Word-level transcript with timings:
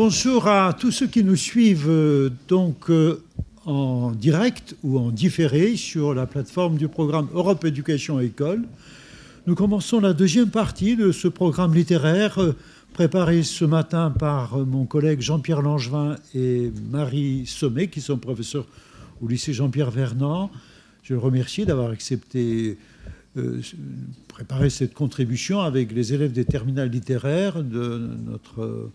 bonjour 0.00 0.46
à 0.46 0.76
tous 0.78 0.92
ceux 0.92 1.08
qui 1.08 1.24
nous 1.24 1.34
suivent 1.34 1.90
euh, 1.90 2.30
donc 2.46 2.88
euh, 2.88 3.20
en 3.66 4.12
direct 4.12 4.76
ou 4.84 4.96
en 4.96 5.10
différé 5.10 5.74
sur 5.74 6.14
la 6.14 6.24
plateforme 6.24 6.76
du 6.76 6.86
programme 6.86 7.26
Europe 7.34 7.64
Éducation 7.64 8.20
École. 8.20 8.62
Nous 9.48 9.56
commençons 9.56 9.98
la 9.98 10.12
deuxième 10.12 10.50
partie 10.50 10.94
de 10.94 11.10
ce 11.10 11.26
programme 11.26 11.74
littéraire 11.74 12.40
euh, 12.40 12.54
préparé 12.92 13.42
ce 13.42 13.64
matin 13.64 14.14
par 14.16 14.58
mon 14.58 14.84
collègue 14.84 15.20
Jean-Pierre 15.20 15.62
Langevin 15.62 16.14
et 16.32 16.70
Marie 16.92 17.44
Sommet, 17.46 17.88
qui 17.88 18.00
sont 18.00 18.18
professeurs 18.18 18.66
au 19.20 19.26
lycée 19.26 19.52
Jean-Pierre 19.52 19.90
Vernant. 19.90 20.52
Je 21.02 21.14
le 21.14 21.18
remercie 21.18 21.66
d'avoir 21.66 21.90
accepté 21.90 22.78
préparer 24.28 24.70
cette 24.70 24.94
contribution 24.94 25.60
avec 25.60 25.90
les 25.90 26.14
élèves 26.14 26.32
des 26.32 26.44
terminales 26.44 26.88
littéraires 26.88 27.64
de 27.64 28.10
notre 28.26 28.90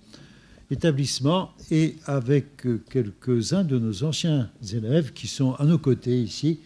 établissement 0.74 1.52
et 1.72 1.96
avec 2.06 2.66
euh, 2.66 2.84
quelques-uns 2.90 3.64
de 3.64 3.80
nos 3.80 4.04
anciens 4.04 4.50
élèves 4.74 5.14
qui 5.14 5.28
sont 5.28 5.54
à 5.54 5.66
nos 5.66 5.78
côtés 5.78 6.20
ici 6.22 6.60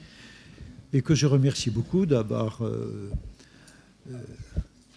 et 0.94 1.02
que 1.02 1.14
je 1.14 1.28
remercie 1.28 1.70
beaucoup 1.70 2.06
d'avoir 2.06 2.62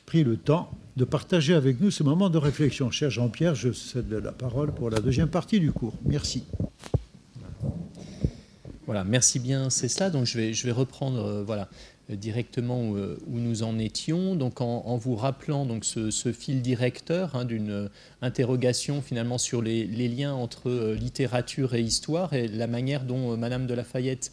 pris 0.06 0.22
le 0.22 0.36
temps 0.36 0.70
de 0.96 1.04
partager 1.04 1.54
avec 1.54 1.80
nous 1.80 1.90
ce 1.90 2.02
moment 2.04 2.30
de 2.30 2.38
réflexion. 2.38 2.90
Cher 2.90 3.10
Jean-Pierre, 3.10 3.54
je 3.56 3.72
cède 3.72 4.10
la 4.12 4.32
parole 4.32 4.72
pour 4.72 4.88
la 4.88 5.00
deuxième 5.00 5.28
partie 5.28 5.58
du 5.58 5.72
cours. 5.72 5.94
Merci. 6.04 6.44
Voilà, 8.86 9.04
merci 9.04 9.38
bien, 9.40 9.70
c'est 9.70 9.88
cela. 9.88 10.10
Donc 10.10 10.26
je 10.26 10.38
vais, 10.38 10.52
je 10.52 10.64
vais 10.66 10.72
reprendre 10.72 11.42
voilà, 11.44 11.62
euh, 11.62 11.66
directement 12.16 12.82
où, 12.90 13.38
nous 13.38 13.62
en 13.62 13.78
étions, 13.78 14.34
donc 14.34 14.60
en, 14.60 14.96
vous 14.96 15.16
rappelant 15.16 15.64
donc 15.64 15.84
ce, 15.84 16.32
fil 16.32 16.62
directeur 16.62 17.34
hein, 17.34 17.44
d'une 17.44 17.88
interrogation 18.22 19.02
finalement 19.02 19.38
sur 19.38 19.62
les, 19.62 19.86
liens 19.86 20.32
entre 20.32 20.70
euh, 20.70 20.94
littérature 20.94 21.74
et 21.74 21.80
histoire 21.80 22.32
et 22.32 22.48
la 22.48 22.66
manière 22.66 23.04
dont 23.04 23.32
euh, 23.32 23.36
Madame 23.36 23.66
de 23.66 23.74
Lafayette 23.74 24.30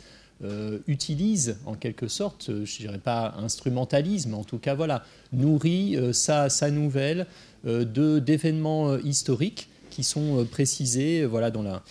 utilise 0.86 1.58
en 1.66 1.74
quelque 1.74 2.08
sorte, 2.08 2.52
je 2.64 2.78
dirais 2.78 3.00
pas 3.00 3.34
instrumentalisme, 3.40 4.36
en 4.36 4.44
tout 4.44 4.60
cas 4.60 4.76
voilà, 4.76 5.04
nourrit 5.34 5.98
sa, 6.14 6.48
sa, 6.50 6.70
nouvelle 6.70 7.26
de 7.64 8.20
d'événements 8.20 9.00
historiques 9.00 9.68
qui 9.90 10.04
sont 10.04 10.46
précisés, 10.46 11.26
voilà, 11.26 11.50
dont 11.50 11.64
la, 11.64 11.82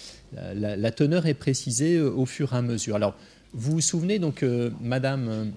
la, 0.55 0.77
la, 0.77 0.91
teneur 0.93 1.27
est 1.27 1.35
précisée 1.35 2.01
au 2.01 2.25
fur 2.25 2.55
et 2.55 2.59
à 2.59 2.63
mesure. 2.63 2.95
Alors, 2.95 3.17
vous 3.53 3.73
vous 3.73 3.81
souvenez 3.81 4.21
donc, 4.21 4.45
Madame 4.81 5.51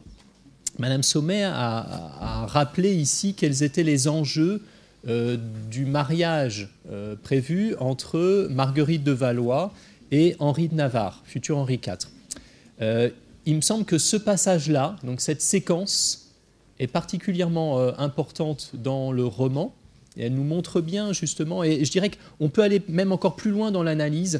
Madame 0.80 1.04
Sommet 1.04 1.44
a, 1.44 2.46
rappelé 2.48 2.94
ici 2.96 3.34
quels 3.34 3.64
étaient 3.64 3.84
les 3.84 4.08
enjeux 4.08 4.62
euh, 5.08 5.38
du 5.70 5.86
mariage 5.86 6.70
euh, 6.90 7.16
prévu 7.22 7.76
entre 7.80 8.48
Marguerite 8.50 9.04
de 9.04 9.12
Valois 9.12 9.74
et 10.12 10.38
Henri 10.40 10.70
de 10.70 10.76
Navarre, 10.76 11.22
futur 11.26 11.58
Henri 11.58 11.82
IV. 11.86 11.98
Euh, 12.82 13.10
il 13.46 13.58
me 13.58 13.62
semble 13.62 13.84
que 13.84 13.98
ce 13.98 14.16
passage-là, 14.16 14.96
donc 15.04 15.20
cette 15.20 15.42
séquence, 15.42 16.30
est 16.80 16.88
particulièrement 16.88 17.78
importante 18.00 18.72
dans 18.74 19.12
le 19.12 19.26
roman. 19.26 19.74
Elle 20.18 20.34
nous 20.34 20.46
montre 20.46 20.80
bien 20.80 21.12
justement, 21.12 21.62
et 21.62 21.84
je 21.84 21.92
dirais 21.92 22.10
qu'on 22.10 22.48
peut 22.48 22.64
aller 22.64 22.82
même 22.88 23.12
encore 23.12 23.36
plus 23.36 23.52
loin 23.52 23.70
dans 23.72 23.84
l'analyse 23.84 24.40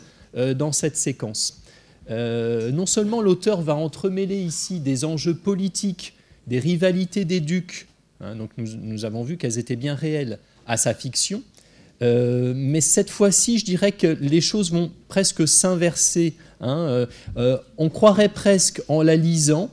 dans 0.56 0.72
cette 0.72 0.96
séquence. 0.96 1.62
non 2.10 2.86
seulement 2.86 3.22
l'auteur 3.22 3.62
va 3.62 3.76
entremêler 3.76 4.38
ici 4.38 4.80
des 4.80 5.04
enjeux 5.04 5.36
politiques 5.36 6.14
des 6.50 6.60
rivalités 6.60 7.24
des 7.24 7.40
ducs. 7.40 7.88
Hein, 8.20 8.36
donc 8.36 8.50
nous, 8.58 9.06
avons 9.06 9.24
vu 9.24 9.38
qu'elles 9.38 9.60
étaient 9.60 9.78
bien 9.78 9.96
réelles 9.96 10.40
à 10.68 10.76
sa 10.76 10.94
fiction. 10.94 11.42
Euh, 12.02 12.54
mais 12.56 12.82
cette 12.82 13.10
fois-ci, 13.10 13.60
je 13.60 13.66
dirais 13.66 13.92
que 13.92 14.08
les 14.08 14.42
choses 14.42 14.72
vont 14.72 14.92
presque 15.08 15.48
s'inverser. 15.48 16.34
Hein, 16.60 16.78
euh, 16.80 17.06
euh, 17.38 17.58
on 17.78 17.90
croirait 17.90 18.30
presque 18.30 18.82
en 18.88 19.04
la 19.04 19.16
lisant 19.16 19.70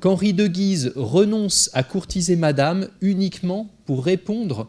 qu'Henri 0.00 0.32
de 0.34 0.46
Guise 0.46 0.92
renonce 0.94 1.70
à 1.72 1.82
courtiser 1.82 2.36
Madame 2.36 2.88
uniquement 3.00 3.68
pour 3.86 4.04
répondre 4.04 4.68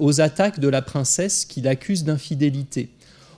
aux 0.00 0.20
attaques 0.20 0.60
de 0.60 0.68
la 0.68 0.82
princesse 0.82 1.44
qu'il 1.44 1.68
accuse 1.68 2.02
d'infidélité. 2.02 2.88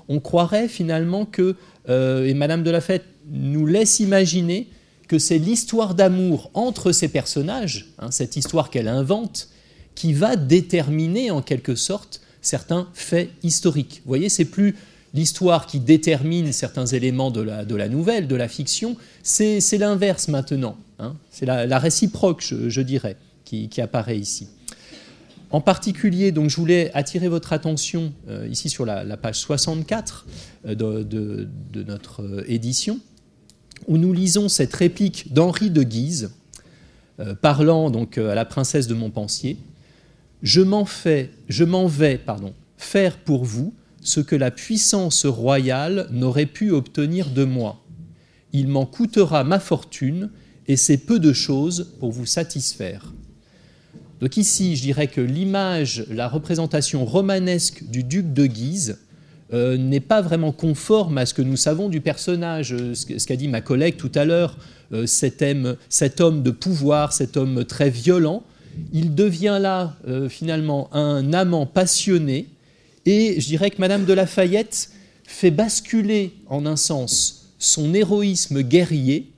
On 0.08 0.20
croirait 0.20 0.68
finalement 0.68 1.26
que, 1.26 1.56
et 1.88 2.34
Madame 2.34 2.62
de 2.62 2.70
la 2.70 2.80
Fête 2.80 3.04
nous 3.30 3.66
laisse 3.66 4.00
imaginer 4.00 4.68
que 5.10 5.18
c'est 5.18 5.38
l'histoire 5.38 5.96
d'amour 5.96 6.52
entre 6.54 6.92
ces 6.92 7.08
personnages, 7.08 7.86
hein, 7.98 8.12
cette 8.12 8.36
histoire 8.36 8.70
qu'elle 8.70 8.86
invente, 8.86 9.48
qui 9.96 10.12
va 10.12 10.36
déterminer 10.36 11.32
en 11.32 11.42
quelque 11.42 11.74
sorte 11.74 12.20
certains 12.42 12.88
faits 12.94 13.28
historiques. 13.42 14.02
Vous 14.04 14.08
voyez, 14.08 14.28
c'est 14.28 14.44
plus 14.44 14.76
l'histoire 15.12 15.66
qui 15.66 15.80
détermine 15.80 16.52
certains 16.52 16.86
éléments 16.86 17.32
de 17.32 17.40
la, 17.40 17.88
nouvelle, 17.88 18.28
de 18.28 18.36
la 18.36 18.46
fiction, 18.46 18.96
c'est 19.24 19.60
l'inverse 19.78 20.28
maintenant. 20.28 20.76
Hein. 21.00 21.16
C'est 21.32 21.44
la, 21.44 21.78
réciproque, 21.80 22.42
je, 22.42 22.80
dirais, 22.80 23.16
qui, 23.44 23.80
apparaît 23.80 24.16
ici. 24.16 24.46
En 25.50 25.60
particulier, 25.60 26.30
donc, 26.30 26.50
je 26.50 26.56
voulais 26.56 26.92
attirer 26.94 27.26
votre 27.26 27.52
attention 27.52 28.12
euh, 28.28 28.46
ici 28.48 28.68
sur 28.68 28.86
la, 28.86 29.16
page 29.16 29.40
64 29.40 30.26
euh, 30.66 30.74
de, 30.76 31.02
de, 31.02 31.82
notre 31.82 32.22
euh, 32.22 32.44
édition 32.46 33.00
où 33.90 33.98
nous 33.98 34.12
lisons 34.12 34.48
cette 34.48 34.72
réplique 34.72 35.34
d'Henri 35.34 35.68
de 35.68 35.82
Guise, 35.82 36.30
euh, 37.18 37.34
parlant 37.34 37.90
donc 37.90 38.18
euh, 38.18 38.30
à 38.30 38.36
la 38.36 38.44
princesse 38.44 38.86
de 38.86 38.94
Montpensier 38.94 39.58
Je 40.44 40.60
m'en 40.60 40.84
fais, 40.84 41.30
je 41.48 41.64
m'en 41.64 41.88
vais, 41.88 42.16
pardon, 42.16 42.54
faire 42.78 43.18
pour 43.18 43.44
vous 43.44 43.74
ce 44.00 44.20
que 44.20 44.36
la 44.36 44.52
puissance 44.52 45.26
royale 45.26 46.06
n'aurait 46.12 46.46
pu 46.46 46.70
obtenir 46.70 47.30
de 47.30 47.42
moi. 47.42 47.84
Il 48.52 48.68
m'en 48.68 48.86
coûtera 48.86 49.42
ma 49.42 49.58
fortune, 49.58 50.30
et 50.68 50.76
c'est 50.76 50.98
peu 50.98 51.18
de 51.18 51.32
choses 51.32 51.92
pour 51.98 52.12
vous 52.12 52.26
satisfaire. 52.26 53.12
Donc 54.20 54.36
ici, 54.36 54.76
je 54.76 54.82
dirais 54.82 55.08
que 55.08 55.20
l'image, 55.20 56.04
la 56.10 56.28
représentation 56.28 57.04
romanesque 57.04 57.82
du 57.90 58.04
duc 58.04 58.32
de 58.32 58.46
Guise 58.46 58.98
euh, 59.52 59.76
n'est 59.76 59.98
pas 59.98 60.20
vraiment 60.22 60.52
conforme 60.52 61.18
à 61.18 61.26
ce 61.26 61.34
que 61.34 61.42
nous 61.42 61.56
savons 61.56 61.88
du 61.88 62.00
personnage. 62.00 62.72
Euh, 62.72 62.94
ce 62.94 63.26
qu'a 63.26 63.34
dit 63.34 63.48
ma 63.48 63.60
collègue 63.60 63.96
tout 63.96 64.12
à 64.14 64.24
l'heure, 64.24 64.56
euh, 64.92 65.06
cet, 65.06 65.42
homme 65.42 66.42
de 66.44 66.50
pouvoir, 66.52 67.12
cet 67.12 67.36
homme 67.36 67.64
très 67.64 67.90
violent, 67.90 68.44
il 68.92 69.16
devient 69.16 69.58
là 69.60 69.96
finalement 70.28 70.88
un 70.94 71.32
amant 71.32 71.66
passionné. 71.66 72.46
Et 73.04 73.40
je 73.40 73.46
dirais 73.48 73.70
que 73.70 73.80
Madame 73.80 74.04
de 74.04 74.12
Lafayette 74.12 74.90
fait 75.24 75.50
basculer 75.50 76.32
en 76.46 76.64
un 76.66 76.76
sens 76.76 77.48
son 77.58 77.92
héroïsme 77.92 78.62
guerrier 78.62 79.32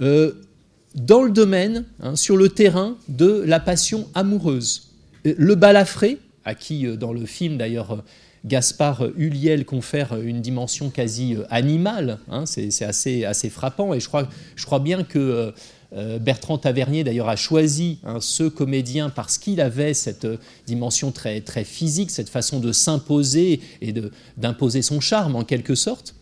dans 0.00 1.22
le 1.22 1.30
domaine, 1.30 1.84
hein, 2.02 2.16
sur 2.16 2.38
le 2.38 2.48
terrain 2.48 2.96
de 3.08 3.44
la 3.46 3.60
passion 3.60 4.08
amoureuse. 4.14 4.92
Le 5.24 5.54
balafré, 5.54 6.18
à 6.46 6.54
qui 6.54 6.86
dans 6.96 7.12
le 7.12 7.26
film 7.26 7.58
d'ailleurs 7.58 8.02
Gaspard 8.44 9.06
Huliel 9.16 9.64
confère 9.64 10.20
une 10.20 10.40
dimension 10.40 10.90
quasi 10.90 11.36
euh, 11.36 11.44
animale. 11.50 12.18
Hein, 12.28 12.44
c'est 12.46 12.84
assez, 12.84 13.24
assez 13.24 13.50
frappant. 13.50 13.94
Et 13.94 14.00
je 14.00 14.08
crois, 14.08 14.28
je 14.56 14.66
crois 14.66 14.80
bien 14.80 15.04
que 15.04 15.18
euh, 15.18 15.50
euh, 15.92 16.18
Bertrand 16.18 16.58
Tavernier, 16.58 17.04
d'ailleurs, 17.04 17.28
a 17.28 17.36
choisi 17.36 17.98
hein, 18.04 18.18
ce 18.20 18.44
comédien 18.44 19.10
parce 19.10 19.38
qu'il 19.38 19.60
avait 19.60 19.94
cette 19.94 20.26
dimension 20.66 21.12
très, 21.12 21.42
physique, 21.64 22.10
cette 22.10 22.30
façon 22.30 22.58
de 22.58 22.72
s'imposer 22.72 23.60
et 23.80 23.94
d'imposer 24.36 24.82
son 24.82 25.00
charme, 25.00 25.36
en 25.36 25.44
quelque 25.44 25.74
sorte. 25.74 26.14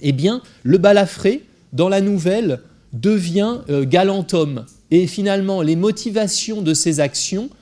Eh 0.00 0.12
bien, 0.12 0.42
le 0.62 0.78
balafré, 0.78 1.44
dans 1.72 1.88
la 1.88 2.00
nouvelle, 2.00 2.60
devient 2.92 3.58
galant 3.68 4.26
homme. 4.32 4.64
Et 4.90 5.06
finalement, 5.08 5.60
les 5.60 5.76
motivations 5.76 6.62
de 6.62 6.72
ses 6.72 7.00
actions 7.00 7.50
euh, 7.50 7.54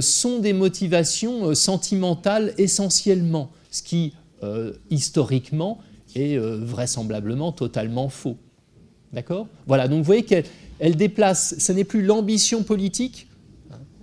sont 0.00 0.38
des 0.38 0.52
motivations 0.52 1.48
euh, 1.48 1.54
sentimentales 1.54 2.54
essentiellement, 2.58 3.50
ce 3.70 3.82
qui, 3.82 4.12
euh, 4.42 4.72
historiquement, 4.90 5.78
est 6.14 6.38
vraisemblablement 6.38 7.52
totalement 7.52 8.08
faux. 8.08 8.38
D'accord? 9.12 9.46
Voilà, 9.66 9.88
donc 9.88 9.98
vous 9.98 10.04
voyez 10.04 10.24
qu'elle 10.24 10.96
déplace, 10.96 11.54
ce 11.58 11.70
n'est 11.70 11.84
plus 11.84 12.02
l'ambition 12.02 12.62
politique, 12.62 13.28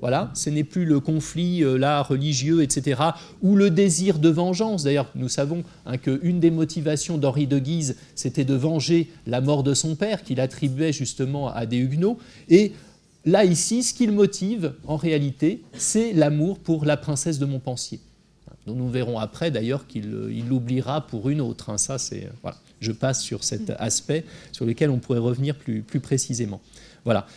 voilà, 0.02 0.32
ce 0.36 0.52
n'est 0.52 0.64
plus 0.64 0.86
le 0.86 1.00
conflit 1.00 1.64
là 1.78 2.04
religieux, 2.04 2.62
etc., 2.62 3.02
ou 3.42 3.56
le 3.56 3.72
désir 3.72 4.20
de 4.20 4.30
vengeance. 4.30 4.84
D'ailleurs, 4.84 5.10
nous 5.16 5.30
savons 5.30 5.64
hein, 5.88 5.98
qu'une 5.98 6.40
des 6.40 6.52
motivations 6.52 7.18
d'Henri 7.18 7.48
de 7.48 7.58
Guise, 7.58 7.98
c'était 8.14 8.46
de 8.46 8.54
venger 8.54 9.10
la 9.26 9.42
mort 9.42 9.64
de 9.64 9.74
son 9.74 9.96
père, 9.96 10.24
qu'il 10.24 10.40
attribuait 10.40 10.94
justement 10.94 11.50
à 11.50 11.66
des 11.66 11.78
Huguenots. 11.78 12.20
Et 12.50 12.74
Là, 13.26 13.44
ici, 13.44 13.82
ce 13.84 13.94
qui 13.94 14.06
le 14.06 14.14
motive, 14.14 14.74
en 14.86 14.98
réalité, 14.98 15.64
c'est 15.74 16.14
l'amour 16.14 16.60
pour 16.60 16.86
la 16.86 16.96
princesse 16.96 17.40
de 17.40 17.46
Montpensier. 17.46 18.00
dont 18.68 18.76
nous 18.76 18.90
verrons 18.90 19.20
après, 19.20 19.52
d'ailleurs, 19.52 19.88
qu'il 19.88 20.10
l'oubliera 20.48 21.06
pour 21.08 21.30
une 21.30 21.42
autre. 21.42 21.70
Hein. 21.70 21.78
Ça, 21.78 21.98
c'est 21.98 22.30
voilà. 22.42 22.58
Je 22.80 22.92
passe 22.92 23.22
sur 23.22 23.44
cet 23.44 23.72
aspect 23.80 24.26
sur 24.52 24.66
lequel 24.66 24.90
on 24.90 25.00
pourrait 25.00 25.20
revenir 25.20 25.56
plus, 25.56 25.82
plus 25.82 26.00
précisément. 26.00 26.62
Voilà. 27.04 27.28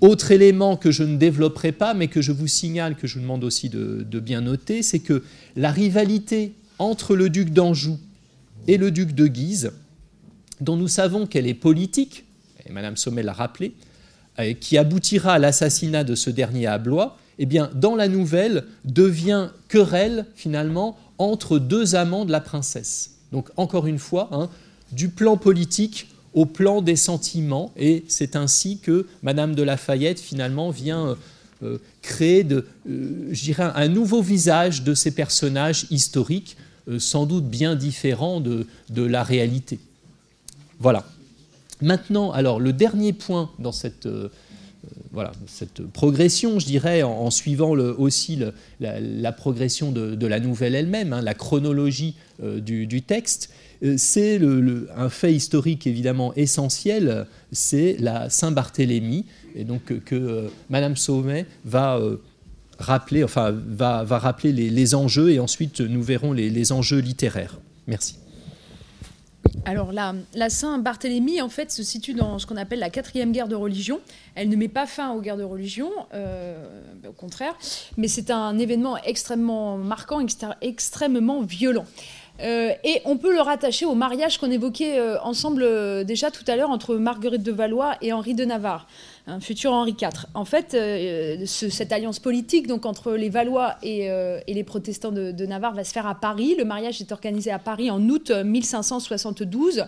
autre 0.00 0.30
élément 0.30 0.76
que 0.76 0.90
je 0.90 1.02
ne 1.02 1.16
développerai 1.16 1.72
pas, 1.72 1.92
mais 1.94 2.08
que 2.08 2.22
je 2.22 2.32
vous 2.32 2.46
signale, 2.46 2.96
que 2.96 3.06
je 3.06 3.14
vous 3.14 3.20
demande 3.20 3.44
aussi 3.44 3.68
de, 3.68 4.06
de 4.08 4.20
bien 4.20 4.42
noter, 4.42 4.82
c'est 4.82 5.00
que 5.00 5.22
la 5.56 5.70
rivalité 5.70 6.52
entre 6.78 7.16
le 7.16 7.30
duc 7.30 7.50
d'Anjou 7.50 7.98
et 8.66 8.76
le 8.76 8.90
duc 8.90 9.14
de 9.14 9.26
Guise, 9.26 9.72
dont 10.60 10.76
nous 10.76 10.88
savons 10.88 11.26
qu'elle 11.26 11.46
est 11.46 11.54
politique, 11.54 12.24
et 12.66 12.72
Madame 12.72 12.96
Sommet 12.96 13.22
l'a 13.22 13.32
rappelé, 13.32 13.72
euh, 13.72 13.87
qui 14.60 14.78
aboutira 14.78 15.34
à 15.34 15.38
l'assassinat 15.38 16.04
de 16.04 16.14
ce 16.14 16.30
dernier 16.30 16.66
à 16.66 16.78
Blois, 16.78 17.16
eh 17.38 17.46
bien, 17.46 17.70
dans 17.74 17.94
la 17.94 18.08
nouvelle, 18.08 18.64
devient 18.84 19.48
querelle, 19.68 20.26
finalement, 20.34 20.98
entre 21.18 21.58
deux 21.58 21.94
amants 21.94 22.24
de 22.24 22.32
la 22.32 22.40
princesse. 22.40 23.12
Donc, 23.32 23.48
encore 23.56 23.86
une 23.86 23.98
fois, 23.98 24.28
hein, 24.32 24.48
du 24.92 25.08
plan 25.08 25.36
politique 25.36 26.08
au 26.34 26.46
plan 26.46 26.82
des 26.82 26.96
sentiments, 26.96 27.72
et 27.76 28.04
c'est 28.08 28.36
ainsi 28.36 28.78
que 28.78 29.06
Madame 29.22 29.54
de 29.54 29.62
Lafayette, 29.62 30.20
finalement, 30.20 30.70
vient 30.70 31.08
euh, 31.08 31.14
euh, 31.62 31.78
créer 32.02 32.46
un 33.58 33.88
nouveau 33.88 34.22
visage 34.22 34.82
de 34.82 34.94
ces 34.94 35.10
personnages 35.10 35.86
historiques, 35.90 36.56
sans 36.98 37.26
doute 37.26 37.44
bien 37.44 37.76
différents 37.76 38.40
de 38.40 38.66
la 38.96 39.22
réalité. 39.22 39.78
Voilà. 40.80 41.04
Maintenant, 41.80 42.32
alors 42.32 42.60
le 42.60 42.72
dernier 42.72 43.12
point 43.12 43.50
dans 43.58 43.72
cette, 43.72 44.06
euh, 44.06 44.28
voilà, 45.12 45.32
cette 45.46 45.82
progression, 45.82 46.58
je 46.58 46.66
dirais, 46.66 47.02
en, 47.02 47.30
suivant 47.30 47.70
aussi 47.70 48.38
la, 48.80 49.32
progression 49.32 49.92
de, 49.92 50.26
la 50.26 50.40
nouvelle 50.40 50.74
elle-même, 50.74 51.12
hein, 51.12 51.22
la 51.22 51.34
chronologie 51.34 52.16
euh, 52.42 52.60
du, 52.60 53.02
texte, 53.02 53.50
euh, 53.84 53.94
c'est 53.96 54.40
un 54.96 55.08
fait 55.08 55.34
historique 55.34 55.86
évidemment 55.86 56.34
essentiel, 56.34 57.26
c'est 57.52 57.96
la 58.00 58.28
Saint-Barthélemy, 58.28 59.24
et 59.54 59.64
donc 59.64 60.04
que 60.04 60.48
Madame 60.68 60.96
Saumet 60.96 61.46
va 61.64 62.00
rappeler, 62.78 63.24
enfin, 63.24 63.52
va, 63.52 64.04
va 64.04 64.18
rappeler 64.18 64.52
les, 64.52 64.94
enjeux, 64.94 65.30
et 65.30 65.38
ensuite 65.38 65.80
nous 65.80 66.02
verrons 66.02 66.32
les 66.32 66.72
enjeux 66.72 66.98
littéraires. 66.98 67.58
Merci. 67.86 68.16
Alors 69.68 69.92
la, 69.92 70.48
Saint-Barthélemy, 70.48 71.42
en 71.42 71.50
fait, 71.50 71.70
se 71.70 71.82
situe 71.82 72.14
dans 72.14 72.38
ce 72.38 72.46
qu'on 72.46 72.56
appelle 72.56 72.78
la 72.78 72.88
quatrième 72.88 73.32
guerre 73.32 73.48
de 73.48 73.54
religion. 73.54 74.00
Elle 74.34 74.48
ne 74.48 74.56
met 74.56 74.68
pas 74.68 74.86
fin 74.86 75.12
aux 75.12 75.20
guerres 75.20 75.36
de 75.36 75.44
religion, 75.44 75.90
euh, 76.14 76.56
au 77.06 77.12
contraire, 77.12 77.54
mais 77.98 78.08
c'est 78.08 78.30
un 78.30 78.58
événement 78.58 78.96
extrêmement 78.96 79.76
marquant, 79.76 80.24
extrêmement 80.62 81.42
violent. 81.42 81.84
Euh, 82.40 82.72
et 82.82 83.02
on 83.04 83.18
peut 83.18 83.34
le 83.34 83.42
rattacher 83.42 83.84
au 83.84 83.94
mariage 83.94 84.38
qu'on 84.38 84.50
évoquait 84.50 84.98
euh, 84.98 85.20
ensemble 85.20 85.66
déjà 86.06 86.30
tout 86.30 86.44
à 86.46 86.56
l'heure 86.56 86.70
entre 86.70 86.94
Marguerite 86.94 87.42
de 87.42 87.52
Valois 87.52 87.96
et 88.00 88.12
Henri 88.14 88.34
de 88.34 88.46
Navarre 88.46 88.86
un 89.28 89.40
futur 89.40 89.72
Henri 89.72 89.94
IV. 90.00 90.26
En 90.34 90.44
fait, 90.44 90.74
euh, 90.74 91.44
cette 91.46 91.92
alliance 91.92 92.18
politique 92.18 92.66
donc 92.66 92.86
entre 92.86 93.12
les 93.12 93.28
Valois 93.28 93.76
et, 93.82 94.10
euh, 94.10 94.40
les 94.48 94.64
protestants 94.64 95.12
de, 95.12 95.30
de, 95.30 95.46
Navarre 95.46 95.74
va 95.74 95.84
se 95.84 95.92
faire 95.92 96.06
à 96.06 96.14
Paris. 96.14 96.56
Le 96.58 96.64
mariage 96.64 97.00
est 97.00 97.12
organisé 97.12 97.50
à 97.50 97.58
Paris 97.58 97.90
en 97.90 98.00
août 98.08 98.30
1572. 98.30 99.84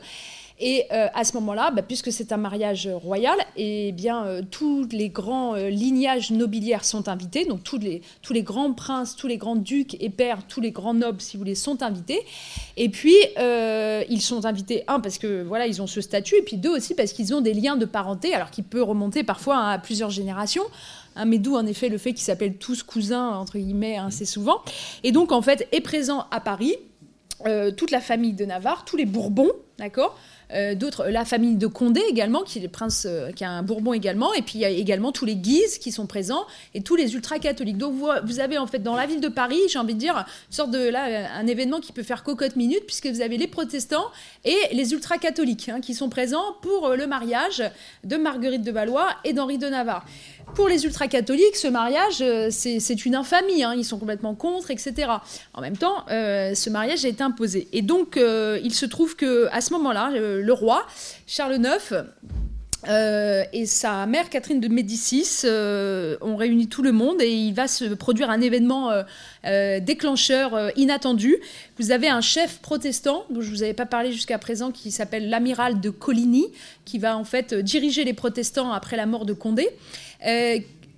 Et 0.62 0.84
euh, 0.92 1.08
à 1.14 1.24
ce 1.24 1.32
moment-là, 1.36 1.70
bah, 1.70 1.80
puisque 1.80 2.12
c'est 2.12 2.32
un 2.32 2.36
mariage 2.36 2.86
royal, 2.86 3.36
et 3.56 3.88
eh 3.88 3.92
bien, 3.92 4.26
euh, 4.26 4.42
tous 4.48 4.86
les 4.92 5.08
grands 5.08 5.54
euh, 5.54 5.70
lignages 5.70 6.30
nobiliaires 6.30 6.84
sont 6.84 7.08
invités, 7.08 7.46
donc 7.46 7.64
tous 7.64 7.78
les, 7.78 8.02
tous 8.20 8.34
les 8.34 8.42
grands 8.42 8.74
princes, 8.74 9.16
tous 9.16 9.26
les 9.26 9.38
grands 9.38 9.56
ducs 9.56 9.96
et 10.00 10.10
pères, 10.10 10.46
tous 10.46 10.60
les 10.60 10.70
grands 10.70 10.92
nobles, 10.92 11.22
si 11.22 11.38
vous 11.38 11.40
voulez, 11.40 11.54
sont 11.54 11.82
invités. 11.82 12.20
Et 12.76 12.90
puis, 12.90 13.16
ils 13.38 14.20
sont 14.20 14.44
invités, 14.44 14.84
un, 14.86 15.00
parce 15.00 15.16
que 15.16 15.42
voilà, 15.42 15.66
ils 15.66 15.80
ont 15.80 15.86
ce 15.86 16.02
statut, 16.02 16.36
et 16.36 16.42
puis 16.42 16.58
deux 16.58 16.70
aussi, 16.70 16.94
parce 16.94 17.14
qu'ils 17.14 17.34
ont 17.34 17.40
des 17.40 17.54
liens 17.54 17.76
de 17.76 17.86
parenté, 17.86 18.34
alors 18.34 18.50
qui 18.50 18.62
peut 18.62 18.82
remonter 18.82 19.24
parfois 19.24 19.64
à 19.64 19.78
plusieurs 19.78 20.10
générations. 20.10 20.64
Hein, 21.16 21.24
mais 21.24 21.38
d'où 21.38 21.56
en 21.56 21.66
effet 21.66 21.88
le 21.88 21.98
fait 21.98 22.12
qu'ils 22.12 22.22
s'appellent 22.22 22.56
tous 22.56 22.82
cousins, 22.82 23.30
entre 23.30 23.58
guillemets, 23.58 23.96
assez 23.96 24.26
souvent. 24.26 24.60
Et 25.02 25.10
donc, 25.10 25.32
en 25.32 25.42
fait, 25.42 25.66
est 25.72 25.80
présent 25.80 26.26
à 26.30 26.40
Paris 26.40 26.76
toute 27.78 27.90
la 27.90 28.02
famille 28.02 28.34
de 28.34 28.44
Navarre, 28.44 28.84
tous 28.84 28.98
les 28.98 29.06
Bourbons, 29.06 29.50
d'accord? 29.78 30.14
Euh, 30.54 30.74
d'autres, 30.74 31.06
la 31.06 31.24
famille 31.24 31.54
de 31.54 31.66
Condé 31.66 32.00
également, 32.08 32.42
qui 32.42 32.58
est 32.58 32.68
prince, 32.68 33.06
euh, 33.08 33.30
qui 33.30 33.44
a 33.44 33.50
un 33.50 33.62
Bourbon 33.62 33.92
également, 33.92 34.34
et 34.34 34.42
puis 34.42 34.54
il 34.56 34.60
y 34.60 34.64
a 34.64 34.70
également 34.70 35.12
tous 35.12 35.24
les 35.24 35.36
Guises 35.36 35.78
qui 35.78 35.92
sont 35.92 36.06
présents 36.06 36.44
et 36.74 36.82
tous 36.82 36.96
les 36.96 37.14
ultra-catholiques. 37.14 37.78
Donc 37.78 37.94
vous, 37.94 38.40
avez 38.40 38.58
en 38.58 38.66
fait 38.66 38.80
dans 38.80 38.96
la 38.96 39.06
ville 39.06 39.20
de 39.20 39.28
Paris, 39.28 39.60
j'ai 39.68 39.78
envie 39.78 39.94
de 39.94 39.98
dire, 39.98 40.16
une 40.16 40.54
sorte 40.54 40.70
de 40.70 40.88
là 40.88 41.28
un 41.36 41.46
événement 41.46 41.80
qui 41.80 41.92
peut 41.92 42.02
faire 42.02 42.24
cocotte 42.24 42.56
minute 42.56 42.84
puisque 42.86 43.06
vous 43.06 43.20
avez 43.20 43.36
les 43.36 43.46
protestants 43.46 44.06
et 44.44 44.56
les 44.72 44.92
ultra-catholiques 44.92 45.68
hein, 45.68 45.80
qui 45.80 45.94
sont 45.94 46.08
présents 46.08 46.56
pour 46.62 46.86
euh, 46.86 46.96
le 46.96 47.06
mariage 47.06 47.62
de 48.04 48.16
Marguerite 48.16 48.62
de 48.62 48.72
Valois 48.72 49.08
et 49.24 49.32
d'Henri 49.32 49.58
de 49.58 49.68
Navarre. 49.68 50.04
Pour 50.54 50.68
les 50.68 50.84
ultra-catholiques, 50.84 51.54
ce 51.54 51.68
mariage, 51.68 52.24
c'est 52.50 53.06
une 53.06 53.14
infamie. 53.14 53.62
Hein, 53.62 53.74
ils 53.76 53.84
sont 53.84 53.98
complètement 53.98 54.34
contre, 54.34 54.72
etc. 54.72 55.08
En 55.54 55.60
même 55.60 55.76
temps, 55.76 56.04
ce 56.08 56.70
mariage 56.70 57.04
a 57.04 57.08
été 57.08 57.22
imposé. 57.22 57.68
Et 57.72 57.82
donc, 57.82 58.18
il 58.18 58.74
se 58.74 58.84
trouve 58.84 59.14
que 59.14 59.48
à 59.52 59.60
ce 59.60 59.72
moment-là, 59.74 60.10
le 60.40 60.52
roi, 60.52 60.86
Charles 61.26 61.56
IX, 61.56 62.04
euh, 62.88 63.44
et 63.52 63.66
sa 63.66 64.06
mère 64.06 64.30
Catherine 64.30 64.58
de 64.58 64.68
Médicis 64.68 65.42
euh, 65.44 66.16
ont 66.22 66.36
réuni 66.36 66.66
tout 66.66 66.82
le 66.82 66.92
monde 66.92 67.20
et 67.20 67.30
il 67.30 67.52
va 67.52 67.68
se 67.68 67.84
produire 67.84 68.30
un 68.30 68.40
événement 68.40 68.90
euh, 69.44 69.80
déclencheur 69.80 70.70
inattendu. 70.76 71.36
Vous 71.78 71.90
avez 71.90 72.08
un 72.08 72.22
chef 72.22 72.58
protestant 72.60 73.24
dont 73.28 73.42
je 73.42 73.50
vous 73.50 73.62
avais 73.62 73.74
pas 73.74 73.86
parlé 73.86 74.12
jusqu'à 74.12 74.38
présent 74.38 74.70
qui 74.70 74.90
s'appelle 74.90 75.28
l'amiral 75.28 75.80
de 75.80 75.90
Coligny 75.90 76.46
qui 76.84 76.98
va 76.98 77.16
en 77.16 77.24
fait 77.24 77.54
diriger 77.54 78.04
les 78.04 78.14
protestants 78.14 78.72
après 78.72 78.96
la 78.96 79.06
mort 79.06 79.26
de 79.26 79.34
Condé 79.34 79.68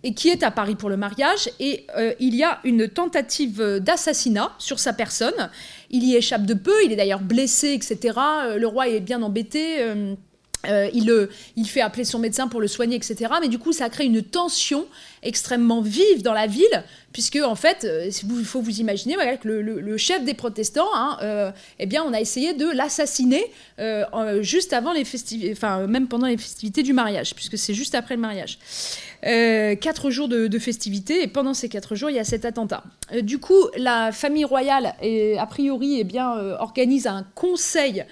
et 0.05 0.15
qui 0.15 0.31
est 0.31 0.43
à 0.43 0.51
Paris 0.51 0.75
pour 0.75 0.89
le 0.89 0.97
mariage. 0.97 1.49
Et 1.61 1.87
il 2.19 2.35
y 2.35 2.43
a 2.43 2.59
une 2.65 2.89
tentative 2.89 3.79
d'assassinat 3.81 4.53
sur 4.59 4.81
sa 4.81 4.93
personne. 4.93 5.51
Il 5.93 6.05
y 6.05 6.17
échappe 6.17 6.47
de 6.47 6.55
peu, 6.55 6.73
il 6.85 6.93
est 6.93 6.97
d'ailleurs 6.97 7.21
blessé, 7.21 7.73
etc. 7.73 8.19
Euh, 8.45 8.57
le 8.57 8.67
roi 8.67 8.89
est 8.89 9.01
bien 9.01 9.23
embêté. 9.23 9.83
Euh, 10.67 10.91
euh, 10.93 11.27
il, 11.57 11.67
fait 11.67 11.81
appeler 11.81 12.05
son 12.05 12.19
médecin 12.19 12.49
pour 12.49 12.61
le 12.61 12.69
soigner, 12.69 12.97
etc. 12.97 13.33
Mais 13.41 13.49
du 13.49 13.59
coup, 13.59 13.73
ça 13.73 13.89
crée 13.89 14.05
une 14.05 14.23
tension 14.23 14.87
extrêmement 15.23 15.81
vive 15.81 16.23
dans 16.23 16.33
la 16.33 16.47
ville, 16.47 16.85
puisque 17.13 17.37
en 17.37 17.55
fait, 17.55 17.87
il 18.05 18.45
faut 18.45 18.61
vous 18.61 18.81
imaginer 18.81 19.17
que 19.41 19.49
le, 19.49 19.97
chef 19.97 20.25
des 20.25 20.35
protestants, 20.35 20.89
hein, 20.95 21.53
eh 21.79 21.87
bien, 21.87 22.03
on 22.05 22.13
a 22.13 22.21
essayé 22.21 22.55
de 22.55 22.67
l'assassiner 22.67 23.45
juste 24.41 24.73
avant 24.73 24.93
les 24.93 25.05
festivités, 25.05 25.53
enfin 25.53 25.87
même 25.87 26.09
pendant 26.09 26.27
les 26.27 26.37
festivités 26.37 26.83
du 26.83 26.93
mariage, 26.93 27.35
puisque 27.35 27.59
c'est 27.59 27.75
juste 27.75 27.95
après 27.95 28.15
le 28.15 28.21
mariage. 28.21 28.59
Euh, 29.25 29.77
quatre 29.77 30.11
jours 30.11 30.29
de, 30.29 30.59
festivités, 30.59 31.23
et 31.23 31.29
pendant 31.29 31.55
ces 31.55 31.69
quatre 31.69 31.95
jours, 31.95 32.11
il 32.11 32.17
y 32.17 32.19
a 32.19 32.25
cet 32.25 32.45
attentat. 32.45 32.83
Euh, 33.13 33.23
du 33.23 33.39
coup, 33.39 33.69
la 33.77 34.11
famille 34.11 34.45
royale, 34.45 34.95
a 35.39 35.47
priori, 35.47 35.99
eh 36.01 36.05
bien, 36.05 36.37
euh, 36.37 36.57
organise 36.59 37.07
un 37.07 37.25
conseil 37.35 38.05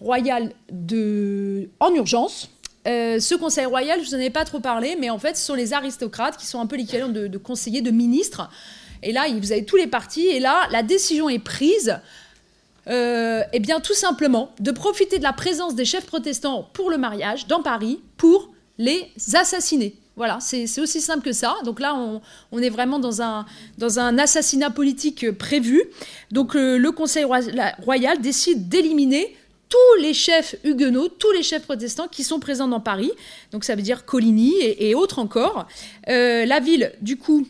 royal 0.00 0.52
de... 0.70 1.68
en 1.80 1.94
urgence. 1.94 2.50
ce 2.84 3.34
conseil 3.36 3.66
royal, 3.66 4.00
je 4.02 4.08
vous 4.08 4.14
en 4.14 4.18
ai 4.18 4.30
pas 4.30 4.44
trop 4.44 4.60
parlé, 4.60 4.96
mais 5.00 5.10
en 5.10 5.18
fait, 5.18 5.36
ce 5.36 5.44
sont 5.44 5.54
les 5.54 5.72
aristocrates 5.72 6.36
qui 6.36 6.46
sont 6.46 6.60
un 6.60 6.66
peu 6.66 6.76
l'équivalent 6.76 7.08
de, 7.08 7.38
conseillers, 7.38 7.82
de 7.82 7.90
ministres. 7.90 8.50
Et 9.02 9.12
là, 9.12 9.24
vous 9.38 9.52
avez 9.52 9.64
tous 9.64 9.76
les 9.76 9.86
partis, 9.86 10.26
et 10.26 10.40
là, 10.40 10.68
la 10.70 10.82
décision 10.82 11.28
est 11.28 11.38
prise. 11.38 11.98
eh 12.86 13.60
bien, 13.60 13.80
tout 13.80 13.94
simplement, 13.94 14.50
de 14.60 14.70
profiter 14.70 15.18
de 15.18 15.22
la 15.22 15.32
présence 15.32 15.74
des 15.74 15.84
chefs 15.84 16.06
protestants 16.06 16.68
pour 16.72 16.90
le 16.90 16.98
mariage 16.98 17.46
dans 17.46 17.62
Paris 17.62 18.00
pour 18.16 18.50
les 18.78 19.10
assassiner. 19.34 19.96
Voilà, 20.16 20.38
c'est 20.40 20.80
aussi 20.80 21.00
simple 21.00 21.24
que 21.24 21.32
ça. 21.32 21.56
Donc 21.64 21.80
là, 21.80 21.96
on, 22.52 22.58
est 22.60 22.68
vraiment 22.68 23.00
dans 23.00 23.20
un, 23.20 23.46
dans 23.78 23.98
un 23.98 24.16
assassinat 24.16 24.70
politique 24.70 25.32
prévu. 25.32 25.82
Donc 26.30 26.54
euh, 26.54 26.78
le 26.78 26.92
Conseil 26.92 27.24
royal 27.24 28.20
décide 28.20 28.68
d'éliminer 28.68 29.36
tous 29.68 30.00
les 30.00 30.14
chefs 30.14 30.56
huguenots, 30.64 31.08
tous 31.08 31.32
les 31.32 31.42
chefs 31.42 31.62
protestants 31.62 32.08
qui 32.08 32.24
sont 32.24 32.38
présents 32.38 32.68
dans 32.68 32.80
Paris. 32.80 33.10
Donc 33.52 33.64
ça 33.64 33.74
veut 33.74 33.82
dire 33.82 34.04
Coligny 34.04 34.54
et, 34.60 34.94
autres 34.94 35.18
encore. 35.18 35.66
Euh, 36.08 36.44
la 36.44 36.60
ville, 36.60 36.92
du 37.00 37.16
coup, 37.16 37.46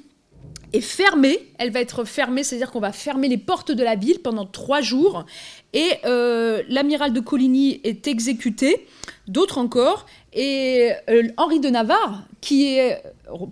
est 0.72 0.80
fermée. 0.80 1.50
Elle 1.58 1.70
va 1.70 1.80
être 1.80 2.04
fermée, 2.04 2.42
c'est-à-dire 2.42 2.70
qu'on 2.70 2.80
va 2.80 2.92
fermer 2.92 3.28
les 3.28 3.38
portes 3.38 3.72
de 3.72 3.82
la 3.82 3.94
ville 3.94 4.20
pendant 4.20 4.46
trois 4.46 4.80
jours. 4.80 5.24
Et 5.72 5.90
euh, 6.04 6.62
l'amiral 6.68 7.12
de 7.12 7.20
Coligny 7.20 7.80
est 7.84 8.06
exécuté, 8.06 8.86
d'autres 9.28 9.58
encore. 9.58 10.06
Et 10.32 10.92
euh, 11.08 11.28
Henri 11.36 11.60
de 11.60 11.68
Navarre, 11.68 12.24
qui 12.40 12.66
est 12.76 13.02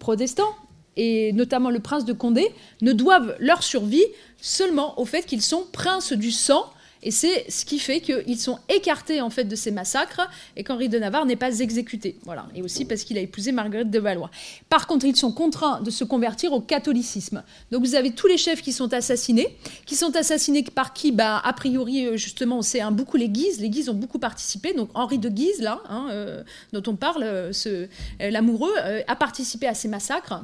protestant, 0.00 0.48
et 0.96 1.32
notamment 1.32 1.70
le 1.70 1.80
prince 1.80 2.04
de 2.04 2.12
Condé, 2.12 2.52
ne 2.80 2.92
doivent 2.92 3.36
leur 3.38 3.62
survie 3.62 4.04
seulement 4.40 4.98
au 5.00 5.04
fait 5.04 5.22
qu'ils 5.22 5.42
sont 5.42 5.64
princes 5.72 6.12
du 6.12 6.30
sang 6.30 6.66
Et 7.02 7.10
c'est 7.10 7.50
ce 7.50 7.64
qui 7.64 7.78
fait 7.78 8.00
qu'ils 8.00 8.38
sont 8.38 8.58
écartés 8.68 9.20
en 9.20 9.30
fait 9.30 9.44
de 9.44 9.56
ces 9.56 9.70
massacres 9.70 10.28
et 10.56 10.62
qu'Henri 10.62 10.88
de 10.88 10.98
Navarre 10.98 11.26
n'est 11.26 11.36
pas 11.36 11.58
exécuté. 11.60 12.16
Voilà. 12.24 12.46
Et 12.54 12.62
aussi 12.62 12.84
parce 12.84 13.02
qu'il 13.04 13.18
a 13.18 13.20
épousé 13.20 13.52
Marguerite 13.52 13.90
de 13.90 13.98
Valois. 13.98 14.30
Par 14.68 14.86
contre, 14.86 15.06
ils 15.06 15.16
sont 15.16 15.32
contraints 15.32 15.80
de 15.80 15.90
se 15.90 16.04
convertir 16.04 16.52
au 16.52 16.60
catholicisme. 16.60 17.42
Donc 17.70 17.84
vous 17.84 17.94
avez 17.94 18.12
tous 18.12 18.26
les 18.26 18.36
chefs 18.36 18.62
qui 18.62 18.72
sont 18.72 18.92
assassinés, 18.92 19.56
qui 19.86 19.96
sont 19.96 20.14
assassinés 20.16 20.62
par 20.62 20.92
qui? 20.92 21.12
Bah, 21.12 21.40
A 21.44 21.52
priori, 21.52 22.06
euh, 22.06 22.16
justement, 22.16 22.62
c'est 22.62 22.80
un 22.80 22.92
beaucoup 22.92 23.16
les 23.16 23.28
Guises. 23.28 23.60
Les 23.60 23.70
Guises 23.70 23.88
ont 23.88 23.94
beaucoup 23.94 24.18
participé. 24.18 24.72
Donc 24.74 24.90
Henri 24.94 25.18
de 25.18 25.28
Guise, 25.28 25.60
là, 25.60 25.82
hein, 25.88 26.08
euh, 26.10 26.42
dont 26.72 26.82
on 26.86 26.96
parle, 26.96 27.22
euh, 27.24 27.86
l'amoureux, 28.20 28.72
a 29.06 29.16
participé 29.16 29.66
à 29.66 29.74
ces 29.74 29.88
massacres. 29.88 30.42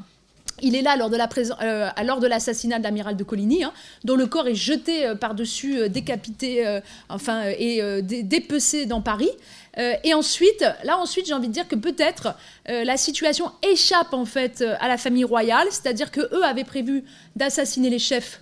Il 0.62 0.75
est 0.75 0.83
là 0.83 0.97
lors 0.97 1.11
de, 1.11 1.17
la 1.17 1.29
euh, 1.62 1.88
lors 2.05 2.21
de 2.21 2.27
l'assassinat 2.27 2.79
de 2.79 2.85
l'amiral 2.85 3.17
de 3.17 3.25
Coligny, 3.25 3.65
hein, 3.65 3.73
dont 4.05 4.17
le 4.17 4.27
corps 4.27 4.49
est 4.49 4.55
jeté 4.55 5.07
euh, 5.07 5.15
par-dessus, 5.15 5.79
euh, 5.79 5.88
décapité, 5.88 6.81
enfin, 7.09 7.45
et 7.59 7.81
dépecé 8.03 8.87
dans 8.87 9.00
Paris. 9.00 9.31
et 9.77 10.15
ensuite, 10.15 10.65
là 10.85 10.99
ensuite, 10.99 11.27
j'ai 11.27 11.35
envie 11.35 11.49
de 11.49 11.53
dire 11.53 11.69
que 11.69 11.77
peut-être 11.77 12.35
la 12.67 12.97
situation 12.97 13.50
échappe 13.62 14.12
en 14.12 14.25
fait 14.25 14.65
à 14.81 14.88
la 14.88 14.97
famille 14.97 15.25
royale, 15.25 15.67
c'est-à-dire 15.71 16.11
que 16.11 16.21
eux 16.21 16.45
avaient 16.45 16.65
prévu 16.65 17.05
d'assassiner 17.37 17.91
les 17.91 17.99
chefs 17.99 18.41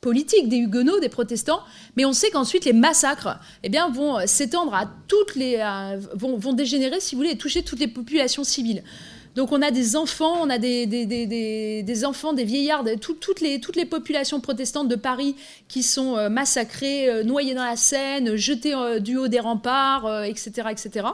politiques 0.00 0.48
des 0.48 0.58
huguenots, 0.58 1.00
des 1.00 1.08
protestants, 1.08 1.60
mais 1.96 2.04
on 2.04 2.12
sait 2.12 2.30
qu'ensuite 2.30 2.64
les 2.64 2.72
massacres 2.72 3.38
eh 3.62 3.68
bien, 3.68 3.88
vont 3.88 4.26
s'étendre 4.26 4.74
à 4.74 4.90
toutes 5.08 5.34
les... 5.34 5.56
vont, 6.14 6.36
vont, 6.36 6.52
dégénérer, 6.52 7.00
si 7.00 7.14
vous 7.14 7.22
voulez, 7.22 7.32
et 7.32 7.38
toucher 7.38 7.62
toutes 7.62 7.80
les 7.80 7.88
populations 7.88 8.44
civiles. 8.44 8.82
Donc 9.36 9.52
on 9.52 9.60
a 9.60 9.70
des 9.70 9.96
enfants, 9.96 10.38
on 10.40 10.48
a 10.48 10.56
des, 10.58 12.04
enfants, 12.04 12.32
des 12.32 12.44
vieillards, 12.44 12.84
toutes, 13.00 13.40
les, 13.42 13.60
toutes 13.60 13.76
les 13.76 13.84
populations 13.84 14.40
protestantes 14.40 14.88
de 14.88 14.96
Paris 14.96 15.36
qui 15.68 15.82
sont 15.82 16.16
euh, 16.16 16.30
massacrées, 16.30 17.10
euh, 17.10 17.22
noyées 17.22 17.54
dans 17.54 17.64
la 17.64 17.76
Seine, 17.76 18.36
jetées 18.36 18.74
euh, 18.74 18.98
du 18.98 19.18
haut 19.18 19.28
des 19.28 19.40
remparts, 19.40 20.24
etc. 20.24 20.68
etc. 20.70 21.08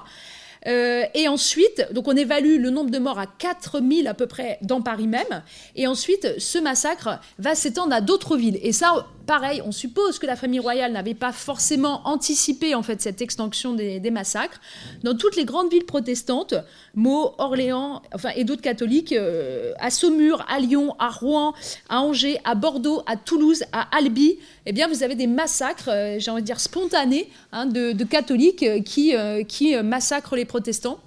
et 0.67 1.29
ensuite, 1.29 1.87
donc 1.93 2.09
on 2.09 2.17
évalue 2.17 2.61
le 2.61 2.71
nombre 2.71 2.91
de 2.91 2.99
morts 2.99 3.19
à 3.19 3.27
4000 3.27 4.07
à 4.07 4.15
peu 4.15 4.27
près 4.27 4.59
dans 4.63 4.81
Paris 4.81 5.07
même. 5.07 5.43
Et 5.77 5.87
ensuite, 5.87 6.39
ce 6.39 6.59
massacre 6.59 7.21
va 7.39 7.55
s'étendre 7.55 7.93
à 7.93 8.01
d'autres 8.01 8.37
villes. 8.37 8.59
Et 8.63 8.73
ça, 8.73 9.07
pareil, 9.27 9.63
on 9.65 9.73
suppose 9.73 10.19
que 10.19 10.27
la 10.27 10.37
famille 10.37 10.61
royale 10.61 10.93
n'avait 10.93 11.15
pas 11.15 11.33
forcément 11.33 12.03
anticipé 12.07 12.75
en 12.75 12.83
fait 12.83 13.01
cette 13.01 13.21
extension 13.21 13.75
des, 13.75 14.11
massacres. 14.11 14.61
Dans 15.05 15.17
toutes 15.17 15.37
les 15.37 15.45
grandes 15.45 15.71
villes 15.71 15.87
protestantes, 15.87 16.55
Meaux, 16.95 17.35
Orléans, 17.39 18.03
enfin 18.15 18.31
et 18.37 18.45
d'autres 18.45 18.63
catholiques, 18.63 19.13
euh, 19.13 19.73
à 19.79 19.91
Saumur, 19.91 20.45
à 20.49 20.61
Lyon, 20.61 20.95
à 20.99 21.09
Rouen, 21.09 21.55
à 21.89 22.01
Angers, 22.03 22.39
à 22.45 22.55
Bordeaux, 22.55 23.03
à 23.07 23.17
Toulouse, 23.17 23.65
à 23.73 23.97
Albi, 23.97 24.39
eh 24.67 24.73
bien 24.73 24.89
vous 24.89 25.03
avez 25.03 25.15
des 25.15 25.27
massacres, 25.27 25.89
euh, 25.89 26.19
j'ai 26.19 26.31
envie 26.31 26.43
de 26.43 26.47
dire 26.47 26.61
spontanés, 26.61 27.29
hein, 27.53 27.67
de, 27.67 28.05
catholiques 28.05 28.63
euh, 28.63 28.81
qui, 28.81 29.15
qui 29.49 29.77
massacrent 29.77 30.37
les 30.37 30.45
protestants 30.45 31.01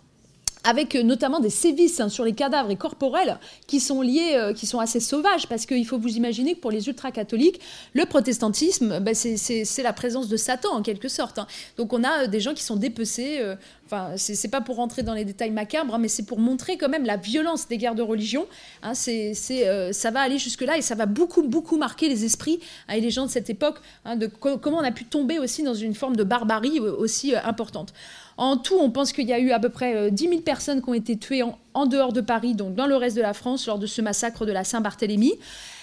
avec 0.66 0.96
euh, 0.96 1.04
notamment 1.04 1.40
des 1.40 1.50
sévices 1.50 2.00
hein, 2.00 2.10
sur 2.10 2.26
les 2.26 2.34
cadavres 2.34 2.72
et 2.72 2.76
corporels 2.76 3.38
qui 3.68 3.80
sont 3.80 4.02
liés, 4.02 4.34
euh, 4.34 4.54
qui 4.54 4.66
sont 4.66 4.80
assez 4.80 5.00
sauvages, 5.00 5.48
parce 5.48 5.66
qu'il 5.66 5.86
faut 5.86 6.00
vous 6.00 6.18
imaginer 6.18 6.56
que 6.56 6.60
pour 6.60 6.72
les 6.72 6.88
ultra-catholiques, 6.88 7.62
le 7.94 8.06
protestantisme, 8.06 9.00
bah, 9.00 9.14
c'est 9.14 9.84
la 9.84 9.94
présence 9.94 10.28
de 10.28 10.38
Satan 10.38 10.74
en 10.74 10.82
quelque 10.82 11.08
sorte. 11.08 11.40
Hein. 11.40 11.48
Donc 11.78 11.94
on 11.94 12.04
a 12.04 12.24
euh, 12.24 12.28
des 12.28 12.40
gens 12.40 12.54
qui 12.54 12.64
sont 12.64 12.76
dépecés. 12.76 13.42
Enfin, 13.86 14.14
c'est 14.18 14.50
pas 14.50 14.62
pour 14.62 14.78
rentrer 14.78 15.04
dans 15.04 15.14
les 15.14 15.26
détails 15.26 15.52
macabres, 15.52 15.94
hein, 15.94 16.00
mais 16.00 16.08
c'est 16.08 16.26
pour 16.26 16.40
montrer 16.40 16.78
quand 16.78 16.90
même 16.90 17.06
la 17.06 17.18
violence 17.18 17.68
des 17.68 17.78
guerres 17.78 17.94
de 17.94 18.02
religion. 18.02 18.48
ça 18.82 20.12
va 20.12 20.20
aller 20.22 20.40
jusque-là 20.40 20.78
et 20.78 20.82
ça 20.82 20.96
va 20.96 21.06
beaucoup, 21.06 21.44
beaucoup 21.44 21.78
marquer 21.78 22.10
les 22.10 22.26
esprits 22.26 22.60
et 22.92 23.00
les 23.00 23.12
gens 23.12 23.28
de 23.28 23.32
cette 23.32 23.52
époque, 23.52 23.78
de 24.16 24.26
comment 24.26 24.78
on 24.78 24.84
a 24.84 24.92
pu 24.92 25.06
tomber 25.06 25.38
aussi 25.38 25.62
dans 25.62 25.76
une 25.76 25.94
forme 25.94 26.16
de 26.16 26.24
barbarie 26.24 26.80
aussi 26.80 27.36
importante. 27.36 27.94
En 28.38 28.58
tout, 28.58 28.76
on 28.80 28.92
pense 28.92 29.14
qu'il 29.14 29.28
y 29.28 29.34
a 29.34 29.40
eu 29.40 29.52
à 29.52 29.60
peu 29.60 29.70
près 29.70 30.12
10 30.12 30.26
euh, 30.26 30.30
000 30.30 30.42
personnes 30.42 30.82
qui 30.82 30.90
ont 30.90 30.94
été 30.94 31.18
tuées 31.18 31.44
en, 31.74 31.86
dehors 31.86 32.14
de 32.14 32.22
Paris, 32.22 32.54
donc 32.54 32.76
dans 32.76 32.88
le 32.88 32.96
reste 32.96 33.16
de 33.16 33.22
la 33.22 33.34
France, 33.34 33.68
lors 33.68 33.80
de 33.80 33.86
ce 33.86 34.02
massacre 34.02 34.46
de 34.46 34.52
la 34.52 34.64
Saint-Barthélemy. 34.64 35.34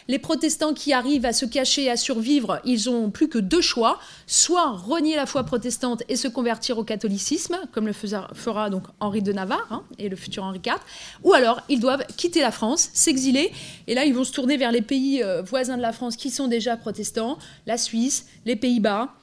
Les 0.09 0.19
protestants 0.19 0.75
qui 0.75 0.93
arrivent 0.93 1.25
à 1.25 1.33
se 1.33 1.47
cacher, 1.47 1.89
à 1.89 1.97
survivre, 1.97 2.61
ils 2.65 2.91
ont 2.91 3.11
plus 3.11 3.29
que 3.29 3.39
deux 3.39 3.61
choix. 3.61 4.01
Soit 4.27 4.71
renier 4.71 5.15
la 5.17 5.27
foi 5.27 5.45
protestante 5.45 6.03
et 6.09 6.17
se 6.17 6.29
convertir 6.29 6.77
au 6.77 6.85
catholicisme, 6.85 7.57
comme 7.73 7.87
le 7.87 7.93
fera 7.93 8.69
donc 8.69 8.83
Henri 9.01 9.23
de 9.23 9.33
Navarre 9.33 9.69
hein, 9.71 9.85
et 9.99 10.09
le 10.09 10.17
futur 10.17 10.43
Henri 10.43 10.61
IV, 10.65 10.75
ou 11.23 11.33
alors 11.35 11.61
ils 11.69 11.79
doivent 11.79 12.05
quitter 12.17 12.41
la 12.41 12.51
France, 12.51 12.91
s'exiler, 12.93 13.53
et 13.87 13.95
là 13.95 14.05
ils 14.05 14.15
vont 14.15 14.25
se 14.25 14.33
tourner 14.33 14.57
vers 14.57 14.73
les 14.73 14.83
pays 14.83 15.23
euh, 15.23 15.43
voisins 15.43 15.77
de 15.77 15.83
la 15.83 15.93
France 15.93 16.17
qui 16.17 16.31
sont 16.31 16.49
déjà 16.49 16.77
protestants, 16.77 17.39
la 17.67 17.79
Suisse, 17.79 18.27
les 18.45 18.57
Pays-Bas, 18.57 19.15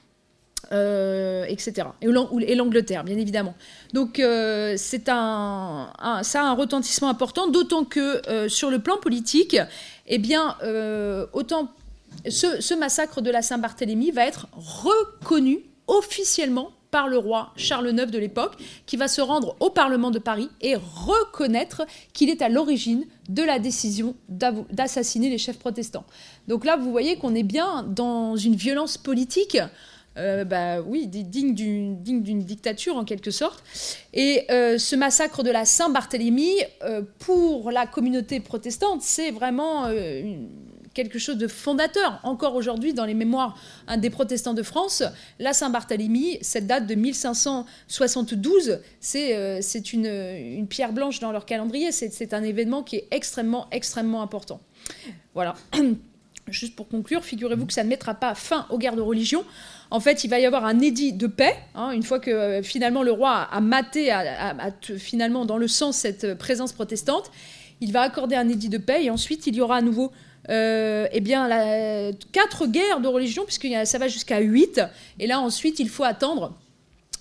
euh, 0.72 1.46
etc. 1.48 1.88
Et 2.02 2.56
l'Angleterre, 2.56 3.04
bien 3.04 3.18
évidemment. 3.18 3.56
Donc 3.94 4.20
euh, 4.20 4.76
c'est 4.78 5.10
un, 5.10 5.92
ça 6.22 6.42
a 6.42 6.46
un 6.46 6.54
retentissement 6.54 7.10
important, 7.10 7.48
d'autant 7.48 7.86
que 7.86 8.22
euh, 8.30 8.50
sur 8.50 8.70
le 8.70 8.80
plan 8.80 8.98
politique, 8.98 9.58
eh 10.08 10.18
bien, 10.18 10.58
autant 11.34 11.72
ce, 12.28 12.62
ce, 12.62 12.74
massacre 12.74 13.22
de 13.22 13.32
la 13.32 13.42
Saint-Barthélemy 13.42 14.12
va 14.12 14.26
être 14.26 14.48
reconnu 14.54 15.60
officiellement 15.88 16.72
par 16.92 17.08
le 17.08 17.18
roi 17.18 17.52
Charles 17.56 17.90
IX 17.90 18.12
de 18.12 18.18
l'époque, 18.18 18.54
qui 18.86 18.98
va 18.98 19.08
se 19.08 19.22
rendre 19.22 19.56
au 19.60 19.70
Parlement 19.70 20.12
de 20.12 20.20
Paris 20.20 20.50
et 20.62 20.76
reconnaître 20.76 21.84
qu'il 22.14 22.30
est 22.30 22.42
à 22.42 22.50
l'origine 22.50 23.06
de 23.30 23.44
la 23.44 23.60
décision 23.60 24.16
d'assassiner 24.28 25.30
les 25.30 25.38
chefs 25.38 25.60
protestants. 25.60 26.06
Donc 26.48 26.66
là, 26.66 26.78
vous 26.78 26.92
voyez 26.92 27.18
qu'on 27.18 27.36
est 27.36 27.44
bien 27.44 27.84
dans 27.84 28.36
une 28.36 28.56
violence 28.56 28.98
politique 28.98 29.58
euh, 30.20 30.44
bah, 30.44 30.82
oui, 30.82 31.08
digne 31.08 31.54
d'une 31.54 32.44
dictature 32.44 32.98
en 32.98 33.06
quelque 33.06 33.32
sorte. 33.32 33.64
Et 34.14 34.46
euh, 34.52 34.78
ce 34.78 34.96
massacre 34.96 35.44
de 35.44 35.52
la 35.52 35.66
Saint-Barthélemy, 35.66 36.52
euh, 36.84 37.02
pour 37.20 37.72
la 37.72 37.88
communauté 37.88 38.40
protestante, 38.40 39.02
c'est 39.02 39.32
vraiment 39.32 39.88
quelque 40.94 41.20
chose 41.20 41.38
de 41.38 41.48
fondateur. 41.48 42.20
Encore 42.24 42.56
aujourd'hui, 42.56 42.94
dans 42.94 43.06
les 43.06 43.14
mémoires 43.14 43.58
des 43.98 44.10
protestants 44.10 44.54
de 44.54 44.64
France, 44.64 45.04
la 45.40 45.54
Saint-Barthélemy, 45.54 46.40
cette 46.42 46.68
date 46.68 46.88
de 46.88 46.96
1572, 46.96 48.80
c'est 49.00 49.94
une, 49.94 50.06
une 50.06 50.68
pierre 50.68 50.92
blanche 50.92 51.20
dans 51.20 51.32
leur 51.32 51.46
calendrier. 51.46 51.92
C'est 51.92 52.34
un 52.34 52.44
événement 52.44 52.84
qui 52.84 52.98
est 52.98 53.08
extrêmement, 53.12 53.68
extrêmement 53.72 54.22
important. 54.22 54.60
Voilà. 55.34 55.56
Juste 56.52 56.76
pour 56.76 56.88
conclure, 56.88 57.24
figurez-vous 57.24 57.66
que 57.66 57.74
ça 57.74 57.84
ne 57.84 57.90
mettra 57.90 58.14
pas 58.14 58.36
fin 58.36 58.66
aux 58.70 58.78
guerres 58.78 58.96
de 58.96 59.02
religion. 59.02 59.44
En 59.92 60.00
fait, 60.00 60.24
il 60.24 60.30
va 60.30 60.40
y 60.40 60.46
avoir 60.46 60.66
un 60.66 60.80
édit 60.80 61.14
de 61.14 61.28
paix, 61.28 61.56
hein, 61.74 61.92
une 61.92 62.04
fois 62.04 62.20
que 62.20 62.30
euh, 62.30 62.64
finalement 62.64 63.02
le 63.02 63.12
roi 63.12 63.48
a, 63.52 63.60
maté, 63.60 64.12
finalement 64.98 65.46
dans 65.46 65.58
le 65.58 65.68
sens 65.68 65.98
cette 65.98 66.26
euh, 66.26 66.36
présence 66.36 66.74
protestante. 66.74 67.32
Il 67.82 67.92
va 67.92 68.02
accorder 68.02 68.36
un 68.36 68.50
édit 68.50 68.70
de 68.70 68.78
paix 68.78 69.06
et 69.06 69.10
ensuite 69.10 69.48
il 69.48 69.56
y 69.56 69.62
aura 69.62 69.78
à 69.78 69.82
nouveau 69.82 70.12
euh, 70.50 71.08
eh 71.12 71.22
bien, 71.22 71.48
quatre 72.32 72.66
guerres 72.66 73.02
de 73.02 73.08
religion, 73.08 73.46
puisque 73.46 73.68
ça 73.86 73.98
va 73.98 74.08
jusqu'à 74.08 74.40
huit. 74.40 74.82
Et 75.20 75.28
là, 75.28 75.40
ensuite, 75.40 75.80
il 75.80 75.90
faut 75.90 76.04
attendre 76.04 76.58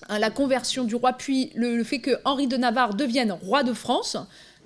hein, 0.09 0.19
la 0.19 0.31
conversion 0.31 0.85
du 0.85 0.95
roi, 0.95 1.13
puis 1.13 1.51
le, 1.55 1.83
fait 1.85 1.99
que 1.99 2.13
Henri 2.25 2.47
de 2.47 2.57
Navarre 2.57 2.95
devienne 2.95 3.33
roi 3.33 3.65
de 3.65 3.73
France, 3.73 4.17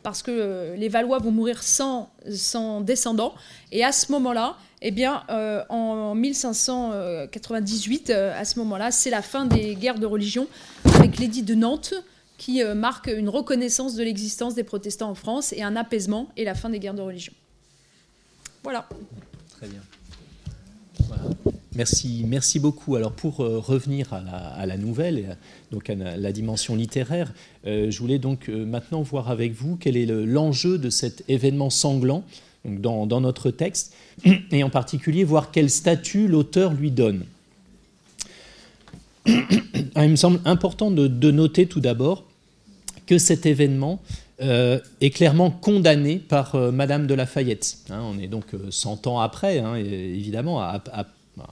parce 0.03 0.23
que 0.23 0.75
les 0.77 0.89
Valois 0.89 1.19
vont 1.19 1.31
mourir 1.31 1.63
sans, 1.63 2.11
sans 2.31 2.81
descendants. 2.81 3.35
Et 3.71 3.85
à 3.85 3.93
ce 3.93 4.11
moment-là, 4.13 4.57
eh 4.83 4.91
bien, 4.91 5.23
euh, 5.31 5.63
en 5.69 6.15
1598, 6.15 8.11
euh, 8.11 8.39
à 8.39 8.45
ce 8.45 8.59
moment-là, 8.59 8.91
c'est 8.91 9.11
la 9.11 9.23
fin 9.23 9.45
des 9.47 9.77
guerres 9.77 10.01
de 10.01 10.07
religion 10.07 10.49
avec 10.95 11.19
l'édit 11.19 11.43
de 11.43 11.55
Nantes 11.55 11.95
qui 12.37 12.63
euh, 12.63 12.75
marque 12.75 13.07
une 13.07 13.29
reconnaissance 13.29 13.95
de 13.95 14.03
l'existence 14.03 14.57
des 14.57 14.65
protestants 14.65 15.11
en 15.11 15.15
France 15.15 15.53
et 15.53 15.63
un 15.63 15.77
apaisement 15.77 16.29
et 16.37 16.45
la 16.45 16.57
fin 16.57 16.69
des 16.69 16.81
guerres 16.81 16.95
de 16.95 17.03
religion. 17.03 17.33
Voilà. 18.65 18.89
Très 19.57 19.69
bien. 19.69 19.81
Merci, 21.75 22.25
merci 22.27 22.59
beaucoup. 22.59 22.97
Alors 22.97 23.13
pour 23.13 23.37
revenir 23.37 24.13
à 24.13 24.67
la, 24.67 24.77
nouvelle, 24.77 25.39
donc 25.71 25.89
à 25.89 25.95
la, 25.95 26.33
dimension 26.33 26.77
littéraire, 26.77 27.33
je 27.65 27.99
voulais 27.99 28.19
donc 28.19 28.49
maintenant 28.49 29.01
voir 29.03 29.31
avec 29.31 29.53
vous 29.53 29.77
quel 29.77 29.97
est 29.97 30.07
l'enjeu 30.07 30.77
de 30.77 30.91
cet 30.91 31.25
événement 31.29 31.71
sanglant 31.71 32.25
dans, 32.65 33.21
notre 33.21 33.51
texte, 33.51 33.95
et 34.51 34.63
en 34.63 34.71
particulier 34.71 35.25
voir 35.25 35.51
quel 35.51 35.71
statut 35.71 36.29
l'auteur 36.29 36.73
lui 36.73 36.91
donne. 36.91 37.25
Ah, 39.95 40.07
il 40.07 40.11
me 40.11 40.17
semble 40.17 40.41
important 40.47 40.91
de, 40.91 41.31
noter 41.31 41.67
tout 41.67 41.81
d'abord 41.81 42.25
que 43.05 43.19
cet 43.19 43.45
événement 43.45 44.01
euh, 44.41 44.79
est 45.03 45.11
clairement 45.11 45.51
condamné 45.51 46.17
par 46.17 46.55
euh, 46.55 46.73
Madame 46.73 47.07
de 47.07 47.13
Lafayette. 47.13 47.77
Hein, 47.91 48.01
on 48.03 48.19
est 48.19 48.27
donc 48.27 48.47
100 48.71 49.07
euh, 49.07 49.11
ans 49.11 49.21
après, 49.21 49.59
hein, 49.59 49.75
évidemment, 49.75 50.67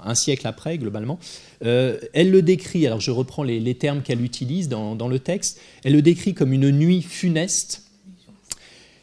un 0.05 0.15
siècle 0.15 0.47
après 0.47 0.79
globalement. 0.79 1.19
elle 1.63 2.31
le 2.31 2.43
décrit, 2.43 2.87
alors 2.87 3.01
je 3.01 3.11
reprends 3.11 3.43
les, 3.43 3.75
termes 3.75 4.03
qu'elle 4.03 4.23
utilise 4.23 4.69
dans, 4.69 4.95
dans, 4.95 5.09
le 5.09 5.19
texte, 5.19 5.61
elle 5.85 5.95
le 5.95 6.03
décrit 6.03 6.35
comme 6.35 6.53
une 6.53 6.71
nuit 6.71 7.03
funeste 7.03 7.83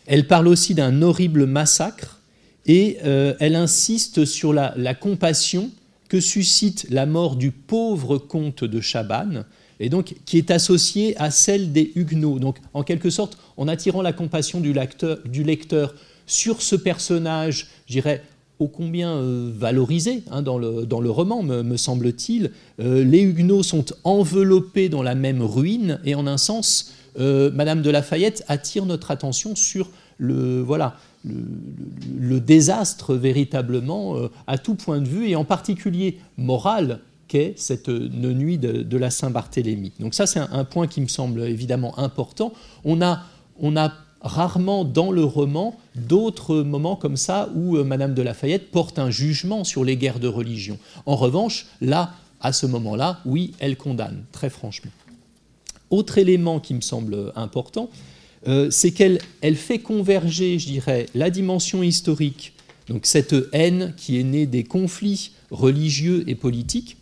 elle 0.08 0.26
parle 0.26 0.48
aussi 0.48 0.74
d'un 0.74 1.02
horrible 1.02 1.46
massacre 1.46 2.22
et 2.66 2.98
euh, 3.04 3.36
elle 3.40 3.56
insiste 3.56 4.26
sur 4.26 4.54
la, 4.54 4.96
compassion 4.96 5.70
que 6.08 6.22
suscite 6.22 6.88
la 6.90 7.06
mort 7.06 7.36
du 7.36 7.52
pauvre 7.52 8.18
comte 8.18 8.64
de 8.64 8.80
Chabannes, 8.80 9.46
et 9.80 9.90
donc 9.90 10.16
qui 10.26 10.38
est 10.38 10.50
associée 10.50 11.16
à 11.18 11.30
celle 11.30 11.74
des 11.74 11.92
Huguenots. 11.96 12.40
Donc, 12.40 12.58
en 12.74 12.84
quelque 12.84 13.10
sorte, 13.10 13.38
en 13.58 13.68
attirant 13.68 14.02
la 14.02 14.14
compassion 14.14 14.62
du 14.62 14.72
lecteur, 14.72 15.20
du 15.26 15.44
lecteur 15.44 15.94
sur 16.26 16.62
ce 16.62 16.78
personnage, 16.78 17.68
je 17.86 17.94
dirais, 17.94 18.24
ô 18.60 18.68
combien 18.68 19.12
euh, 19.12 19.52
valorisé 19.54 20.24
hein, 20.32 20.42
dans, 20.42 20.58
le, 20.58 20.86
dans, 20.86 21.00
le, 21.00 21.10
roman, 21.10 21.44
me, 21.44 21.78
semble-t-il. 21.78 22.52
Euh, 22.80 23.04
les 23.04 23.22
Huguenots 23.22 23.64
sont 23.64 23.86
enveloppés 24.04 24.90
dans 24.90 25.04
la 25.04 25.16
même 25.16 25.42
ruine, 25.42 26.00
et 26.06 26.16
en 26.16 26.28
un 26.28 26.38
sens, 26.38 26.94
euh, 27.20 27.52
Madame 27.52 27.82
de 27.82 27.90
Lafayette 27.90 28.44
attire 28.48 28.86
notre 28.86 29.12
attention 29.12 29.56
sur 29.56 29.90
le, 30.18 30.62
voilà, 30.62 30.98
le, 31.24 32.40
désastre 32.40 33.16
véritablement 33.16 34.16
à 34.48 34.58
tout 34.58 34.76
point 34.76 35.00
de 35.00 35.08
vue, 35.08 35.30
et 35.30 35.36
en 35.36 35.46
particulier 35.46 36.18
moral, 36.38 37.00
qu'est 37.28 37.54
cette 37.58 37.90
nuit 37.90 38.58
de, 38.58 38.98
la 38.98 39.12
Saint-Barthélemy. 39.12 39.92
Donc 40.00 40.16
ça, 40.16 40.26
c'est 40.26 40.40
un, 40.40 40.64
point 40.64 40.88
qui 40.88 41.02
me 41.02 41.08
semble 41.08 41.42
évidemment 41.42 42.00
important. 42.00 42.54
On 42.86 43.02
a, 43.02 43.24
on 43.60 43.76
a 43.76 43.92
rarement 44.22 44.84
dans 44.84 45.12
le 45.12 45.24
roman 45.24 45.78
d'autres 45.96 46.58
moments 46.62 46.96
comme 46.96 47.18
ça 47.18 47.50
où 47.56 47.78
euh, 47.78 47.84
Madame 47.84 48.14
de 48.14 48.22
Lafayette 48.22 48.72
porte 48.72 49.00
un 49.00 49.10
jugement 49.10 49.64
sur 49.64 49.84
les 49.84 49.98
guerres 49.98 50.20
de 50.20 50.28
religion. 50.28 50.78
En 51.06 51.16
revanche, 51.16 51.68
là, 51.82 52.14
à 52.42 52.54
ce 52.54 52.66
moment-là, 52.66 53.20
oui, 53.26 53.54
elle 53.60 53.78
condamne, 53.78 54.24
très 54.32 54.50
franchement. 54.50 54.92
Autre 55.90 56.18
élément 56.18 56.60
qui 56.60 56.74
me 56.74 56.82
semble 56.82 57.32
important, 57.36 57.90
euh, 58.48 58.70
c'est 58.70 58.92
qu'elle 58.92 59.20
elle 59.42 59.56
fait 59.56 59.80
converger, 59.80 60.60
je 60.60 60.68
dirais, 60.68 61.08
la 61.16 61.30
dimension 61.30 61.82
historique, 61.82 62.54
donc 62.88 63.06
cette 63.06 63.36
haine 63.54 63.94
qui 63.98 64.20
est 64.20 64.24
née 64.24 64.46
des 64.46 64.64
conflits 64.64 65.32
religieux 65.50 66.24
et 66.28 66.36
politiques, 66.36 66.98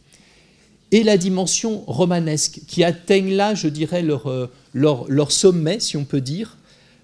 et 0.91 1.03
la 1.03 1.17
dimension 1.17 1.83
romanesque, 1.87 2.61
qui 2.67 2.83
atteignent 2.83 3.33
là, 3.33 3.55
je 3.55 3.67
dirais, 3.67 4.03
euh, 4.03 4.47
leur, 4.73 5.05
leur 5.09 5.31
sommet, 5.31 5.79
si 5.79 5.97
on 5.97 6.05
peut 6.05 6.21
dire, 6.21 6.57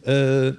euh, 0.07 0.53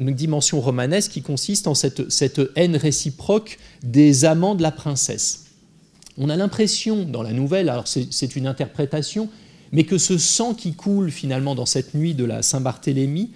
une 0.00 0.12
dimension 0.12 0.60
romanesque 0.60 1.12
qui 1.12 1.22
consiste 1.22 1.66
en 1.66 1.74
cette, 1.74 2.40
haine 2.56 2.76
réciproque 2.76 3.58
des 3.82 4.24
amants 4.24 4.54
de 4.54 4.62
la 4.62 4.72
princesse. 4.72 5.46
On 6.18 6.28
a 6.30 6.36
l'impression 6.36 7.04
dans 7.04 7.22
la 7.22 7.32
nouvelle, 7.32 7.68
alors 7.68 7.86
c'est 7.86 8.36
une 8.36 8.46
interprétation, 8.46 9.28
mais 9.72 9.84
que 9.84 9.98
ce 9.98 10.18
sang 10.18 10.54
qui 10.54 10.74
coule 10.74 11.10
finalement 11.10 11.54
dans 11.54 11.66
cette 11.66 11.94
nuit 11.94 12.14
de 12.14 12.24
la 12.24 12.42
Saint-Barthélemy 12.42 13.30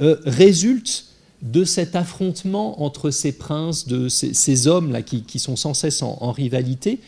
euh, 0.00 0.16
résulte 0.24 1.06
de 1.42 1.64
cet 1.64 1.96
affrontement 1.96 2.82
entre 2.82 3.10
ces 3.10 3.32
princes, 3.32 3.88
de 3.88 4.08
ces, 4.08 4.66
hommes-là 4.66 5.02
qui, 5.02 5.38
sont 5.38 5.56
sans 5.56 5.74
cesse 5.74 6.02
en, 6.02 6.30
rivalité, 6.30 7.00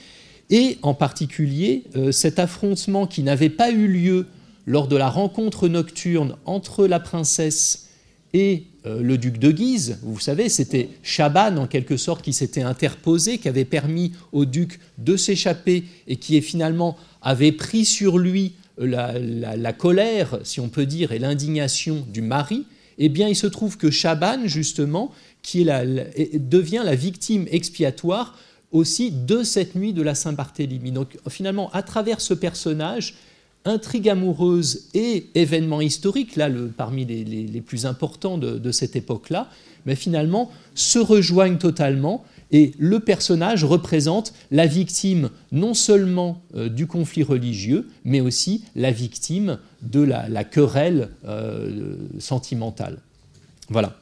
et 0.51 0.79
en 0.83 0.93
particulier 0.93 1.85
euh, 1.97 2.13
cet 2.13 2.39
affrontement 2.39 3.07
qui 3.07 3.23
n'avait 3.23 3.49
pas 3.49 3.71
eu 3.71 3.87
lieu 3.87 4.27
lors 4.67 4.89
de 4.89 4.97
la 4.97 5.09
rencontre 5.09 5.69
nocturne 5.69 6.37
entre 6.45 6.87
la 6.87 7.01
princesse 7.01 7.89
et 8.35 8.65
euh, 8.85 9.01
le 9.01 9.17
duc 9.17 9.39
de 9.39 9.51
Guise, 9.53 9.99
vous 10.03 10.19
savez, 10.19 10.49
c'était 10.49 10.91
Chaban 11.03 11.57
en 11.57 11.67
quelque 11.69 11.97
sorte 11.97 12.23
qui 12.23 12.33
s'était 12.33 12.63
interposé, 12.63 13.39
qui 13.39 13.49
avait 13.49 13.65
permis 13.65 14.13
au 14.33 14.45
duc 14.45 14.81
de 14.99 15.17
s'échapper 15.17 15.85
et 16.09 16.17
qui 16.17 16.43
finalement 16.43 16.99
avait 17.23 17.53
pris 17.53 17.85
sur 17.85 18.19
lui 18.19 18.55
euh, 18.81 19.57
la, 19.57 19.73
colère, 19.73 20.41
si 20.43 20.59
on 20.61 20.69
peut 20.69 20.85
dire, 20.85 21.13
et 21.13 21.21
l'indignation 21.21 22.05
du 22.13 22.23
mari, 22.23 22.67
eh 22.99 23.09
bien 23.09 23.29
il 23.29 23.37
se 23.37 23.47
trouve 23.47 23.79
que 23.79 23.91
Chaban, 23.91 24.47
justement, 24.47 25.13
qui 25.43 25.65
devient 25.65 26.83
la 26.85 26.95
victime 26.97 27.47
expiatoire 27.51 28.37
aussi 28.73 29.13
de 29.13 29.45
cette 29.45 29.77
nuit 29.77 29.93
de 29.93 30.03
la 30.03 30.17
Saint-Barthélemy. 30.17 30.91
Donc 30.91 31.17
finalement, 31.29 31.71
à 31.71 31.83
travers 31.83 32.21
ce 32.21 32.35
personnage, 32.35 33.15
intrigue 33.65 34.09
amoureuse 34.09 34.89
et 34.95 35.29
événement 35.35 35.81
historique, 35.81 36.37
là 36.37 36.49
parmi 36.77 37.05
les, 37.05 37.61
plus 37.61 37.87
importants 37.87 38.39
de, 38.39 38.73
cette 38.73 38.97
époque-là, 38.97 39.49
mais 39.87 39.95
finalement 39.95 40.51
se 40.75 40.99
rejoignent 40.99 41.59
totalement 41.59 42.25
et 42.51 42.73
le 42.79 43.01
personnage 43.01 43.65
représente 43.65 44.33
la 44.51 44.67
victime 44.67 45.31
non 45.51 45.75
seulement 45.75 46.43
euh, 46.55 46.69
du 46.69 46.87
conflit 46.87 47.23
religieux, 47.23 47.89
mais 48.05 48.21
aussi 48.21 48.65
la 48.77 48.93
victime 48.93 49.59
de 49.83 50.01
la, 50.01 50.45
querelle 50.45 51.11
euh, 51.25 51.97
sentimentale. 52.19 52.99
Voilà. 53.71 53.97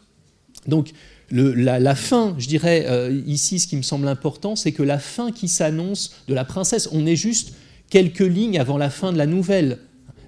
Donc 0.66 0.92
la, 1.30 1.94
fin, 1.94 2.34
je 2.38 2.46
dirais 2.46 2.84
euh, 2.88 3.22
ici, 3.26 3.58
ce 3.58 3.66
qui 3.66 3.76
me 3.76 3.82
semble 3.82 4.06
important, 4.08 4.54
c'est 4.54 4.72
que 4.72 4.82
la 4.82 4.98
fin 4.98 5.32
qui 5.32 5.48
s'annonce 5.48 6.16
de 6.28 6.34
la 6.34 6.44
princesse, 6.44 6.88
on 6.92 7.06
est 7.06 7.16
juste 7.16 7.54
quelques 7.92 8.20
lignes 8.20 8.58
avant 8.58 8.78
la 8.78 8.88
fin 8.88 9.12
de 9.12 9.18
la 9.18 9.26
nouvelle. 9.26 9.76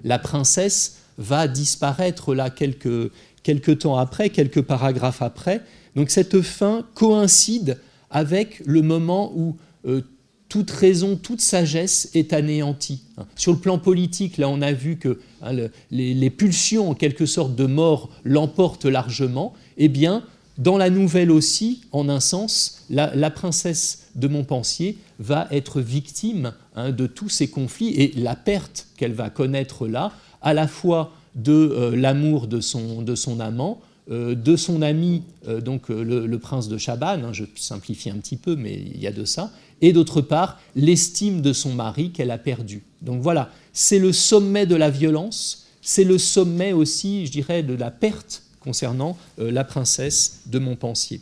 La 0.03 0.19
princesse 0.19 0.97
va 1.17 1.47
disparaître 1.47 2.35
là 2.35 2.51
quelques, 2.51 3.79
temps 3.79 3.97
après, 3.97 4.29
quelques 4.29 4.61
paragraphes 4.61 5.23
après. 5.23 5.61
Donc 5.95 6.11
cette 6.11 6.43
fin 6.43 6.85
coïncide 6.93 7.79
avec 8.11 8.61
le 8.67 8.83
moment 8.83 9.31
où 9.35 9.55
euh, 9.87 10.01
toute 10.47 10.69
raison, 10.69 11.15
toute 11.15 11.41
sagesse 11.41 12.11
est 12.13 12.33
anéantie. 12.33 13.01
Sur 13.35 13.53
le 13.53 13.57
plan 13.57 13.79
politique, 13.79 14.37
là 14.37 14.47
on 14.47 14.61
a 14.61 14.71
vu 14.71 14.97
que 14.97 15.19
hein, 15.41 15.53
les, 15.89 16.13
les, 16.13 16.29
pulsions 16.29 16.91
en 16.91 16.93
quelque 16.93 17.25
sorte 17.25 17.55
de 17.55 17.65
mort 17.65 18.11
l'emportent 18.23 18.85
largement. 18.85 19.53
Eh 19.77 19.87
bien, 19.87 20.23
dans 20.57 20.77
la 20.77 20.89
nouvelle 20.89 21.31
aussi, 21.31 21.81
en 21.91 22.07
un 22.07 22.19
sens, 22.19 22.85
la, 22.89 23.29
princesse 23.29 24.07
de 24.15 24.27
Montpensier 24.27 24.97
va 25.19 25.47
être 25.51 25.81
victime 25.81 26.53
hein, 26.75 26.91
de 26.91 27.07
tous 27.07 27.29
ces 27.29 27.49
conflits 27.49 27.89
et 27.89 28.13
la 28.15 28.35
perte 28.35 28.87
qu'elle 28.97 29.13
va 29.13 29.29
connaître 29.29 29.87
là, 29.87 30.11
à 30.41 30.53
la 30.53 30.67
fois 30.67 31.13
de 31.35 31.51
euh, 31.51 31.95
l'amour 31.95 32.47
de 32.47 32.61
son, 32.61 33.01
de 33.01 33.15
son 33.15 33.39
amant, 33.39 33.81
euh, 34.09 34.35
de 34.35 34.55
son 34.55 34.81
ami, 34.81 35.23
euh, 35.47 35.61
donc 35.61 35.89
le, 35.89 36.37
prince 36.37 36.69
de 36.69 36.77
Chabannes, 36.77 37.25
hein, 37.25 37.33
je 37.33 37.43
simplifie 37.55 38.09
un 38.09 38.17
petit 38.17 38.37
peu, 38.37 38.55
mais 38.55 38.73
il 38.73 38.99
y 38.99 39.07
a 39.07 39.11
de 39.11 39.25
ça, 39.25 39.51
et 39.81 39.91
d'autre 39.91 40.21
part 40.21 40.59
l'estime 40.75 41.41
de 41.41 41.51
son 41.51 41.73
mari 41.73 42.11
qu'elle 42.11 42.31
a 42.31 42.37
perdu. 42.37 42.83
Donc 43.01 43.21
voilà, 43.21 43.49
c'est 43.73 43.99
le 43.99 44.13
sommet 44.13 44.65
de 44.65 44.75
la 44.75 44.89
violence, 44.89 45.67
c'est 45.81 46.05
le 46.05 46.17
sommet 46.17 46.73
aussi, 46.73 47.25
je 47.25 47.31
dirais, 47.31 47.61
de 47.61 47.73
la 47.73 47.91
perte 47.91 48.43
concernant 48.59 49.15
la 49.37 49.63
princesse 49.63 50.41
de 50.47 50.57
Montpensier. 50.57 51.21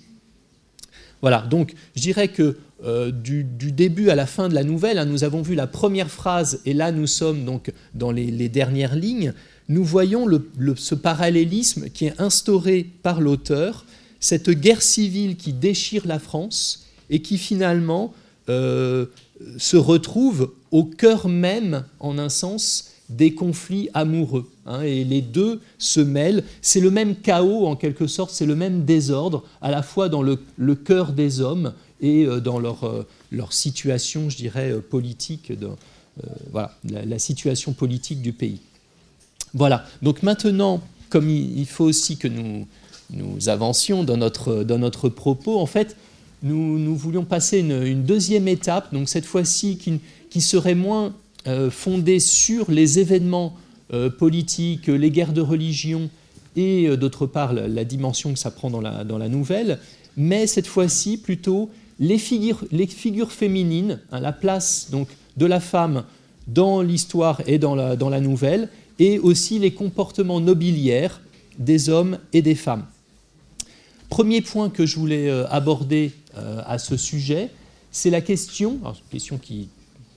Voilà, 1.20 1.42
donc 1.42 1.74
je 1.96 2.02
dirais 2.02 2.30
que 2.30 2.58
euh, 2.84 3.12
du, 3.12 3.44
début 3.44 4.10
à 4.10 4.16
la 4.16 4.26
fin 4.26 4.50
de 4.50 4.54
la 4.54 4.64
nouvelle, 4.64 4.98
hein, 4.98 5.06
nous 5.06 5.24
avons 5.24 5.42
vu 5.42 5.56
la 5.56 5.68
première 5.68 6.10
phrase, 6.10 6.62
et 6.66 6.74
là 6.74 6.92
nous 6.92 7.08
sommes 7.08 7.46
donc 7.46 7.72
dans 7.94 8.12
les, 8.12 8.50
dernières 8.50 8.96
lignes, 8.96 9.34
nous 9.70 9.84
voyons 9.84 10.28
ce 10.76 10.96
parallélisme 10.96 11.90
qui 11.90 12.06
est 12.06 12.20
instauré 12.20 12.86
par 13.02 13.22
l'auteur, 13.22 13.86
cette 14.20 14.50
guerre 14.50 14.82
civile 14.82 15.38
qui 15.38 15.54
déchire 15.54 16.06
la 16.06 16.20
France 16.20 16.88
et 17.10 17.22
qui 17.22 17.38
finalement 17.38 18.14
euh, 18.50 19.06
se 19.58 19.78
retrouve 19.78 20.52
au 20.72 20.84
cœur 20.84 21.30
même, 21.30 21.86
en 22.00 22.18
un 22.18 22.30
sens, 22.30 22.94
des 23.10 23.34
conflits 23.34 23.90
amoureux. 23.94 24.50
Hein, 24.66 24.82
et 24.82 25.04
les 25.04 25.22
deux 25.22 25.62
se 25.78 26.00
mêlent. 26.00 26.44
C'est 26.62 26.80
le 26.80 26.92
même 26.92 27.16
chaos, 27.16 27.68
en 27.68 27.76
quelque 27.76 28.08
sorte, 28.08 28.32
c'est 28.32 28.46
le 28.46 28.56
même 28.56 28.86
désordre, 28.86 29.44
à 29.62 29.72
la 29.72 29.84
fois 29.84 30.10
dans 30.10 30.22
le, 30.22 30.38
cœur 30.76 31.12
des 31.12 31.42
hommes 31.42 31.74
et 32.04 32.26
euh, 32.26 32.40
dans 32.40 32.60
leur, 32.60 32.84
euh, 32.84 33.08
leur, 33.32 33.54
situation, 33.54 34.30
je 34.30 34.38
dirais, 34.38 34.72
euh, 34.72 34.82
politique, 34.82 35.52
voilà, 36.52 36.78
la, 36.84 37.18
situation 37.18 37.74
politique 37.74 38.22
du 38.22 38.34
pays. 38.34 38.60
Voilà. 39.56 39.84
Donc 40.04 40.22
maintenant, 40.22 40.82
comme 41.10 41.28
il, 41.28 41.66
faut 41.66 41.86
aussi 41.86 42.18
que 42.18 42.28
nous, 42.28 42.68
nous 43.10 43.50
avancions 43.50 44.04
dans 44.04 44.18
notre, 44.18 44.64
dans 44.64 44.78
notre 44.78 45.10
propos, 45.10 45.60
en 45.60 45.66
fait, 45.66 45.96
nous, 46.44 46.78
nous 46.78 46.96
voulions 46.96 47.26
passer 47.26 47.60
une, 47.60 48.04
deuxième 48.04 48.48
étape, 48.48 48.94
donc 48.94 49.10
cette 49.10 49.26
fois-ci 49.26 49.78
qui, 49.78 50.02
qui 50.30 50.42
serait 50.42 50.76
moins 50.76 51.16
fondée 51.72 52.20
sur 52.20 52.70
les 52.70 53.00
événements 53.00 53.56
politiques, 54.20 54.88
les 54.88 55.10
guerres 55.10 55.34
de 55.34 55.42
religion 55.42 56.10
et 56.56 56.96
d'autre 56.96 57.26
part 57.26 57.54
la, 57.54 57.84
dimension 57.86 58.34
que 58.34 58.40
ça 58.40 58.52
prend 58.52 58.70
dans 58.70 58.82
la, 58.82 59.04
dans 59.04 59.18
la 59.18 59.30
nouvelle, 59.30 59.80
mais 60.16 60.48
cette 60.48 60.68
fois-ci 60.68 61.18
plutôt 61.18 61.70
les 62.04 62.18
figures, 62.18 63.32
féminines, 63.32 64.00
hein, 64.12 64.20
la 64.20 64.32
place 64.32 64.90
donc 64.92 65.08
de 65.38 65.46
la 65.46 65.60
femme 65.60 66.04
dans 66.48 66.82
l'histoire 66.82 67.42
et 67.48 67.58
dans 67.58 67.76
la, 67.76 68.20
nouvelle, 68.20 68.70
et 69.00 69.20
aussi 69.20 69.60
les 69.60 69.72
comportements 69.72 70.42
nobiliaires 70.42 71.22
des 71.58 71.90
hommes 71.90 72.20
et 72.34 72.42
des 72.42 72.56
femmes. 72.56 72.86
Premier 74.10 74.42
point 74.42 74.70
que 74.70 74.86
je 74.86 75.00
voulais 75.00 75.30
aborder 75.50 76.12
à 76.36 76.78
ce 76.78 76.98
sujet, 76.98 77.50
c'est 77.92 78.10
la 78.10 78.22
question, 78.22 78.80
alors, 78.82 78.98
question 79.10 79.38
qui 79.38 79.70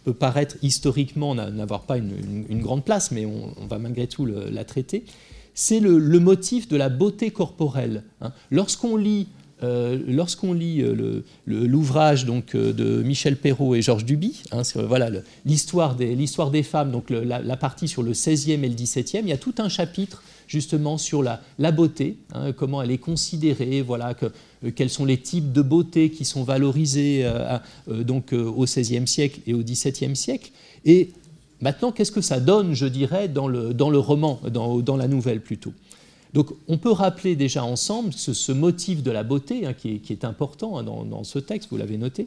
peut 0.04 0.14
paraître 0.14 0.56
historiquement 0.62 1.34
n'avoir 1.34 1.82
pas 1.82 1.96
une, 1.98 2.60
grande 2.60 2.84
place, 2.84 3.10
mais 3.10 3.26
on, 3.26 3.66
va 3.66 3.78
malgré 3.78 4.06
tout 4.06 4.26
la 4.26 4.64
traiter, 4.64 5.04
c'est 5.54 5.80
le, 5.80 5.98
motif 6.20 6.68
de 6.68 6.76
la 6.76 6.88
beauté 6.88 7.30
corporelle. 7.30 8.02
Hein. 8.20 8.32
Lorsqu'on 8.50 8.96
lit 8.96 9.28
euh, 9.62 9.98
lorsqu'on 10.06 10.52
lit 10.52 10.82
euh, 10.82 11.22
l'ouvrage 11.46 12.26
donc 12.26 12.54
euh, 12.54 12.74
de 12.74 13.02
Michel 13.02 13.38
Perrault 13.38 13.74
et 13.74 13.80
Georges 13.80 14.04
Duby, 14.04 14.42
hein, 14.52 14.60
voilà 14.86 15.08
l'histoire 15.46 15.94
des, 15.94 16.14
des, 16.14 16.62
femmes, 16.62 16.90
donc 16.90 17.08
la, 17.08 17.56
partie 17.56 17.88
sur 17.88 18.02
le 18.02 18.12
16e 18.12 18.62
et 18.62 18.68
le 18.68 18.74
17e, 18.74 19.20
il 19.22 19.28
y 19.28 19.32
a 19.32 19.38
tout 19.38 19.54
un 19.56 19.70
chapitre 19.70 20.22
justement 20.46 20.98
sur 20.98 21.22
la, 21.22 21.40
beauté, 21.72 22.18
hein, 22.34 22.52
comment 22.52 22.82
elle 22.82 22.90
est 22.90 22.98
considérée, 22.98 23.80
voilà, 23.80 24.12
que, 24.12 24.26
quels 24.72 24.90
sont 24.90 25.06
les 25.06 25.16
types 25.16 25.52
de 25.52 25.62
beauté 25.62 26.10
qui 26.10 26.26
sont 26.26 26.44
valorisés 26.44 27.28
donc 27.88 28.32
au 28.32 28.66
16e 28.66 29.06
siècle 29.06 29.40
et 29.46 29.54
au 29.54 29.62
17e 29.62 30.14
siècle. 30.14 30.52
Et 30.84 31.10
maintenant, 31.60 31.90
qu'est-ce 31.90 32.12
que 32.12 32.20
ça 32.20 32.40
donne, 32.40 32.74
je 32.74 32.86
dirais, 32.86 33.28
dans 33.28 33.48
le, 33.48 33.74
dans 33.74 33.90
le 33.90 33.98
roman, 33.98 34.38
dans, 34.52 34.78
dans 34.78 34.96
la 34.96 35.08
nouvelle 35.08 35.40
plutôt? 35.40 35.72
Donc 36.36 36.50
on 36.68 36.76
peut 36.76 36.92
rappeler 36.92 37.34
déjà 37.34 37.64
ensemble 37.64 38.12
ce, 38.12 38.52
motif 38.52 39.02
de 39.02 39.10
la 39.10 39.22
beauté 39.22 39.64
hein, 39.64 39.72
qui, 39.72 40.02
est, 40.10 40.22
important 40.22 40.76
hein, 40.76 40.82
dans, 40.82 41.24
ce 41.24 41.38
texte, 41.38 41.70
vous 41.70 41.78
l'avez 41.78 41.96
noté. 41.96 42.26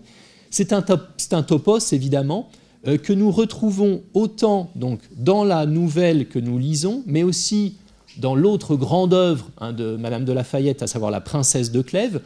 C'est 0.49 0.73
un, 0.73 0.81
topos, 0.81 1.77
évidemment, 1.91 2.49
euh, 2.87 2.97
que 2.97 3.13
nous 3.13 3.29
retrouvons 3.29 4.01
autant 4.15 4.71
donc, 4.73 4.99
dans 5.15 5.43
la 5.43 5.67
nouvelle 5.67 6.27
que 6.27 6.39
nous 6.39 6.57
lisons, 6.57 7.03
mais 7.05 7.21
aussi 7.21 7.75
dans 8.17 8.33
l'autre 8.33 8.75
grande 8.75 9.13
œuvre 9.13 9.47
hein, 9.59 9.73
de 9.73 9.95
Madame 9.95 10.25
de 10.25 10.33
Lafayette, 10.33 10.81
à 10.81 10.87
savoir 10.87 11.11
La 11.11 11.21
Princesse 11.21 11.71
de 11.71 11.83
Clèves, 11.83 12.19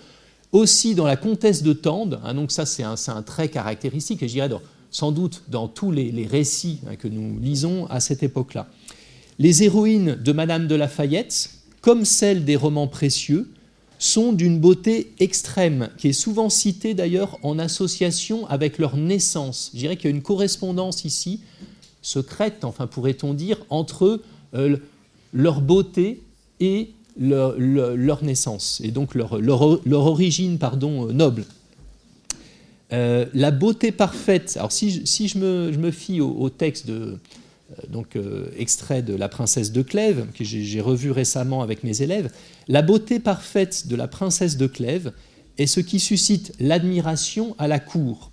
aussi 0.54 0.96
dans 0.96 1.06
La 1.06 1.18
Comtesse 1.18 1.64
de 1.64 1.74
Tende. 1.74 2.18
donc 2.34 2.54
ça, 2.54 2.66
c'est 2.66 2.84
un, 2.84 2.96
un, 3.08 3.22
trait 3.24 3.50
caractéristique, 3.50 4.24
et 4.24 4.30
je 4.30 4.36
dirais 4.36 4.50
sans 4.90 5.12
doute 5.12 5.44
dans 5.50 5.68
tous 5.68 5.92
les, 5.92 6.14
les 6.14 6.28
récits 6.28 6.80
que 6.98 7.10
nous 7.10 7.38
lisons 7.42 7.88
à 7.88 8.00
cette 8.00 8.24
époque-là. 8.24 8.70
Les 9.38 9.64
héroïnes 9.64 10.16
de 10.16 10.32
Madame 10.32 10.68
de 10.68 10.76
Lafayette, 10.76 11.50
comme 11.84 12.06
celles 12.06 12.46
des 12.46 12.56
romans 12.56 12.88
précieux, 12.88 13.52
sont 14.00 14.32
d'une 14.32 14.60
beauté 14.60 15.12
extrême, 15.20 15.90
qui 15.98 16.08
est 16.08 16.14
souvent 16.14 16.50
citée 16.50 16.94
d'ailleurs 16.94 17.38
en 17.44 17.60
association 17.60 18.48
avec 18.48 18.78
leur 18.78 18.96
naissance. 18.98 19.70
Je 19.74 19.80
dirais 19.80 19.98
qu'il 19.98 20.10
y 20.10 20.14
a 20.14 20.16
une 20.16 20.24
correspondance 20.24 21.04
ici, 21.04 21.42
secrète, 22.02 22.64
enfin 22.64 22.88
pourrait-on 22.88 23.34
dire, 23.34 23.58
entre 23.70 24.22
euh, 24.56 24.78
leur 25.34 25.60
beauté 25.60 26.24
et 26.62 26.92
leur, 27.20 28.24
naissance, 28.24 28.82
et 28.84 28.92
donc 28.92 29.14
leur, 29.14 29.34
origine 29.92 30.58
pardon, 30.58 31.10
euh, 31.10 31.12
noble. 31.12 31.46
Euh, 32.94 33.26
la 33.34 33.52
beauté 33.52 33.92
parfaite, 33.92 34.56
alors 34.56 34.72
si, 34.72 34.90
je, 34.90 35.38
me, 35.38 35.92
fie 35.92 36.22
au 36.22 36.50
texte 36.50 36.88
de, 36.88 37.20
donc 37.90 38.16
euh, 38.16 38.48
extrait 38.58 39.02
de 39.02 39.16
La 39.16 39.30
princesse 39.30 39.72
de 39.72 39.82
Clèves, 39.82 40.26
que 40.34 40.44
j'ai 40.44 40.82
revu 40.82 41.12
récemment 41.12 41.62
avec 41.62 41.84
mes 41.84 42.02
élèves, 42.02 42.32
la 42.68 42.82
beauté 42.82 43.20
parfaite 43.20 43.88
de 43.88 43.96
la 43.96 44.08
princesse 44.08 44.58
de 44.58 44.68
Clèves 44.68 45.12
est 45.58 45.68
ce 45.68 45.80
qui 45.80 46.00
suscite 46.00 46.54
l'admiration 46.60 47.56
à 47.60 47.68
la 47.68 47.80
cour. 47.80 48.32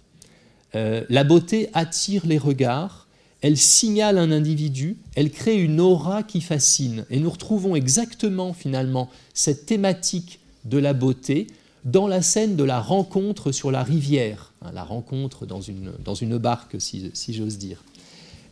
Euh, 0.75 1.05
la 1.09 1.25
beauté 1.25 1.69
attire 1.75 2.27
les 2.27 2.39
regards, 2.39 3.09
elle 3.43 3.57
signale 3.57 4.19
un 4.19 4.31
individu, 4.31 4.99
elle 5.17 5.31
crée 5.31 5.61
une 5.61 5.81
aura 5.81 6.23
qui 6.23 6.41
fascine. 6.41 7.05
Et 7.11 7.19
nous 7.19 7.31
retrouvons 7.31 7.75
exactement 7.75 8.53
finalement 8.53 9.09
cette 9.35 9.67
thématique 9.67 10.41
de 10.65 10.79
la 10.79 10.93
beauté 10.93 11.47
dans 11.85 12.07
la 12.07 12.21
scène 12.21 12.57
de 12.57 12.65
la 12.65 12.81
rencontre 12.81 13.53
sur 13.53 13.71
la 13.71 13.83
rivière, 13.83 14.53
hein, 14.61 14.71
la 14.75 14.85
rencontre 14.85 15.47
dans 15.47 15.63
une, 15.63 15.93
dans 16.05 16.15
une 16.15 16.37
barque 16.37 16.77
si 16.79 17.11
j'ose 17.33 17.57
dire. 17.57 17.83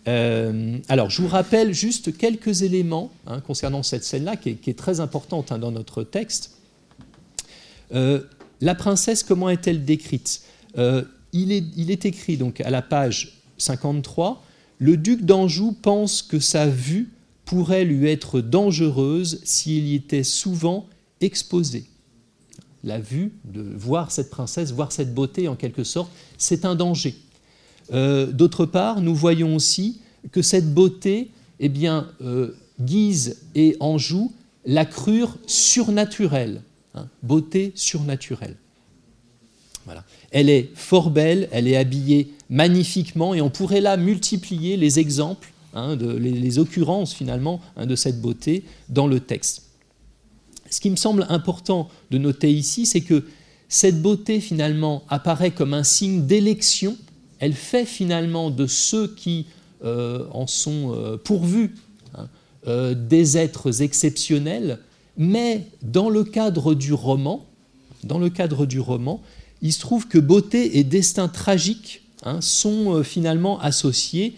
Euh, 0.07 0.79
alors, 0.89 1.11
je 1.11 1.23
vous 1.23 1.29
rappelle 1.29 1.73
juste 1.73 2.17
quelques 2.17 2.63
éléments 2.63 3.11
hein, 3.27 3.41
concernant 3.41 3.83
cette 3.83 4.05
scène-là, 4.05 4.37
qui, 4.37 4.51
est 4.51 4.79
très 4.79 5.01
importante 5.01 5.53
hein, 5.53 5.59
dans 5.59 5.73
notre 5.73 6.03
texte. 6.03 6.53
Euh, 7.93 8.23
la 8.61 8.75
princesse, 8.75 9.23
comment 9.23 9.49
est-elle 9.49 9.85
décrite? 9.85 10.43
Euh, 10.77 11.03
il, 11.33 11.53
est, 11.53 11.65
il, 11.77 11.91
écrit 11.91 12.37
donc 12.37 12.61
à 12.61 12.71
la 12.71 12.83
page 12.83 13.41
53 13.59 14.43
Le 14.79 14.97
duc 14.97 15.25
d'Anjou 15.25 15.73
pense 15.73 16.23
que 16.23 16.39
sa 16.39 16.67
vue 16.67 17.11
pourrait 17.45 17.85
lui 17.85 18.09
être 18.09 18.41
dangereuse 18.41 19.41
s'il 19.45 19.89
y 19.89 19.95
était 19.95 20.23
souvent 20.23 20.87
exposé. 21.21 21.85
La 22.85 22.99
vue 23.01 23.33
de 23.45 23.61
voir 23.61 24.11
cette 24.11 24.31
princesse, 24.31 24.73
voir 24.73 24.93
cette 24.93 25.13
beauté 25.15 25.49
en 25.49 25.57
quelque 25.57 25.83
sorte, 25.83 26.11
c'est 26.37 26.65
un 26.65 26.75
danger. 26.75 27.17
Euh, 27.93 28.27
d'autre 28.27 28.67
part, 28.67 29.01
nous 29.01 29.15
voyons 29.15 29.55
aussi 29.55 30.01
que 30.33 30.43
cette 30.43 30.73
beauté 30.73 31.31
eh 31.61 31.69
bien, 31.69 32.09
euh, 32.21 32.55
Guise 32.81 33.39
et 33.55 33.77
Anjou 33.81 34.33
la 34.65 34.85
crurent 34.85 35.37
surnaturelle, 35.47 36.63
hein, 36.95 37.07
beauté 37.23 37.73
surnaturelle. 37.75 38.57
Voilà. 39.85 40.05
Elle 40.31 40.51
est 40.51 40.71
fort 40.75 41.11
belle, 41.11 41.49
elle 41.51 41.67
est 41.67 41.77
habillée 41.77 42.35
magnifiquement, 42.51 43.35
et 43.35 43.41
on 43.41 43.49
pourrait 43.49 43.81
là 43.81 43.97
multiplier 43.97 44.77
les 44.77 44.99
exemples, 44.99 45.51
hein, 45.73 45.97
les, 45.97 46.59
occurrences 46.59 47.15
finalement 47.15 47.61
hein, 47.77 47.87
de 47.87 47.97
cette 47.97 48.21
beauté 48.21 48.65
dans 48.91 49.07
le 49.07 49.21
texte. 49.21 49.63
Ce 50.71 50.81
qui 50.81 50.91
me 50.91 50.97
semble 50.97 51.25
important 51.31 51.89
de 52.11 52.19
noter 52.19 52.53
ici, 52.53 52.85
c'est 52.85 53.01
que 53.01 53.25
cette 53.69 54.03
beauté 54.03 54.41
finalement 54.41 55.05
apparaît 55.09 55.51
comme 55.51 55.73
un 55.73 55.85
signe 55.85 56.27
d'élection 56.27 56.97
elle 57.41 57.55
fait 57.55 57.85
finalement 57.85 58.51
de 58.51 58.67
ceux 58.67 59.09
qui 59.09 59.47
euh, 59.85 60.27
en 60.33 60.49
sont 60.49 60.93
euh, 60.93 61.17
pourvus 61.17 61.77
hein, 62.17 62.29
euh, 62.67 62.95
des 62.95 63.39
êtres 63.39 63.81
exceptionnels, 63.81 64.81
mais 65.17 65.67
dans 65.83 66.11
le 66.11 66.25
cadre 66.25 66.75
du 66.75 66.93
roman, 66.93 67.47
dans 68.03 68.19
le 68.19 68.29
cadre 68.29 68.67
du 68.67 68.81
roman, 68.81 69.23
il 69.63 69.73
se 69.73 69.79
trouve 69.79 70.09
que 70.09 70.19
beauté 70.19 70.79
et 70.79 70.85
destin 70.85 71.29
tragique 71.29 72.03
hein, 72.25 72.41
sont 72.41 73.03
finalement 73.05 73.61
associés. 73.61 74.37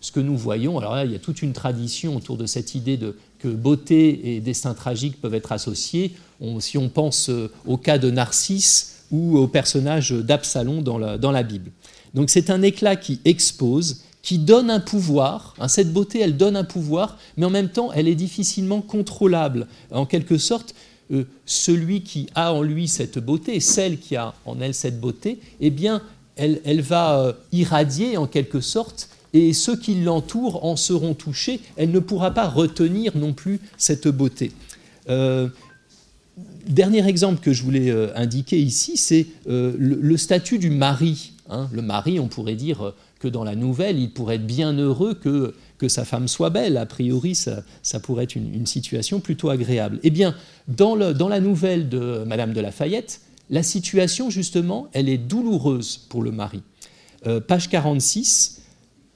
ce 0.00 0.12
que 0.12 0.20
nous 0.20 0.36
voyons, 0.36 0.78
alors 0.78 0.94
là, 0.94 1.04
il 1.04 1.12
y 1.12 1.14
a 1.14 1.18
toute 1.18 1.42
une 1.42 1.52
tradition 1.54 2.16
autour 2.16 2.36
de 2.36 2.44
cette 2.46 2.74
idée 2.74 2.98
de, 2.98 3.16
que 3.38 3.48
beauté 3.48 4.34
et 4.34 4.40
destin 4.40 4.74
tragique 4.74 5.20
peuvent 5.20 5.34
être 5.34 5.52
associés. 5.52 6.14
si 6.60 6.76
on 6.76 6.88
pense 6.90 7.30
au 7.66 7.76
cas 7.78 7.96
de 7.96 8.10
Narcisse 8.10 9.04
ou 9.10 9.38
au 9.38 9.46
personnage 9.46 10.10
d'Absalom 10.10 10.82
dans 10.82 10.98
la 10.98 11.42
Bible. 11.42 11.70
Donc 12.14 12.30
c'est 12.30 12.50
un 12.50 12.62
éclat 12.62 12.96
qui 12.96 13.20
expose, 13.24 14.02
qui 14.22 14.38
donne 14.38 14.70
un 14.70 14.80
pouvoir. 14.80 15.54
Hein, 15.58 15.68
cette 15.68 15.92
beauté, 15.92 16.20
elle 16.20 16.36
donne 16.36 16.56
un 16.56 16.64
pouvoir, 16.64 17.18
mais 17.36 17.44
en 17.44 17.50
même 17.50 17.68
temps, 17.68 17.92
elle 17.92 18.08
est 18.08 18.14
difficilement 18.14 18.80
contrôlable. 18.80 19.66
En 19.90 20.06
quelque 20.06 20.38
sorte, 20.38 20.74
euh, 21.12 21.24
celui 21.44 22.00
qui 22.00 22.28
a 22.34 22.54
en 22.54 22.62
lui 22.62 22.88
cette 22.88 23.18
beauté, 23.18 23.60
celle 23.60 23.98
qui 23.98 24.16
a 24.16 24.32
en 24.46 24.60
elle 24.62 24.72
cette 24.72 24.98
beauté, 24.98 25.38
eh 25.60 25.70
bien, 25.70 26.00
elle, 26.36 26.80
va 26.80 27.20
euh, 27.20 27.32
irradier 27.52 28.16
en 28.16 28.26
quelque 28.26 28.62
sorte, 28.62 29.10
et 29.34 29.52
ceux 29.52 29.76
qui 29.76 29.96
l'entourent 29.96 30.64
en 30.64 30.76
seront 30.76 31.12
touchés. 31.12 31.60
Elle 31.76 31.90
ne 31.90 31.98
pourra 31.98 32.30
pas 32.30 32.48
retenir 32.48 33.16
non 33.18 33.34
plus 33.34 33.60
cette 33.76 34.08
beauté. 34.08 34.52
Euh, 35.10 35.48
dernier 36.66 37.06
exemple 37.06 37.42
que 37.42 37.52
je 37.52 37.62
voulais 37.62 37.92
indiquer 38.16 38.58
ici, 38.58 38.96
c'est 38.96 39.26
le, 39.46 40.16
statut 40.16 40.58
du 40.58 40.70
mari. 40.70 41.33
Hein. 41.50 41.68
le 41.72 41.82
mari, 41.82 42.18
on 42.18 42.28
pourrait 42.28 42.54
dire 42.54 42.94
que 43.18 43.28
dans 43.28 43.44
la 43.44 43.54
nouvelle, 43.54 43.98
il 43.98 44.12
pourrait 44.12 44.36
être 44.36 44.46
bien 44.46 44.72
heureux 44.72 45.14
que, 45.14 45.54
que 45.78 45.88
sa 45.88 46.04
femme 46.04 46.28
soit 46.28 46.50
belle. 46.50 46.76
A 46.76 46.86
priori, 46.86 47.34
ça, 47.34 47.62
pourrait 48.02 48.24
être 48.24 48.36
une, 48.36 48.66
situation 48.66 49.20
plutôt 49.20 49.50
agréable. 49.50 50.00
Eh 50.02 50.10
bien, 50.10 50.34
dans, 50.68 50.96
dans 51.12 51.28
la 51.28 51.40
nouvelle 51.40 51.88
de 51.88 52.24
Madame 52.26 52.52
de 52.52 52.60
Lafayette, 52.60 53.20
la 53.50 53.62
situation, 53.62 54.30
justement, 54.30 54.88
elle 54.92 55.08
est 55.08 55.18
douloureuse 55.18 55.98
pour 56.08 56.22
le 56.22 56.32
mari. 56.32 56.62
Euh, 57.26 57.40
page 57.40 57.68
46, 57.68 58.62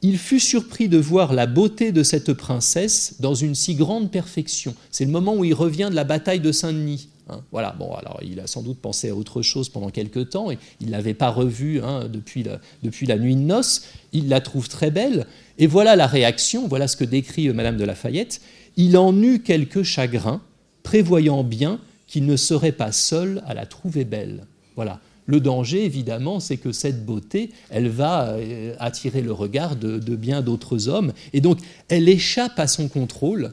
il 0.02 0.18
fut 0.18 0.40
surpris 0.40 0.88
de 0.88 0.98
voir 0.98 1.32
la 1.32 1.46
beauté 1.46 1.92
de 1.92 2.02
cette 2.02 2.32
princesse 2.32 3.16
dans 3.20 3.34
une 3.34 3.54
si 3.54 3.74
grande 3.74 4.10
perfection. 4.10 4.74
C'est 4.90 5.04
le 5.04 5.10
moment 5.10 5.34
où 5.34 5.44
il 5.44 5.54
revient 5.54 5.88
de 5.90 5.96
la 5.96 6.04
bataille 6.04 6.40
de 6.40 6.52
Saint-Denis. 6.52 7.08
Hein. 7.28 7.42
voilà, 7.52 7.74
bon, 7.78 7.92
alors 7.94 8.20
il 8.22 8.40
a 8.40 8.46
sans 8.46 8.62
doute 8.62 8.78
pensé 8.78 9.10
à 9.10 9.14
autre 9.14 9.42
chose 9.42 9.68
pendant 9.68 9.90
quelques 9.90 10.30
temps, 10.30 10.50
et 10.50 10.58
il 10.80 10.86
ne 10.86 10.92
l'avait 10.92 11.14
pas 11.14 11.30
revue 11.30 11.80
hein, 11.82 12.08
depuis, 12.10 12.42
la, 12.42 12.60
depuis 12.82 13.06
la 13.06 13.18
nuit 13.18 13.36
de 13.36 13.42
noces, 13.42 13.82
il 14.12 14.28
la 14.28 14.40
trouve 14.40 14.68
très 14.68 14.90
belle, 14.90 15.26
et 15.58 15.66
voilà 15.66 15.96
la 15.96 16.06
réaction, 16.06 16.68
voilà 16.68 16.88
ce 16.88 16.96
que 16.96 17.04
décrit 17.04 17.48
euh, 17.48 17.52
Madame 17.52 17.76
de 17.76 17.84
Lafayette, 17.84 18.40
il 18.76 18.96
en 18.96 19.20
eut 19.20 19.40
quelques 19.40 19.82
chagrins, 19.82 20.40
prévoyant 20.82 21.44
bien 21.44 21.80
qu'il 22.06 22.24
ne 22.24 22.36
serait 22.36 22.72
pas 22.72 22.92
seul 22.92 23.42
à 23.46 23.52
la 23.52 23.66
trouver 23.66 24.04
belle. 24.04 24.46
Voilà. 24.76 25.00
Le 25.26 25.40
danger, 25.40 25.84
évidemment, 25.84 26.40
c'est 26.40 26.56
que 26.56 26.72
cette 26.72 27.04
beauté, 27.04 27.50
elle 27.68 27.88
va 27.88 28.28
euh, 28.28 28.74
attirer 28.78 29.20
le 29.20 29.32
regard 29.32 29.76
de 29.76 30.16
bien 30.16 30.40
d'autres 30.40 30.88
hommes, 30.88 31.12
et 31.34 31.42
donc 31.42 31.58
elle 31.88 32.08
échappe 32.08 32.58
à 32.58 32.66
son 32.66 32.88
contrôle. 32.88 33.52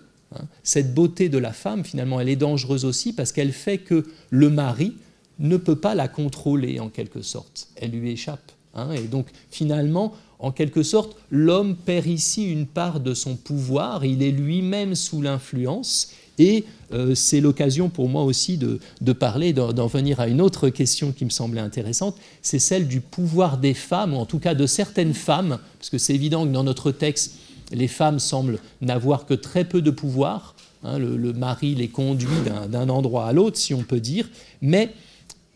Cette 0.64 0.94
beauté 0.94 1.30
de 1.30 1.38
la 1.38 1.54
femme, 1.54 1.84
finalement, 1.84 2.20
elle 2.20 2.30
est 2.30 2.36
dangereuse 2.36 2.86
aussi 2.86 3.14
parce 3.14 3.32
qu'elle 3.32 3.54
fait 3.54 3.78
que 3.78 4.06
le 4.30 4.50
mari 4.50 4.94
ne 5.40 5.58
peut 5.58 5.76
pas 5.76 5.96
la 5.96 6.08
contrôler 6.08 6.80
en 6.80 6.90
quelque 6.90 7.22
sorte. 7.22 7.68
Elle 7.76 7.92
lui 7.92 8.12
échappe. 8.12 8.52
Hein. 8.74 8.92
Et 8.92 9.08
donc, 9.08 9.28
finalement, 9.52 10.14
en 10.40 10.52
quelque 10.52 10.84
sorte, 10.84 11.18
l'homme 11.30 11.76
perd 11.76 12.08
ici 12.08 12.52
une 12.52 12.68
part 12.68 13.00
de 13.00 13.14
son 13.14 13.36
pouvoir. 13.36 14.06
Il 14.06 14.24
est 14.24 14.32
lui-même 14.32 14.96
sous 14.96 15.22
l'influence. 15.22 16.12
Et 16.38 16.66
c'est 17.14 17.40
l'occasion 17.40 17.90
pour 17.90 18.10
moi 18.10 18.24
aussi 18.24 18.58
de, 18.58 18.80
de 19.02 19.14
parler, 19.14 19.54
d'en 19.54 19.88
venir 19.88 20.20
à 20.20 20.28
une 20.28 20.42
autre 20.42 20.70
question 20.70 21.12
qui 21.14 21.24
me 21.26 21.30
semblait 21.30 21.62
intéressante, 21.62 22.18
c'est 22.42 22.60
celle 22.60 22.88
du 22.88 23.00
pouvoir 23.00 23.58
des 23.58 23.74
femmes, 23.74 24.14
ou 24.14 24.18
en 24.18 24.26
tout 24.26 24.40
cas 24.40 24.54
de 24.54 24.68
certaines 24.68 25.14
femmes, 25.14 25.60
parce 25.80 25.90
que 25.90 25.98
c'est 25.98 26.14
évident 26.14 26.46
que 26.46 26.52
dans 26.52 26.64
notre 26.64 26.92
texte, 26.92 27.36
les 27.76 27.88
femmes 27.88 28.20
semblent 28.20 28.60
n'avoir 28.82 29.26
que 29.26 29.34
très 29.34 29.66
peu 29.66 29.82
de 29.82 29.92
pouvoir. 29.92 30.56
Hein, 30.84 31.00
le, 31.00 31.34
mari 31.34 31.76
les 31.76 31.88
conduit 31.88 32.28
d'un 32.70 32.90
endroit 32.90 33.28
à 33.28 33.34
l'autre, 33.34 33.58
si 33.58 33.74
on 33.74 33.84
peut 33.84 34.00
dire. 34.00 34.30
Mais 34.62 34.92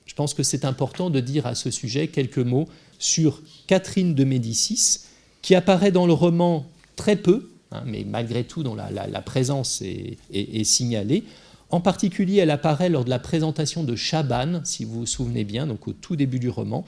je 0.06 0.16
pense 0.16 0.34
que 0.34 0.44
c'est 0.44 0.66
important 0.66 1.10
de 1.10 1.20
dire 1.20 1.46
à 1.46 1.56
ce 1.56 1.72
sujet 1.72 2.08
quelques 2.08 2.40
mots 2.40 2.68
sur 2.98 3.42
Catherine 3.68 4.16
de 4.16 4.24
Médicis, 4.24 5.02
qui 5.42 5.56
apparaît 5.56 5.92
dans 5.92 6.08
le 6.08 6.14
roman 6.14 6.66
très 6.96 7.16
peu, 7.16 7.50
hein, 7.72 7.84
mais 7.86 8.04
malgré 8.06 8.44
tout 8.44 8.64
dont 8.64 8.76
la, 8.76 9.22
présence 9.22 9.82
est, 9.82 10.64
signalée. 10.64 11.24
En 11.70 11.80
particulier, 11.80 12.38
elle 12.38 12.50
apparaît 12.50 12.90
lors 12.90 13.06
de 13.06 13.10
la 13.10 13.20
présentation 13.20 13.84
de 13.84 13.96
Chabannes, 13.96 14.62
si 14.66 14.84
vous 14.84 15.02
vous 15.02 15.06
souvenez 15.06 15.44
bien, 15.44 15.68
donc 15.68 15.88
au 15.88 15.94
tout 15.94 16.16
début 16.16 16.40
du 16.40 16.50
roman. 16.50 16.86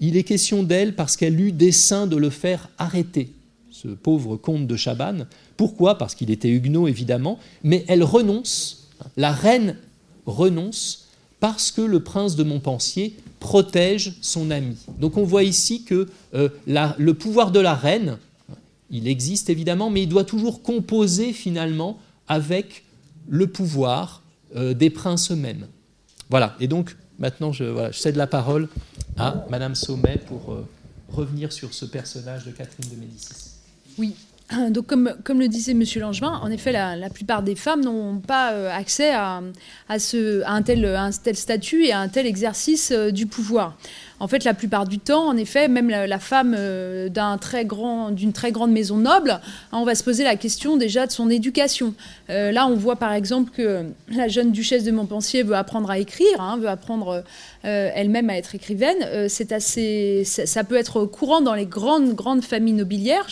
Il 0.00 0.16
est 0.16 0.24
question 0.24 0.62
d'elle 0.62 0.96
parce 0.96 1.16
qu'elle 1.16 1.38
eut 1.38 1.52
dessein 1.52 2.06
de 2.06 2.16
le 2.16 2.30
faire 2.30 2.70
arrêter 2.78 3.32
ce 3.82 3.88
pauvre 3.88 4.36
comte 4.36 4.66
de 4.66 4.76
Chabannes. 4.76 5.26
Pourquoi? 5.56 5.98
Parce 5.98 6.14
qu'il 6.14 6.30
était 6.30 6.50
huguenot, 6.50 6.88
évidemment, 6.88 7.38
mais 7.64 7.84
elle 7.88 8.04
renonce, 8.04 8.88
la 9.16 9.32
reine 9.32 9.76
renonce, 10.26 11.08
parce 11.40 11.72
que 11.72 11.82
le 11.82 12.00
prince 12.00 12.36
de 12.36 12.44
Montpensier 12.44 13.16
protège 13.40 14.14
son 14.20 14.52
ami. 14.52 14.76
Donc 15.00 15.16
on 15.16 15.24
voit 15.24 15.42
ici 15.42 15.82
que 15.82 16.08
euh, 16.34 16.48
le 16.66 17.12
pouvoir 17.14 17.50
de 17.50 17.58
la 17.58 17.74
reine, 17.74 18.18
il 18.90 19.08
existe 19.08 19.50
évidemment, 19.50 19.90
mais 19.90 20.02
il 20.02 20.08
doit 20.08 20.24
toujours 20.24 20.62
composer 20.62 21.32
finalement 21.32 21.98
avec 22.28 22.84
le 23.28 23.48
pouvoir 23.48 24.22
euh, 24.54 24.74
des 24.74 24.90
princes 24.90 25.32
eux-mêmes. 25.32 25.66
Voilà, 26.30 26.54
et 26.60 26.68
donc 26.68 26.96
maintenant 27.18 27.52
je, 27.52 27.90
cède 27.92 28.16
la 28.16 28.28
parole 28.28 28.68
à 29.16 29.44
Madame 29.50 29.74
Sommet 29.74 30.18
pour 30.26 30.52
euh, 30.52 30.64
revenir 31.08 31.52
sur 31.52 31.74
ce 31.74 31.84
personnage 31.84 32.46
de 32.46 32.52
Catherine 32.52 32.88
de 32.88 33.00
Médicis. 33.00 33.51
Oui. 33.98 34.14
Donc, 34.70 34.86
comme, 34.86 35.40
le 35.40 35.48
disait 35.48 35.72
M. 35.72 35.82
Langevin, 35.96 36.40
en 36.42 36.50
effet, 36.50 36.72
la, 36.72 37.10
plupart 37.10 37.42
des 37.42 37.54
femmes 37.54 37.84
n'ont 37.84 38.18
pas 38.18 38.52
euh, 38.52 38.70
accès 38.70 39.12
à, 39.12 39.40
un 39.88 40.62
tel 40.62 41.12
statut 41.34 41.84
et 41.84 41.92
à 41.92 42.00
un 42.00 42.08
tel 42.08 42.26
exercice 42.26 42.92
euh, 42.92 43.10
du 43.10 43.26
pouvoir. 43.26 43.76
En 44.22 44.28
fait, 44.28 44.44
la 44.44 44.54
plupart 44.54 44.86
du 44.86 45.00
temps, 45.00 45.26
en 45.26 45.36
effet, 45.36 45.66
même 45.66 45.90
la, 45.90 46.18
femme 46.20 46.54
euh, 46.56 47.08
d'un 47.08 47.38
très 47.38 47.64
grand, 47.64 48.12
d'une 48.12 48.32
très 48.32 48.52
grande 48.52 48.70
maison 48.70 48.98
noble, 48.98 49.30
hein, 49.32 49.40
on 49.72 49.84
va 49.84 49.96
se 49.96 50.04
poser 50.04 50.22
la 50.22 50.36
question 50.36 50.76
déjà 50.76 51.08
de 51.08 51.10
son 51.10 51.28
éducation. 51.28 51.92
Euh, 52.30 52.52
là, 52.52 52.68
on 52.68 52.76
voit 52.76 52.94
par 52.94 53.14
exemple 53.14 53.50
que 53.50 53.84
la 54.06 54.28
jeune 54.28 54.52
duchesse 54.52 54.84
de 54.84 54.92
Montpensier 54.92 55.42
veut 55.42 55.56
apprendre 55.56 55.90
à 55.90 55.98
écrire, 55.98 56.40
hein, 56.40 56.56
veut 56.56 56.68
apprendre 56.68 57.24
euh, 57.64 57.90
elle-même 57.96 58.30
à 58.30 58.36
être 58.36 58.54
écrivaine. 58.54 59.28
c'est 59.28 59.50
assez, 59.50 60.22
ça, 60.24 60.62
peut 60.62 60.76
être 60.76 61.04
courant 61.04 61.40
dans 61.40 61.54
les 61.54 61.66
grandes 61.66 62.14
grandes 62.14 62.44
familles 62.44 62.74
nobiliaires, 62.74 63.26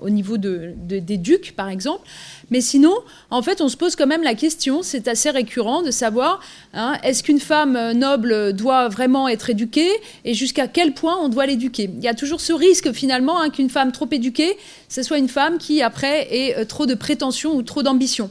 au 0.00 0.10
niveau 0.10 0.38
de, 0.38 0.74
des 0.76 1.16
ducs 1.16 1.56
par 1.56 1.68
exemple. 1.68 2.06
Mais 2.50 2.60
sinon, 2.60 2.94
en 3.30 3.42
fait, 3.42 3.60
on 3.60 3.68
se 3.68 3.76
pose 3.76 3.96
quand 3.96 4.06
même 4.06 4.22
la 4.22 4.34
question, 4.34 4.82
c'est 4.82 5.08
assez 5.08 5.30
récurrent 5.30 5.82
de 5.82 5.90
savoir, 5.90 6.40
hein, 6.74 6.96
est-ce 7.02 7.24
qu'une 7.24 7.40
femme 7.40 7.92
noble 7.92 8.52
doit 8.52 8.88
vraiment 8.88 9.26
être 9.28 9.50
éduquée 9.50 9.90
et 10.24 10.32
jusqu'à 10.32 10.68
quel 10.68 10.92
point 10.92 11.16
on 11.20 11.28
doit 11.28 11.46
l'éduquer? 11.46 11.90
Il 11.92 12.04
y 12.04 12.08
a 12.08 12.14
toujours 12.14 12.40
ce 12.40 12.52
risque 12.52 12.92
finalement 12.92 13.40
hein, 13.40 13.50
qu'une 13.50 13.70
femme 13.70 13.90
trop 13.90 14.08
éduquée, 14.12 14.56
ce 14.88 15.02
soit 15.02 15.18
une 15.18 15.28
femme 15.28 15.58
qui 15.58 15.82
après 15.82 16.28
ait 16.30 16.56
euh, 16.56 16.64
trop 16.64 16.86
de 16.86 16.94
prétention 16.94 17.54
ou 17.56 17.62
trop 17.62 17.82
d'ambition. 17.82 18.30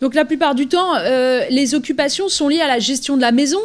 Donc 0.00 0.14
la 0.14 0.24
plupart 0.24 0.54
du 0.54 0.68
temps, 0.68 0.94
euh, 0.96 1.44
les 1.50 1.74
occupations 1.74 2.28
sont 2.28 2.48
liées 2.48 2.60
à 2.60 2.68
la 2.68 2.78
gestion 2.78 3.16
de 3.16 3.22
la 3.22 3.32
maison, 3.32 3.60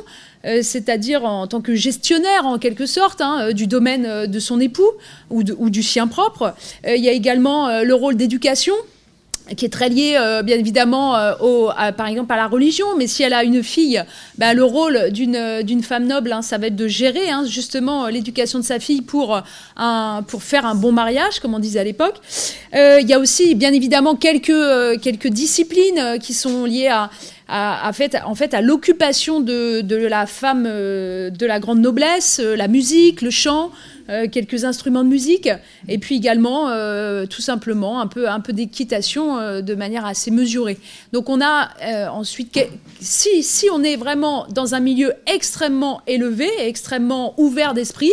euh, 0.45 0.61
c'est-à-dire 0.63 1.25
en 1.25 1.45
tant 1.45 1.61
que 1.61 1.75
gestionnaire 1.75 2.47
en 2.47 2.57
quelque 2.57 2.87
sorte 2.87 3.21
hein, 3.21 3.51
du 3.51 3.67
domaine 3.67 4.25
de 4.25 4.39
son 4.39 4.59
époux 4.59 4.89
ou, 5.29 5.43
ou 5.57 5.69
du 5.69 5.83
sien 5.83 6.07
propre. 6.07 6.55
il 6.87 7.03
y 7.03 7.09
a 7.09 7.11
également 7.11 7.83
le 7.83 7.93
rôle 7.93 8.15
d'éducation 8.15 8.73
qui 9.55 9.65
est 9.65 9.69
très 9.69 9.89
liée 9.89 10.15
euh, 10.17 10.43
bien 10.43 10.57
évidemment 10.57 11.15
euh, 11.15 11.33
au, 11.39 11.69
par 11.97 12.07
exemple 12.07 12.31
à 12.33 12.35
la 12.35 12.47
religion, 12.47 12.85
mais 12.97 13.07
si 13.07 13.23
elle 13.23 13.33
a 13.33 13.43
une 13.43 13.63
fille, 13.63 14.03
ben, 14.37 14.53
le 14.53 14.63
rôle 14.63 15.11
d'une 15.11 15.83
femme 15.83 16.05
noble, 16.05 16.31
hein, 16.31 16.41
ça 16.41 16.57
va 16.57 16.67
être 16.67 16.75
de 16.75 16.87
gérer 16.87 17.29
hein, 17.29 17.43
justement 17.45 18.07
l'éducation 18.07 18.59
de 18.59 18.63
sa 18.63 18.79
fille 18.79 19.01
pour, 19.01 19.41
un, 19.77 20.23
pour 20.27 20.43
faire 20.43 20.65
un 20.65 20.75
bon 20.75 20.91
mariage, 20.91 21.39
comme 21.39 21.53
on 21.53 21.59
disait 21.59 21.79
à 21.79 21.83
l'époque. 21.83 22.15
Euh, 22.75 22.99
il 23.01 23.07
y 23.07 23.13
a 23.13 23.19
aussi 23.19 23.55
bien 23.55 23.73
évidemment 23.73 24.15
quelques, 24.15 25.01
quelques 25.01 25.27
disciplines 25.27 26.19
qui 26.21 26.33
sont 26.33 26.65
liées 26.65 26.87
à, 26.87 27.09
à, 27.51 27.89
en 28.25 28.35
fait, 28.35 28.53
à 28.53 28.61
l'occupation 28.61 29.41
de, 29.41 30.07
la 30.07 30.25
femme 30.25 30.63
de 30.63 31.45
la 31.45 31.59
grande 31.59 31.79
noblesse, 31.79 32.39
la 32.39 32.67
musique, 32.67 33.21
le 33.21 33.29
chant, 33.29 33.71
euh, 34.11 34.27
quelques 34.27 34.65
instruments 34.65 35.03
de 35.03 35.09
musique, 35.09 35.47
et 35.87 35.97
puis 35.97 36.15
également 36.15 36.69
euh, 36.69 37.25
tout 37.27 37.41
simplement 37.41 38.01
un 38.01 38.07
peu, 38.07 38.27
un 38.27 38.41
peu 38.41 38.51
d'équitation 38.51 39.37
euh, 39.37 39.61
de 39.61 39.73
manière 39.73 40.05
assez 40.05 40.31
mesurée. 40.31 40.77
Donc 41.13 41.29
on 41.29 41.39
a 41.39 41.69
ensuite, 42.09 42.59
si, 42.99 43.41
si 43.41 43.69
on 43.71 43.83
est 43.83 43.95
vraiment 43.95 44.47
dans 44.49 44.75
un 44.75 44.81
milieu 44.81 45.13
extrêmement 45.27 46.01
élevé, 46.07 46.49
extrêmement 46.59 47.35
ouvert 47.39 47.73
d'esprit, 47.73 48.11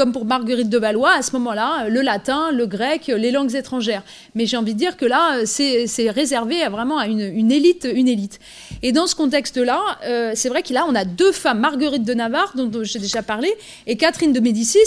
comme 0.00 0.12
pour 0.12 0.24
Marguerite 0.24 0.70
de 0.70 0.78
Valois, 0.78 1.12
à 1.12 1.20
ce 1.20 1.32
moment-là, 1.32 1.90
le 1.90 2.00
latin, 2.00 2.52
le 2.52 2.64
grec, 2.66 3.08
les 3.14 3.30
langues 3.30 3.54
étrangères. 3.54 4.02
Mais 4.34 4.46
j'ai 4.46 4.56
envie 4.56 4.72
de 4.72 4.78
dire 4.78 4.96
que 4.96 5.04
là, 5.04 5.44
c'est 5.44 6.08
réservé 6.08 6.62
à 6.62 6.70
vraiment 6.70 6.96
à 6.96 7.06
une, 7.06 7.52
élite, 7.52 7.86
une 7.92 8.08
élite. 8.08 8.38
Et 8.82 8.92
dans 8.92 9.06
ce 9.06 9.14
contexte-là, 9.14 9.78
euh, 10.06 10.32
c'est 10.34 10.48
vrai 10.48 10.62
qu'il 10.62 10.78
a, 10.78 10.86
on 10.86 10.94
a 10.94 11.04
deux 11.04 11.32
femmes, 11.32 11.60
Marguerite 11.60 12.04
de 12.04 12.14
Navarre, 12.14 12.54
dont, 12.56 12.82
j'ai 12.82 12.98
déjà 12.98 13.20
parlé, 13.20 13.52
et 13.86 13.98
Catherine 13.98 14.32
de 14.32 14.40
Médicis. 14.40 14.78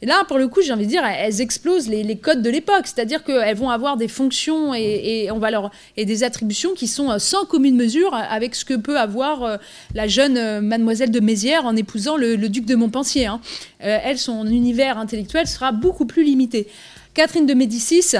Et 0.00 0.06
là, 0.06 0.24
pour 0.26 0.38
le 0.38 0.48
coup, 0.48 0.62
j'ai 0.62 0.72
envie 0.72 0.86
de 0.86 0.90
dire, 0.90 1.04
elles 1.04 1.42
explosent 1.42 1.88
les, 1.88 2.16
codes 2.16 2.40
de 2.40 2.48
l'époque, 2.48 2.86
c'est-à-dire 2.86 3.24
qu'elles 3.24 3.56
vont 3.58 3.68
avoir 3.68 3.98
des 3.98 4.08
fonctions 4.08 4.72
et, 4.72 5.28
on 5.32 5.38
va 5.38 5.50
leur, 5.50 5.70
et 5.98 6.06
des 6.06 6.24
attributions 6.24 6.72
qui 6.72 6.86
sont 6.86 7.18
sans 7.18 7.44
commune 7.44 7.76
mesure 7.76 8.14
avec 8.14 8.54
ce 8.54 8.64
que 8.64 8.72
peut 8.72 8.98
avoir 8.98 9.42
euh, 9.42 9.56
la 9.94 10.08
jeune 10.08 10.38
euh, 10.38 10.62
mademoiselle 10.62 11.10
de 11.10 11.20
Mézières 11.20 11.66
en 11.66 11.76
épousant 11.76 12.16
le, 12.16 12.38
duc 12.48 12.64
de 12.64 12.74
Montpensier. 12.74 13.26
Hein. 13.26 13.42
elles 13.80 14.18
sont 14.18 14.44
univers 14.62 14.96
intellectuel 14.96 15.46
sera 15.46 15.72
beaucoup 15.72 16.06
plus 16.06 16.22
limité. 16.22 16.68
Catherine 17.14 17.46
de 17.46 17.54
Médicis, 17.54 18.14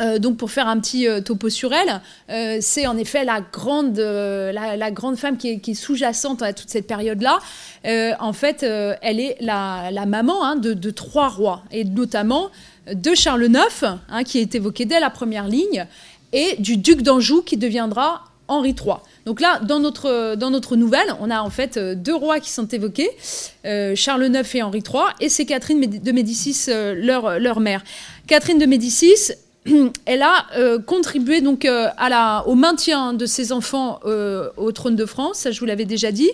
euh, 0.00 0.18
donc 0.18 0.36
pour 0.38 0.50
faire 0.50 0.68
un 0.68 0.80
petit 0.80 1.06
euh, 1.06 1.20
topo 1.20 1.48
sur 1.50 1.72
elle, 1.72 2.00
euh, 2.30 2.58
c'est 2.60 2.86
en 2.86 2.96
effet 2.96 3.24
la 3.24 3.40
grande, 3.40 3.98
la, 3.98 4.90
grande 4.90 5.16
femme 5.16 5.36
qui 5.36 5.48
est, 5.48 5.74
sous-jacente 5.74 6.42
à 6.42 6.52
toute 6.52 6.70
cette 6.70 6.86
période-là. 6.86 7.38
en 8.18 8.32
fait, 8.32 8.62
elle 8.62 9.20
est 9.20 9.36
la, 9.40 10.06
maman 10.06 10.44
hein, 10.44 10.56
de, 10.56 10.90
trois 10.90 11.28
rois, 11.28 11.62
et 11.70 11.84
notamment 11.84 12.50
de 12.92 13.14
Charles 13.14 13.46
IX, 13.46 13.98
hein, 14.08 14.24
qui 14.24 14.38
est 14.38 14.54
évoqué 14.54 14.86
dès 14.86 15.00
la 15.00 15.10
première 15.10 15.46
ligne, 15.46 15.86
et 16.32 16.56
du 16.58 16.76
duc 16.78 17.02
d'Anjou, 17.02 17.42
qui 17.42 17.56
deviendra 17.56 18.24
Henri 18.48 18.70
III. 18.70 18.96
Donc 19.26 19.40
là, 19.40 19.58
dans 19.58 19.80
notre, 19.80 20.76
nouvelle, 20.76 21.12
on 21.20 21.30
a 21.30 21.40
en 21.40 21.50
fait 21.50 21.76
euh, 21.76 21.96
deux 21.96 22.14
rois 22.14 22.38
qui 22.38 22.50
sont 22.50 22.68
évoqués, 22.68 23.10
euh, 23.64 23.96
Charles 23.96 24.24
IX 24.26 24.54
et 24.54 24.62
Henri 24.62 24.78
III, 24.78 25.02
et 25.20 25.28
c'est 25.28 25.44
Catherine 25.44 25.80
de 25.80 26.12
Médicis, 26.12 26.66
euh, 26.68 26.94
leur 26.94 27.58
mère. 27.58 27.82
Catherine 28.28 28.58
de 28.58 28.66
Médicis, 28.66 29.32
elle 30.06 30.22
a 30.22 30.46
euh, 30.56 30.78
contribué 30.78 31.40
donc 31.40 31.64
euh, 31.64 31.88
au 32.46 32.54
maintien 32.54 33.12
de 33.12 33.26
ses 33.26 33.52
enfants 33.52 34.00
euh, 34.04 34.48
au 34.56 34.72
trône 34.72 34.96
de 34.96 35.06
France, 35.06 35.38
ça 35.38 35.50
je 35.50 35.60
vous 35.60 35.66
l'avais 35.66 35.84
déjà 35.84 36.12
dit. 36.12 36.30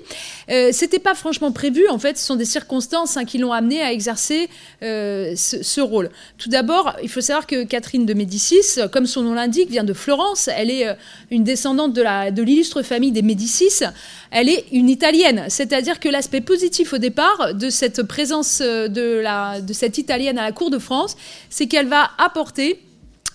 C'était 0.73 0.99
pas 0.99 1.15
franchement 1.15 1.53
prévu, 1.53 1.89
en 1.89 1.99
fait, 1.99 2.19
ce 2.19 2.27
sont 2.27 2.37
des 2.37 2.45
circonstances 2.45 3.17
hein, 3.17 3.25
qui 3.25 3.39
l'ont 3.39 3.53
amené 3.53 3.81
à 3.81 3.93
exercer 3.93 4.49
ce, 4.81 5.81
rôle. 5.81 6.11
Tout 6.39 6.49
d'abord, 6.49 6.95
il 7.03 7.09
faut 7.09 7.21
savoir 7.21 7.47
que 7.47 7.65
Catherine 7.65 8.07
de 8.07 8.15
Médicis, 8.15 8.81
comme 8.93 9.07
son 9.07 9.23
nom 9.23 9.35
l'indique, 9.35 9.71
vient 9.71 9.85
de 9.85 9.93
Florence. 9.93 10.49
Elle 10.55 10.71
est 10.71 10.87
une 11.31 11.45
descendante 11.45 11.95
de 11.95 12.43
l'illustre 12.43 12.83
famille 12.83 13.13
des 13.13 13.23
Médicis. 13.23 13.85
Elle 14.31 14.49
est 14.49 14.67
une 14.73 14.89
italienne, 14.89 15.47
c'est-à-dire 15.49 16.01
que 16.01 16.09
l'aspect 16.09 16.41
positif 16.41 16.93
au 16.93 16.99
départ 16.99 17.55
de 17.55 17.71
cette 17.71 18.03
présence 18.03 18.61
de 18.61 19.73
cette 19.73 19.99
italienne 19.99 20.39
à 20.39 20.43
la 20.43 20.53
cour 20.53 20.71
de 20.71 20.79
France, 20.79 21.17
c'est 21.49 21.67
qu'elle 21.67 21.89
va 21.89 22.11
apporter 22.19 22.81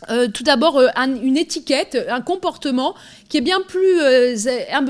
euh, 0.09 0.27
tout 0.27 0.43
d'abord 0.43 0.77
euh, 0.77 0.87
une 1.21 1.37
étiquette, 1.37 1.97
un 2.09 2.21
comportement 2.21 2.95
qui 3.29 3.37
est 3.37 3.41
bien 3.41 3.61
plus, 3.61 3.99
euh, 4.01 4.35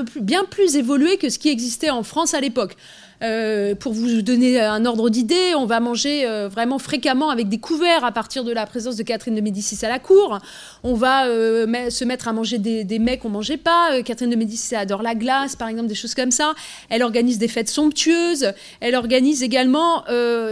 plus, 0.06 0.20
bien 0.20 0.44
plus 0.44 0.76
évolué 0.76 1.16
que 1.16 1.28
ce 1.28 1.38
qui 1.38 1.48
existait 1.48 1.90
en 1.90 2.02
France 2.02 2.34
à 2.34 2.40
l'époque. 2.40 2.76
pour 3.80 3.92
vous 3.92 4.22
donner 4.22 4.60
un 4.60 4.84
ordre 4.84 5.10
d'idée, 5.10 5.54
on 5.56 5.66
va 5.66 5.80
manger 5.80 6.24
vraiment 6.48 6.78
fréquemment 6.78 7.30
avec 7.30 7.48
des 7.48 7.58
couverts 7.58 8.04
à 8.04 8.12
partir 8.12 8.44
de 8.44 8.52
la 8.52 8.64
présence 8.64 8.94
de 8.94 9.02
Catherine 9.02 9.34
de 9.34 9.40
Médicis 9.40 9.84
à 9.84 9.88
la 9.88 9.98
cour. 9.98 10.38
On 10.84 10.94
va 10.94 11.24
se 11.90 12.04
mettre 12.04 12.28
à 12.28 12.32
manger 12.32 12.58
des, 12.58 12.84
des 12.84 13.00
mets 13.00 13.18
qu'on 13.18 13.30
mangeait 13.30 13.56
pas. 13.56 14.00
Catherine 14.04 14.30
de 14.30 14.36
Médicis 14.36 14.76
adore 14.76 15.02
la 15.02 15.16
glace, 15.16 15.56
par 15.56 15.66
exemple, 15.66 15.88
des 15.88 15.96
choses 15.96 16.14
comme 16.14 16.30
ça. 16.30 16.54
Elle 16.90 17.02
organise 17.02 17.38
des 17.38 17.48
fêtes 17.48 17.68
somptueuses. 17.68 18.52
Elle 18.78 18.94
organise 18.94 19.42
également, 19.42 20.04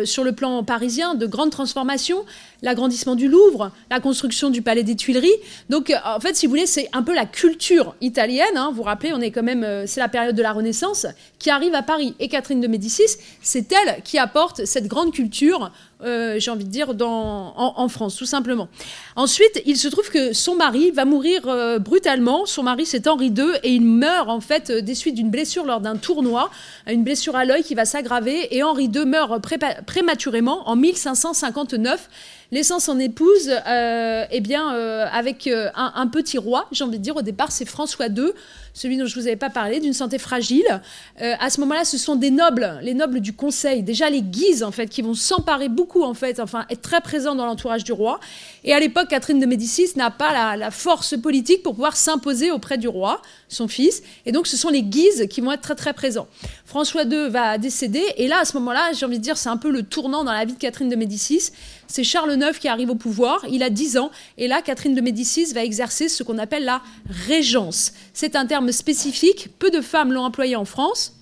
sur 0.04 0.24
le 0.24 0.32
plan 0.32 0.64
parisien, 0.64 1.14
de 1.14 1.26
grandes 1.26 1.52
transformations. 1.52 2.24
L'agrandissement 2.62 3.14
du 3.14 3.28
Louvre, 3.28 3.72
la 3.90 4.00
construction 4.00 4.50
du 4.50 4.62
Palais 4.62 4.82
des 4.82 4.96
Tuileries. 4.96 5.28
Donc, 5.68 5.90
euh, 5.90 5.96
en 6.04 6.20
fait, 6.20 6.34
si 6.34 6.46
vous 6.46 6.50
voulez, 6.50 6.66
c'est 6.66 6.88
un 6.92 7.02
peu 7.02 7.14
la 7.14 7.26
culture 7.26 7.94
italienne. 8.00 8.44
Hein. 8.56 8.68
Vous 8.70 8.78
vous 8.78 8.82
rappelez, 8.82 9.12
on 9.12 9.20
est 9.20 9.30
quand 9.30 9.42
même, 9.42 9.64
euh, 9.64 9.86
c'est 9.86 10.00
la 10.00 10.08
période 10.08 10.34
de 10.34 10.42
la 10.42 10.52
Renaissance 10.52 11.06
qui 11.38 11.50
arrive 11.50 11.74
à 11.74 11.82
Paris. 11.82 12.14
Et 12.18 12.28
Catherine 12.28 12.60
de 12.60 12.68
Médicis, 12.68 13.18
c'est 13.42 13.72
elle 13.72 14.02
qui 14.02 14.18
apporte 14.18 14.64
cette 14.64 14.86
grande 14.86 15.12
culture 15.12 15.70
euh, 16.04 16.38
j'ai 16.38 16.50
envie 16.50 16.64
de 16.64 16.70
dire, 16.70 16.92
en, 17.00 17.88
France, 17.88 18.16
tout 18.16 18.26
simplement. 18.26 18.68
Ensuite, 19.14 19.62
il 19.64 19.76
se 19.76 19.88
trouve 19.88 20.10
que 20.10 20.32
son 20.32 20.54
mari 20.54 20.90
va 20.90 21.04
mourir 21.04 21.42
euh, 21.46 21.78
brutalement. 21.78 22.46
Son 22.46 22.62
mari, 22.62 22.84
c'est 22.86 23.06
Henri 23.08 23.28
II, 23.28 23.52
et 23.62 23.70
il 23.72 23.84
meurt 23.84 24.28
en 24.28 24.40
fait 24.40 24.70
des 24.70 24.94
suites 24.94 25.14
d'une 25.14 25.30
blessure 25.30 25.64
lors 25.64 25.80
d'un 25.80 25.96
tournoi, 25.96 26.50
une 26.86 27.04
blessure 27.04 27.36
à 27.36 27.44
l'œil 27.44 27.62
qui 27.62 27.74
va 27.74 27.84
s'aggraver, 27.84 28.54
et 28.54 28.62
Henri 28.62 28.90
II 28.94 29.04
meurt 29.06 29.40
prématurément 29.86 30.68
en 30.68 30.76
1559 30.76 32.08
laissant 32.52 32.78
son 32.78 32.98
épouse 32.98 33.50
euh, 33.66 34.24
eh 34.30 34.40
bien, 34.40 34.74
euh, 34.74 35.06
avec 35.10 35.46
euh, 35.46 35.68
un, 35.74 36.06
petit 36.06 36.38
roi, 36.38 36.66
j'ai 36.72 36.84
envie 36.84 36.98
de 36.98 37.02
dire. 37.02 37.16
Au 37.16 37.22
départ, 37.22 37.52
c'est 37.52 37.64
François 37.64 38.06
II, 38.06 38.32
celui 38.76 38.98
dont 38.98 39.06
je 39.06 39.14
vous 39.18 39.26
avais 39.26 39.36
pas 39.36 39.50
parlé, 39.50 39.80
d'une 39.80 39.94
santé 39.94 40.18
fragile. 40.18 40.82
à 41.18 41.50
ce 41.50 41.60
moment-là, 41.60 41.84
ce 41.84 41.96
sont 41.96 42.14
des 42.14 42.30
nobles, 42.30 42.78
les 42.82 42.94
nobles 42.94 43.20
du 43.20 43.32
conseil, 43.32 43.82
déjà 43.82 44.10
les 44.10 44.22
Guises, 44.22 44.62
en 44.62 44.70
fait, 44.70 44.86
qui 44.86 45.00
vont 45.02 45.14
s'emparer 45.14 45.68
beaucoup, 45.68 46.02
en 46.02 46.14
fait, 46.14 46.40
enfin, 46.40 46.66
être 46.68 46.82
très 46.82 47.00
présents 47.00 47.34
dans 47.34 47.46
l'entourage 47.46 47.84
du 47.84 47.92
roi. 47.92 48.20
Et 48.64 48.74
à 48.74 48.80
l'époque, 48.80 49.08
Catherine 49.08 49.40
de 49.40 49.46
Médicis 49.46 49.90
n'a 49.96 50.10
pas 50.10 50.32
la, 50.32 50.56
la, 50.56 50.70
force 50.70 51.16
politique 51.16 51.62
pour 51.62 51.74
pouvoir 51.74 51.96
s'imposer 51.96 52.50
auprès 52.50 52.76
du 52.76 52.88
roi, 52.88 53.22
son 53.48 53.68
fils. 53.68 54.02
Et 54.26 54.32
donc, 54.32 54.46
ce 54.46 54.56
sont 54.56 54.68
les 54.68 54.82
Guises 54.82 55.26
qui 55.30 55.40
vont 55.40 55.52
être 55.52 55.62
très, 55.62 55.74
très 55.74 55.94
présents. 55.94 56.26
François 56.64 57.04
II 57.04 57.30
va 57.30 57.58
décéder. 57.58 58.02
Et 58.16 58.28
là, 58.28 58.40
à 58.40 58.44
ce 58.44 58.56
moment-là, 58.58 58.92
j'ai 58.92 59.06
envie 59.06 59.18
de 59.18 59.22
dire, 59.22 59.36
c'est 59.38 59.48
un 59.48 59.56
peu 59.56 59.70
le 59.70 59.82
tournant 59.82 60.24
dans 60.24 60.32
la 60.32 60.44
vie 60.44 60.54
de 60.54 60.58
Catherine 60.58 60.88
de 60.88 60.96
Médicis. 60.96 61.50
C'est 61.88 62.04
Charles 62.04 62.32
IX 62.32 62.58
qui 62.58 62.68
arrive 62.68 62.90
au 62.90 62.94
pouvoir. 62.94 63.44
Il 63.50 63.62
a 63.62 63.70
10 63.70 63.98
ans. 63.98 64.10
Et 64.38 64.48
là, 64.48 64.62
Catherine 64.62 64.94
de 64.94 65.00
Médicis 65.00 65.52
va 65.52 65.64
exercer 65.64 66.08
ce 66.08 66.22
qu'on 66.22 66.38
appelle 66.38 66.64
la 66.64 66.82
régence. 67.08 67.92
C'est 68.12 68.36
un 68.36 68.46
terme 68.46 68.72
spécifique. 68.72 69.48
Peu 69.58 69.70
de 69.70 69.80
femmes 69.80 70.12
l'ont 70.12 70.24
employé 70.24 70.56
en 70.56 70.64
France 70.64 71.12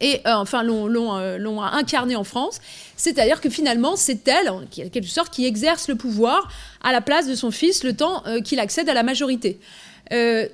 et 0.00 0.20
euh, 0.26 0.34
enfin 0.34 0.66
euh, 0.66 1.38
l'ont 1.38 1.62
incarné 1.62 2.16
en 2.16 2.24
France. 2.24 2.60
C'est-à-dire 2.96 3.40
que 3.40 3.50
finalement, 3.50 3.96
c'est 3.96 4.26
elle, 4.28 4.50
en 4.50 4.62
quelque 4.66 5.06
sorte, 5.06 5.32
qui 5.32 5.46
exerce 5.46 5.88
le 5.88 5.94
pouvoir 5.94 6.50
à 6.82 6.92
la 6.92 7.00
place 7.00 7.26
de 7.26 7.34
son 7.34 7.50
fils 7.50 7.84
le 7.84 7.94
temps 7.94 8.22
euh, 8.26 8.40
qu'il 8.40 8.60
accède 8.60 8.88
à 8.88 8.94
la 8.94 9.02
majorité. 9.02 9.58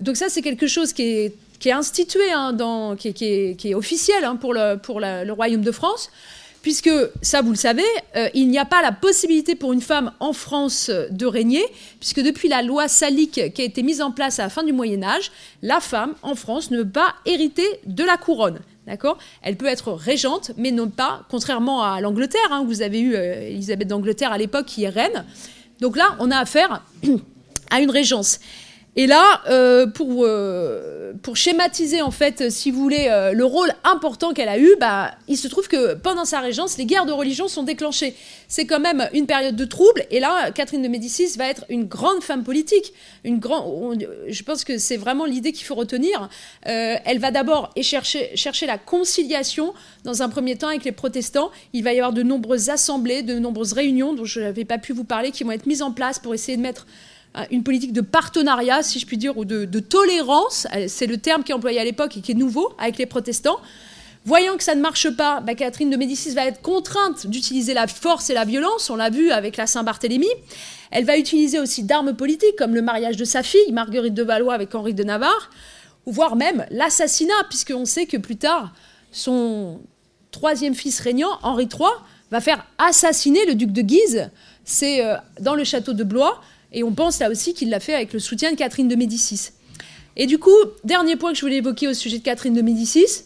donc 0.01 0.17
ça, 0.17 0.29
c'est 0.29 0.43
quelque 0.43 0.67
chose 0.67 0.93
qui 0.93 1.03
est 1.03 1.73
institué, 1.73 2.33
hein, 2.33 2.97
qui, 2.99 3.09
est, 3.09 3.75
officiel 3.75 4.25
hein, 4.25 4.37
pour 4.37 4.55
le 4.55 5.33
Royaume 5.33 5.63
de 5.63 5.73
France, 5.73 6.11
puisque, 6.63 6.91
ça 7.21 7.43
vous 7.43 7.51
le 7.51 7.57
savez, 7.57 7.85
euh, 8.17 8.29
il 8.35 8.49
n'y 8.49 8.59
a 8.59 8.65
pas 8.65 8.81
la 8.83 8.93
possibilité 8.93 9.55
pour 9.55 9.73
une 9.73 9.81
femme 9.81 10.13
en 10.21 10.33
France 10.33 10.91
de 11.11 11.27
régner, 11.27 11.65
puisque 12.01 12.21
depuis 12.21 12.49
la 12.49 12.63
loi 12.63 12.89
salique 12.89 13.53
qui 13.53 13.63
a 13.63 13.65
été 13.65 13.83
mise 13.83 14.01
en 14.01 14.13
place 14.13 14.39
à 14.39 14.45
la 14.45 14.49
fin 14.49 14.63
du 14.63 14.73
Moyen 14.73 15.03
Âge, 15.03 15.33
la 15.61 15.81
femme 15.81 16.15
en 16.23 16.35
France 16.35 16.71
ne 16.71 16.83
peut 16.83 16.91
pas 16.91 17.15
hériter 17.27 17.67
de 17.87 18.05
la 18.05 18.17
couronne. 18.17 18.61
D'accord? 18.87 19.19
Elle 19.43 19.57
peut 19.57 19.67
être 19.67 19.93
régente, 19.93 20.51
mais 20.57 20.73
non 20.73 20.89
pas, 20.89 21.25
contrairement 21.31 21.85
à 21.85 22.01
l'Angleterre, 22.01 22.41
hein, 22.51 22.65
vous 22.67 22.83
avez 22.83 23.01
eu 23.01 23.15
euh, 23.15 23.49
Elisabeth 23.49 23.87
d'Angleterre 23.87 24.33
à 24.33 24.39
l'époque 24.39 24.67
qui 24.67 24.85
est 24.85 24.89
reine. 24.89 25.25
Donc 25.81 25.97
là, 25.97 26.17
on 26.19 26.31
a 26.31 26.39
affaire 26.39 26.83
à 27.71 27.81
une 27.81 27.91
régence. 27.91 28.41
Et 28.95 29.07
là, 29.07 29.41
euh, 29.49 29.87
pour, 29.87 30.25
euh, 30.27 31.15
pour 31.23 31.39
schématiser 31.39 32.03
en 32.03 32.11
fait, 32.11 32.51
si 32.51 32.71
vous 32.71 32.83
voulez, 32.83 33.07
euh, 33.09 33.33
le 33.33 33.45
rôle 33.47 33.73
important 33.85 34.35
qu'elle 34.35 34.51
a 34.51 34.59
eu, 34.59 34.69
bah, 34.79 35.13
il 35.29 35.39
se 35.39 35.49
trouve 35.49 35.67
que 35.67 35.95
pendant 35.95 36.27
sa 36.27 36.41
régence, 36.41 36.77
les 36.77 36.85
guerres 36.85 37.07
de 37.07 37.13
religion 37.13 37.49
sont 37.49 37.63
déclenchées. 37.63 38.15
C'est 38.49 38.67
quand 38.67 38.81
même 38.81 39.09
une 39.15 39.25
période 39.25 39.57
de 39.57 39.65
trouble. 39.65 40.05
Et 40.11 40.21
là, 40.21 40.51
Catherine 40.51 40.83
de 40.83 40.89
Médicis 40.89 41.39
va 41.39 41.49
être 41.49 41.65
une 41.71 41.85
grande 41.85 42.23
femme 42.23 42.45
politique. 42.45 42.93
Une 43.25 43.39
grand, 43.39 43.95
je 44.29 44.43
pense 44.43 44.63
que 44.63 44.77
c'est 44.77 44.99
vraiment 44.99 45.25
l'idée 45.25 45.53
qu'il 45.53 45.65
faut 45.65 45.75
retenir. 45.75 46.29
elle 46.65 47.19
va 47.19 47.31
d'abord 47.31 47.71
chercher, 47.81 48.37
chercher 48.37 48.67
la 48.67 48.77
conciliation 48.77 49.73
dans 50.05 50.21
un 50.21 50.29
premier 50.29 50.57
temps 50.57 50.69
avec 50.69 50.85
les 50.85 50.93
protestants. 50.93 51.51
Il 51.73 51.83
va 51.83 51.95
y 51.95 51.99
avoir 51.99 52.13
de 52.13 52.23
nombreuses 52.23 52.69
assemblées, 52.69 53.23
de 53.23 53.39
nombreuses 53.39 53.73
réunions 53.73 54.13
dont 54.13 54.27
je 54.27 54.41
n'avais 54.41 54.67
pas 54.67 54.77
pu 54.77 54.93
vous 54.93 55.05
parler, 55.05 55.31
qui 55.31 55.45
vont 55.45 55.53
être 55.53 55.67
mises 55.67 55.81
en 55.81 55.93
place 55.93 56.19
pour 56.19 56.35
essayer 56.35 56.59
de 56.59 56.63
mettre 56.63 56.87
euh, 56.87 57.12
une 57.51 57.63
politique 57.63 57.93
de 57.93 58.01
partenariat, 58.01 58.83
si 58.83 58.99
je 58.99 59.07
puis 59.07 59.17
dire, 59.17 59.37
ou 59.39 59.45
de, 59.45 59.81
tolérance, 59.81 60.67
euh, 60.75 60.87
c'est 60.89 61.07
le 61.07 61.17
terme 61.17 61.43
qui 61.43 61.53
est 61.53 61.55
employé 61.55 61.81
à 61.81 61.85
l'époque 61.85 62.17
et 62.17 62.21
qui 62.21 62.33
est 62.33 62.37
nouveau 62.37 62.73
avec 62.79 62.99
les 62.99 63.07
protestants. 63.07 63.61
Voyant 64.25 64.57
que 64.57 64.63
ça 64.63 64.75
ne 64.75 64.81
marche 64.81 65.11
pas, 65.11 65.41
bah, 65.41 65.55
Catherine 65.55 65.91
de 65.91 65.97
Médicis 65.97 66.35
va 66.35 66.47
être 66.47 66.63
contrainte 66.63 67.27
d'utiliser 67.27 67.75
la 67.75 67.87
force 67.87 68.31
et 68.31 68.35
la 68.35 68.45
violence, 68.45 68.89
on 68.89 68.97
l'a 68.97 69.11
vu 69.11 69.33
avec 69.33 69.57
la 69.57 69.67
Saint-Barthélemy. 69.67 70.29
Elle 70.91 71.05
va 71.05 71.17
utiliser 71.19 71.59
aussi 71.59 71.83
d'armes 71.83 72.15
politiques 72.15 72.57
comme 72.57 72.75
le 72.75 72.83
mariage 72.83 73.17
de 73.17 73.25
sa 73.25 73.43
fille, 73.43 73.73
Marguerite 73.73 74.15
de 74.15 74.23
Valois 74.23 74.55
avec 74.55 74.75
Henri 74.75 74.95
de 74.95 75.03
Navarre, 75.03 75.51
ou 76.07 76.13
voire 76.13 76.37
même 76.37 76.67
l'assassinat, 76.71 77.33
puisqu'on 77.49 77.85
sait 77.85 78.07
que 78.07 78.17
plus 78.17 78.37
tard, 78.37 78.73
son 79.11 79.81
troisième 80.31 80.75
fils 80.75 81.01
régnant, 81.01 81.39
Henri 81.43 81.65
III, 81.65 81.89
va 82.31 82.41
faire 82.41 82.65
assassiner 82.79 83.45
le 83.47 83.55
duc 83.55 83.73
de 83.73 83.83
Guise. 83.83 84.31
C'est 84.65 85.05
euh, 85.05 85.17
dans 85.41 85.55
le 85.55 85.65
château 85.65 85.95
de 85.95 86.05
Blois. 86.05 86.41
Et 86.73 86.83
on 86.83 86.93
pense 86.93 87.19
là 87.19 87.31
aussi 87.31 87.55
qu'il 87.55 87.71
l'a 87.71 87.81
fait 87.81 87.95
avec 87.95 88.13
le 88.13 88.19
soutien 88.19 88.51
de 88.51 88.57
Catherine 88.57 88.89
de 88.89 88.97
Médicis. 88.97 89.51
Et 90.17 90.27
du 90.27 90.39
coup, 90.39 90.51
dernier 90.85 91.17
point 91.17 91.33
que 91.33 91.37
je 91.37 91.43
voulais 91.43 91.57
évoquer 91.57 91.89
au 91.89 91.95
sujet 91.95 92.19
de 92.19 92.23
Catherine 92.23 92.55
de 92.55 92.63
Médicis, 92.63 93.25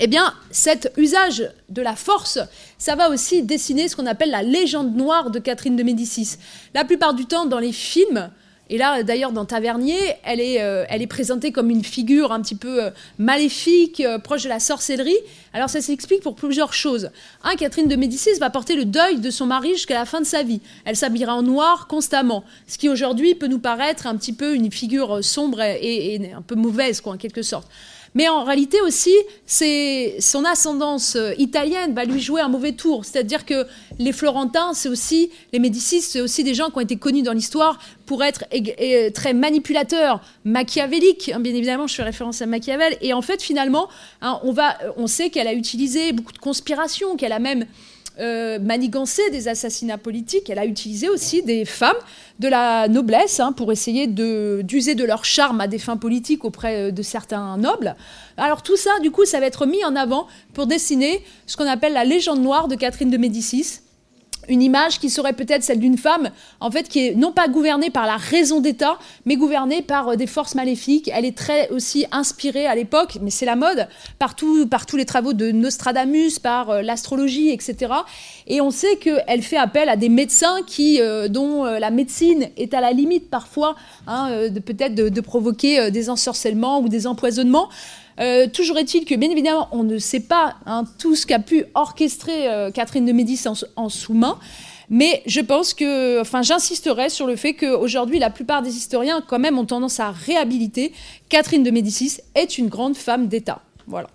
eh 0.00 0.06
bien, 0.06 0.34
cet 0.50 0.92
usage 0.96 1.50
de 1.68 1.82
la 1.82 1.94
force, 1.94 2.38
ça 2.78 2.94
va 2.96 3.10
aussi 3.10 3.42
dessiner 3.42 3.88
ce 3.88 3.96
qu'on 3.96 4.06
appelle 4.06 4.30
la 4.30 4.42
légende 4.42 4.96
noire 4.96 5.30
de 5.30 5.38
Catherine 5.38 5.76
de 5.76 5.82
Médicis. 5.82 6.36
La 6.74 6.84
plupart 6.84 7.14
du 7.14 7.26
temps, 7.26 7.46
dans 7.46 7.58
les 7.58 7.72
films, 7.72 8.30
et 8.70 8.78
là, 8.78 9.02
d'ailleurs, 9.02 9.32
dans 9.32 9.44
Tavernier, 9.44 9.98
elle 10.24 10.40
est, 10.40 10.62
euh, 10.62 10.86
elle 10.88 11.02
est 11.02 11.06
présentée 11.06 11.52
comme 11.52 11.68
une 11.68 11.84
figure 11.84 12.32
un 12.32 12.40
petit 12.40 12.54
peu 12.54 12.84
euh, 12.84 12.90
maléfique, 13.18 14.00
euh, 14.00 14.18
proche 14.18 14.44
de 14.44 14.48
la 14.48 14.60
sorcellerie. 14.60 15.16
Alors, 15.52 15.68
ça 15.68 15.80
s'explique 15.80 16.22
pour 16.22 16.36
plusieurs 16.36 16.72
choses. 16.72 17.10
Un, 17.42 17.56
Catherine 17.56 17.88
de 17.88 17.96
Médicis 17.96 18.38
va 18.38 18.50
porter 18.50 18.76
le 18.76 18.84
deuil 18.84 19.18
de 19.18 19.30
son 19.30 19.46
mari 19.46 19.72
jusqu'à 19.72 19.94
la 19.94 20.06
fin 20.06 20.20
de 20.20 20.26
sa 20.26 20.42
vie. 20.42 20.60
Elle 20.84 20.96
s'habillera 20.96 21.34
en 21.34 21.42
noir 21.42 21.86
constamment, 21.86 22.44
ce 22.66 22.78
qui 22.78 22.88
aujourd'hui 22.88 23.34
peut 23.34 23.48
nous 23.48 23.58
paraître 23.58 24.06
un 24.06 24.16
petit 24.16 24.32
peu 24.32 24.54
une 24.54 24.70
figure 24.70 25.22
sombre 25.22 25.60
et, 25.60 26.14
et 26.14 26.32
un 26.32 26.42
peu 26.42 26.54
mauvaise, 26.54 27.00
quoi, 27.00 27.12
en 27.14 27.16
quelque 27.18 27.42
sorte. 27.42 27.68
Mais 28.14 28.28
en 28.28 28.44
réalité 28.44 28.80
aussi, 28.82 29.14
son 29.46 30.44
ascendance 30.44 31.16
euh, 31.16 31.32
italienne 31.38 31.94
va 31.94 32.04
lui 32.04 32.20
jouer 32.20 32.40
un 32.42 32.48
mauvais 32.48 32.72
tour. 32.72 33.04
C'est-à-dire 33.04 33.46
que 33.46 33.66
les 33.98 34.12
Florentins, 34.12 34.74
c'est 34.74 34.88
aussi 34.88 35.30
les 35.52 35.58
Médicis, 35.58 36.02
c'est 36.02 36.20
aussi 36.20 36.44
des 36.44 36.54
gens 36.54 36.68
qui 36.68 36.76
ont 36.76 36.82
été 36.82 36.96
connus 36.96 37.22
dans 37.22 37.32
l'histoire 37.32 37.78
pour 38.04 38.22
être 38.22 38.44
très 39.14 39.32
manipulateurs, 39.32 40.20
machiavéliques. 40.44 41.30
Hein, 41.34 41.40
bien 41.40 41.54
évidemment, 41.54 41.86
je 41.86 41.94
fais 41.94 42.02
référence 42.02 42.42
à 42.42 42.46
Machiavel. 42.46 42.96
Et 43.00 43.14
en 43.14 43.22
fait, 43.22 43.42
finalement, 43.42 43.88
hein, 44.20 44.40
on 44.96 45.06
sait 45.06 45.30
qu'elle 45.30 45.48
a 45.48 45.54
utilisé 45.54 46.12
beaucoup 46.12 46.32
de 46.32 46.38
conspirations, 46.38 47.16
qu'elle 47.16 47.32
a 47.32 47.38
même 47.38 47.66
euh, 48.20 48.58
des 49.30 49.48
assassinats 49.48 49.98
politiques, 49.98 50.50
elle 50.50 50.58
a 50.58 50.66
utilisé 50.66 51.08
aussi 51.08 51.42
des 51.42 51.64
femmes 51.64 51.96
de 52.38 52.48
la 52.48 52.88
noblesse 52.88 53.40
hein, 53.40 53.52
pour 53.52 53.72
essayer 53.72 54.06
d'user 54.06 54.94
de, 54.94 55.04
leur 55.04 55.24
charme 55.24 55.60
à 55.60 55.68
des 55.68 55.78
fins 55.78 55.96
politiques 55.96 56.44
auprès 56.44 56.88
euh, 56.88 56.90
de 56.90 57.02
certains 57.02 57.56
nobles. 57.56 57.94
Alors 58.36 58.62
tout 58.62 58.76
ça, 58.76 58.90
du 59.00 59.10
coup, 59.10 59.24
ça 59.24 59.40
va 59.40 59.46
être 59.46 59.66
mis 59.66 59.84
en 59.84 59.94
avant 59.96 60.26
pour 60.54 60.66
dessiner 60.66 61.22
ce 61.46 61.56
qu'on 61.56 61.66
appelle 61.68 61.92
la 61.92 62.04
légende 62.04 62.42
noire 62.42 62.68
de 62.68 62.74
Catherine 62.74 63.10
de 63.10 63.18
Médicis 63.18 63.81
une 64.48 64.62
image 64.62 64.98
qui 64.98 65.10
serait 65.10 65.32
peut-être 65.32 65.62
celle 65.62 65.78
d'une 65.78 65.98
femme, 65.98 66.30
en 66.60 66.70
fait, 66.70 66.88
qui 66.88 67.06
est 67.06 67.14
non 67.14 67.32
pas 67.32 67.48
gouvernée 67.48 67.90
par 67.90 68.06
la 68.06 68.16
raison 68.16 68.60
d'État, 68.60 68.98
mais 69.24 69.36
gouvernée 69.36 69.82
par 69.82 70.08
euh, 70.08 70.16
des 70.16 70.26
forces 70.26 70.54
maléfiques. 70.54 71.10
Elle 71.12 71.24
est 71.24 71.36
très 71.36 71.68
aussi 71.70 72.06
inspirée 72.12 72.66
à 72.66 72.74
l'époque, 72.74 73.18
mais 73.22 73.30
c'est 73.30 73.46
la 73.46 73.56
mode, 73.56 73.88
par, 74.18 74.34
par 74.70 74.86
tous 74.86 74.96
les 74.96 75.04
travaux 75.04 75.32
de 75.32 75.50
Nostradamus, 75.50 76.38
par 76.38 76.70
euh, 76.70 76.82
l'astrologie, 76.82 77.50
etc. 77.50 77.92
Et 78.46 78.60
on 78.60 78.70
sait 78.70 78.96
qu'elle 78.96 79.42
fait 79.42 79.56
appel 79.56 79.88
à 79.88 79.96
des 79.96 80.08
médecins 80.08 80.60
qui, 80.66 81.00
euh, 81.00 81.28
dont 81.28 81.64
la 81.64 81.90
médecine 81.90 82.48
est 82.56 82.74
à 82.74 82.80
la 82.80 82.92
limite 82.92 83.30
parfois, 83.30 83.76
hein, 84.06 84.48
de, 84.48 84.60
peut-être 84.60 84.94
de, 84.94 85.08
de, 85.08 85.20
provoquer 85.20 85.90
des 85.90 86.10
ensorcellements 86.10 86.80
ou 86.80 86.88
des 86.88 87.06
empoisonnements. 87.06 87.68
Euh, 88.20 88.46
toujours 88.46 88.78
est-il 88.78 89.04
que, 89.04 89.14
bien 89.14 89.30
évidemment, 89.30 89.68
on 89.72 89.84
ne 89.84 89.98
sait 89.98 90.20
pas 90.20 90.56
hein, 90.66 90.84
tout 90.98 91.14
ce 91.14 91.26
qu'a 91.26 91.38
pu 91.38 91.64
orchestrer 91.74 92.48
euh, 92.48 92.70
Catherine 92.70 93.06
de 93.06 93.12
Médicis 93.12 93.48
en, 93.76 93.88
sous-main. 93.88 94.38
Mais 94.90 95.22
je 95.26 95.40
pense 95.40 95.72
que, 95.72 96.20
enfin, 96.20 96.42
j'insisterai 96.42 97.08
sur 97.08 97.26
le 97.26 97.36
fait 97.36 97.54
qu'aujourd'hui, 97.54 98.18
la 98.18 98.30
plupart 98.30 98.62
des 98.62 98.76
historiens, 98.76 99.22
quand 99.26 99.38
même, 99.38 99.58
ont 99.58 99.64
tendance 99.64 100.00
à 100.00 100.10
réhabiliter. 100.10 100.92
Catherine 101.28 101.62
de 101.62 101.70
Médicis 101.70 102.18
est 102.34 102.58
une 102.58 102.68
grande 102.68 102.96
femme 102.96 103.28
d'État. 103.28 103.62
Voilà. 103.86 104.08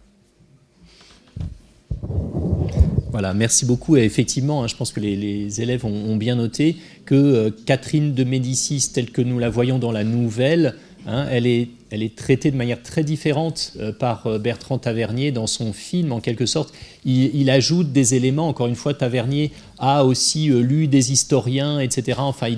Voilà, 3.11 3.33
merci 3.33 3.65
beaucoup. 3.65 3.97
Et 3.97 4.03
effectivement, 4.03 4.63
hein, 4.63 4.67
je 4.67 4.75
pense 4.75 4.91
que 4.91 4.99
les, 4.99 5.61
élèves 5.61 5.85
ont, 5.85 6.17
bien 6.17 6.35
noté 6.35 6.75
que 7.05 7.15
euh, 7.15 7.49
Catherine 7.65 8.13
de 8.13 8.23
Médicis, 8.23 8.91
telle 8.93 9.09
que 9.09 9.23
nous 9.23 9.39
la 9.39 9.49
voyons 9.49 9.79
dans 9.79 9.91
la 9.91 10.03
nouvelle, 10.03 10.75
hein, 11.07 11.25
elle 11.31 11.47
est 11.47 11.69
elle 11.89 12.03
est 12.03 12.15
traitée 12.15 12.51
de 12.51 12.57
manière 12.57 12.81
très 12.81 13.03
différente 13.03 13.73
euh, 13.79 13.91
par 13.91 14.39
Bertrand 14.39 14.77
Tavernier 14.77 15.31
dans 15.31 15.47
son 15.47 15.73
film, 15.73 16.11
en 16.11 16.19
quelque 16.19 16.45
sorte. 16.45 16.73
Il, 17.05 17.49
ajoute 17.49 17.91
des 17.93 18.15
éléments, 18.15 18.49
encore 18.49 18.67
une 18.67 18.75
fois, 18.75 18.93
Tavernier 18.93 19.51
a 19.79 20.03
aussi 20.03 20.47
lu 20.47 20.87
des 20.87 21.13
historiens, 21.13 21.79
etc. 21.79 22.17
Enfin, 22.19 22.49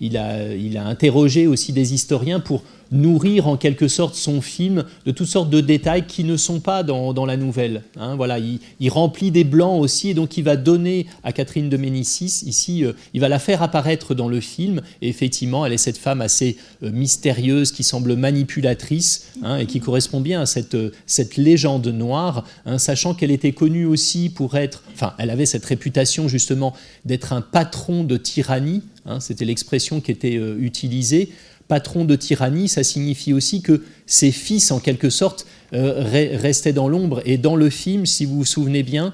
il 0.00 0.16
a 0.18 0.86
interrogé 0.86 1.46
aussi 1.46 1.72
des 1.72 1.94
historiens 1.94 2.40
pour 2.40 2.62
nourrir 2.94 3.48
en 3.48 3.56
quelque 3.56 3.88
sorte 3.88 4.14
son 4.14 4.40
film 4.40 4.84
de 5.04 5.10
toutes 5.10 5.26
sortes 5.26 5.50
de 5.50 5.60
détails 5.60 6.06
qui 6.06 6.24
ne 6.24 6.36
sont 6.36 6.60
pas 6.60 6.82
dans, 6.82 7.26
la 7.26 7.36
nouvelle. 7.36 7.82
Hein. 7.96 8.16
voilà, 8.16 8.38
il, 8.38 8.90
remplit 8.90 9.30
des 9.30 9.44
blancs 9.44 9.80
aussi, 9.80 10.10
et 10.10 10.14
donc 10.14 10.36
il 10.36 10.44
va 10.44 10.56
donner 10.56 11.06
à 11.24 11.32
Catherine 11.32 11.68
de 11.68 11.76
Ménicis, 11.76 12.44
ici, 12.46 12.84
euh, 12.84 12.92
il 13.12 13.20
va 13.20 13.28
la 13.28 13.38
faire 13.38 13.62
apparaître 13.62 14.14
dans 14.14 14.28
le 14.28 14.40
film, 14.40 14.82
et 15.02 15.08
effectivement, 15.08 15.66
elle 15.66 15.72
est 15.72 15.78
cette 15.78 15.98
femme 15.98 16.20
assez 16.20 16.56
euh, 16.82 16.92
mystérieuse, 16.92 17.72
qui 17.72 17.82
semble 17.82 18.14
manipulatrice, 18.14 19.26
hein, 19.42 19.56
et 19.56 19.66
qui 19.66 19.80
correspond 19.80 20.20
bien 20.20 20.42
à 20.42 20.46
cette, 20.46 20.74
euh, 20.74 20.92
cette 21.06 21.36
légende 21.36 21.88
noire, 21.88 22.44
hein, 22.66 22.78
sachant 22.78 23.14
qu'elle 23.14 23.32
était 23.32 23.52
connue 23.52 23.86
aussi 23.86 24.28
pour 24.28 24.56
être, 24.56 24.84
enfin, 24.92 25.14
elle 25.18 25.30
avait 25.30 25.46
cette 25.46 25.64
réputation 25.64 26.28
justement 26.28 26.74
d'être 27.04 27.32
un 27.32 27.40
patron 27.40 28.04
de 28.04 28.16
tyrannie, 28.16 28.82
c'était 29.20 29.44
l'expression 29.44 30.00
qui 30.00 30.10
était 30.10 30.36
utilisée, 30.58 31.30
patron 31.68 32.04
de 32.04 32.16
tyrannie, 32.16 32.68
ça 32.68 32.84
signifie 32.84 33.32
aussi 33.32 33.62
que 33.62 33.82
ses 34.06 34.30
fils, 34.32 34.70
en 34.70 34.80
quelque 34.80 35.10
sorte, 35.10 35.46
euh, 35.72 36.02
restaient 36.36 36.72
dans 36.72 36.88
l'ombre. 36.88 37.22
Et 37.24 37.38
dans 37.38 37.56
le 37.56 37.70
film, 37.70 38.06
si 38.06 38.24
vous 38.24 38.36
vous 38.36 38.44
souvenez 38.44 38.82
bien, 38.82 39.12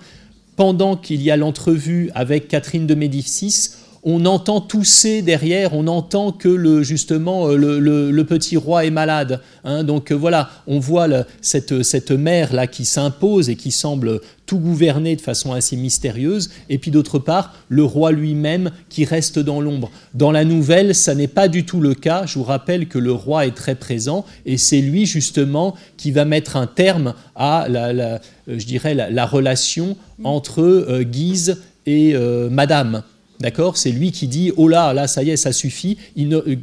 pendant 0.57 0.96
qu'il 0.96 1.22
y 1.22 1.30
a 1.30 1.36
l'entrevue 1.36 2.11
avec 2.14 2.48
Catherine 2.48 2.86
de 2.86 2.94
Médicis, 2.94 3.70
on 4.03 4.24
entend 4.24 4.61
tousser 4.61 5.20
derrière, 5.20 5.74
on 5.74 5.86
entend 5.86 6.32
que 6.32 6.48
le, 6.48 6.82
justement 6.82 7.48
euh, 7.48 7.57
le, 7.57 8.24
petit 8.24 8.57
roi 8.57 8.84
est 8.84 8.90
malade. 8.90 9.40
Hein. 9.64 9.84
donc 9.84 10.11
euh, 10.11 10.14
voilà, 10.14 10.51
on 10.66 10.78
voit 10.78 11.09
cette, 11.42 11.82
cette 11.82 12.11
mère 12.11 12.55
là 12.55 12.66
qui 12.66 12.84
s'impose 12.84 13.51
et 13.51 13.57
qui 13.57 13.72
semble 13.72 14.20
tout 14.46 14.59
gouverner 14.59 15.16
de 15.16 15.20
façon 15.20 15.53
assez 15.53 15.76
mystérieuse, 15.76 16.51
et 16.68 16.78
puis 16.78 16.90
d'autre 16.90 17.18
part, 17.18 17.55
le 17.68 17.84
roi 17.84 18.11
lui-même 18.11 18.70
qui 18.88 19.05
reste 19.05 19.38
dans 19.38 19.61
l'ombre. 19.61 19.90
Dans 20.14 20.32
la 20.32 20.44
nouvelle, 20.44 20.94
ça 20.94 21.14
n'est 21.14 21.28
pas 21.28 21.46
du 21.46 21.64
tout 21.64 21.80
le 21.80 21.94
cas. 21.94 22.26
Je 22.26 22.38
vous 22.38 22.44
rappelle 22.44 22.88
que 22.88 22.98
le 22.98 23.12
roi 23.12 23.46
est 23.46 23.55
très 23.55 23.76
présent, 23.76 24.24
et 24.46 24.57
c'est 24.57 24.80
lui 24.80 25.07
justement 25.07 25.76
qui 25.96 26.11
va 26.11 26.24
mettre 26.24 26.57
un 26.57 26.66
terme 26.66 27.14
à 27.36 27.66
la, 27.68 27.88
euh, 27.88 28.18
je 28.48 28.66
dirais, 28.66 28.94
la, 28.94 29.26
relation 29.26 29.96
entre 30.24 31.03
Guise 31.03 31.59
et 31.86 32.14
Madame. 32.51 33.03
D'accord? 33.41 33.78
C'est 33.78 33.91
lui 33.91 34.12
qui 34.12 34.28
dit 34.28 34.53
Oh 34.59 34.68
là, 34.68 34.93
là, 34.93 35.09
ça 35.09 35.22
y 35.22 35.30
est, 35.30 35.36
ça 35.36 35.53
suffit. 35.53 35.97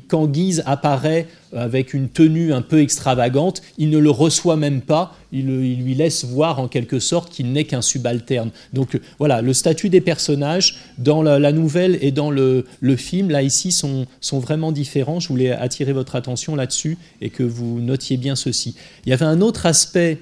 quand 0.08 0.28
Guise 0.28 0.62
apparaît 0.68 1.28
avec 1.52 1.94
une 1.96 2.08
tenue 2.08 2.54
un 2.54 2.62
peu 2.62 2.82
extravagante, 2.82 3.64
il 3.80 3.90
ne 3.90 3.98
le 3.98 4.12
reçoit 4.12 4.58
même 4.58 4.82
pas. 4.82 5.16
Il, 5.32 5.48
lui 5.48 5.96
laisse 5.96 6.24
voir 6.24 6.60
en 6.60 6.68
quelque 6.68 7.00
sorte 7.00 7.32
qu'il 7.32 7.52
n'est 7.52 7.64
qu'un 7.64 7.82
subalterne. 7.82 8.52
Donc 8.74 9.00
voilà, 9.18 9.42
le 9.42 9.54
statut 9.54 9.90
des 9.90 10.02
personnages 10.02 10.78
dans 11.00 11.24
la, 11.24 11.52
nouvelle 11.52 11.98
et 12.02 12.12
dans 12.12 12.30
le, 12.30 12.64
film, 12.96 13.32
là, 13.32 13.42
ici, 13.42 13.72
sont, 13.72 14.06
sont 14.22 14.40
vraiment 14.40 14.72
différents. 14.72 15.20
Je 15.20 15.30
voulais 15.30 15.52
attirer 15.52 15.94
votre 15.94 16.16
attention 16.16 16.56
là-dessus 16.56 17.00
et 17.22 17.32
que 17.32 17.44
vous 17.44 17.80
notiez 17.80 18.18
bien 18.18 18.36
ceci. 18.36 18.76
Il 19.06 19.10
y 19.10 19.14
avait 19.14 19.26
un 19.26 19.42
autre 19.42 19.66
aspect 19.66 20.20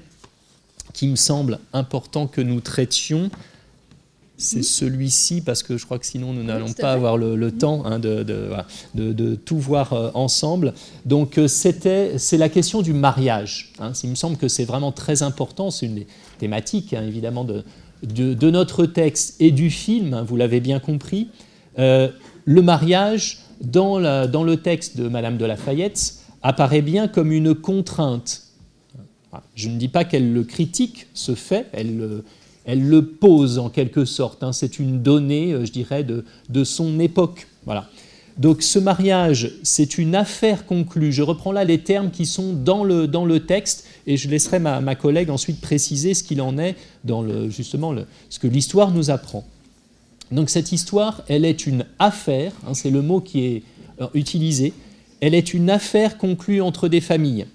qui 0.93 1.07
me 1.09 1.17
semble 1.17 1.59
important 1.73 2.27
que 2.27 2.39
nous 2.39 2.61
traitions 2.61 3.29
c'est 4.37 4.63
celui-ci, 4.63 5.41
parce 5.41 5.63
que 5.63 5.77
je 5.77 5.85
crois 5.85 5.97
que 5.97 6.05
sinon 6.05 6.33
nous 6.33 6.43
n'allons 6.43 6.73
pas 6.73 6.91
avoir 6.91 7.17
le, 7.17 7.51
temps 7.51 7.85
hein, 7.85 7.99
de, 7.99 9.35
tout 9.35 9.57
voir 9.57 9.93
euh, 9.93 10.11
ensemble. 10.13 10.73
Donc 11.05 11.37
euh, 11.37 11.47
c'était, 11.47 12.17
c'est 12.17 12.37
la 12.37 12.49
question 12.49 12.81
du 12.81 12.93
mariage. 12.93 13.71
Hein. 13.79 13.93
Il 14.03 14.09
me 14.09 14.15
semble 14.15 14.37
que 14.37 14.47
c'est 14.47 14.65
vraiment 14.65 14.91
très 14.91 15.23
important, 15.23 15.71
c'est 15.71 15.85
une 15.85 15.95
des 15.95 16.07
thématiques 16.37 16.93
hein, 16.93 17.03
évidemment 17.07 17.45
de, 17.45 17.63
notre 18.49 18.85
texte 18.85 19.35
et 19.39 19.51
du 19.51 19.69
film, 19.69 20.23
vous 20.27 20.35
l'avez 20.35 20.59
bien 20.59 20.79
compris. 20.79 21.29
Euh, 21.79 22.09
le 22.43 22.61
mariage, 22.61 23.39
dans, 23.61 24.27
dans, 24.27 24.43
le 24.43 24.57
texte 24.57 24.97
de 24.97 25.07
Madame 25.07 25.37
de 25.37 25.45
Lafayette, 25.45 26.15
apparaît 26.43 26.81
bien 26.81 27.07
comme 27.07 27.31
une 27.31 27.55
contrainte. 27.55 28.43
Je 29.55 29.69
ne 29.69 29.77
dis 29.77 29.87
pas 29.87 30.03
qu'elle 30.03 30.33
le 30.33 30.43
critique, 30.43 31.07
ce 31.13 31.35
fait, 31.35 31.67
elle 31.73 32.23
elle 32.65 32.87
le 32.87 33.05
pose 33.05 33.59
en 33.59 33.69
quelque 33.69 34.05
sorte. 34.05 34.43
Hein. 34.43 34.51
C'est 34.51 34.79
une 34.79 35.01
donnée, 35.01 35.53
euh, 35.53 35.65
je 35.65 35.71
dirais, 35.71 36.03
de, 36.03 36.63
son 36.63 36.99
époque. 36.99 37.47
Voilà. 37.65 37.89
Donc 38.37 38.63
ce 38.63 38.79
mariage, 38.79 39.53
c'est 39.63 39.97
une 39.97 40.13
affaire 40.13 40.65
conclue. 40.65 41.13
Je 41.13 41.21
reprends 41.21 41.53
là 41.53 41.63
les 41.63 41.79
termes 41.79 42.11
qui 42.11 42.25
sont 42.25 42.51
dans 42.53 42.83
le, 42.83 43.07
dans 43.07 43.25
le 43.25 43.45
texte 43.45 43.85
et 44.07 44.17
je 44.17 44.27
laisserai 44.27 44.59
ma, 44.59 44.95
collègue 44.95 45.29
ensuite 45.29 45.61
préciser 45.61 46.13
ce 46.13 46.23
qu'il 46.23 46.41
en 46.41 46.57
est 46.57 46.75
dans 47.05 47.21
le, 47.21 47.49
justement 47.49 47.95
ce 48.29 48.39
que 48.39 48.47
l'histoire 48.47 48.91
nous 48.91 49.09
apprend. 49.09 49.45
Donc 50.31 50.49
cette 50.49 50.71
histoire, 50.71 51.23
elle 51.27 51.45
est 51.45 51.65
une 51.65 51.85
affaire, 51.99 52.51
hein, 52.67 52.73
c'est 52.73 52.89
le 52.89 53.01
mot 53.01 53.21
qui 53.21 53.45
est 53.45 53.63
euh, 54.01 54.07
utilisé, 54.15 54.73
elle 55.21 55.33
est 55.33 55.53
une 55.53 55.69
affaire 55.69 56.17
conclue 56.17 56.61
entre 56.61 56.87
des 56.89 57.01
familles. 57.01 57.45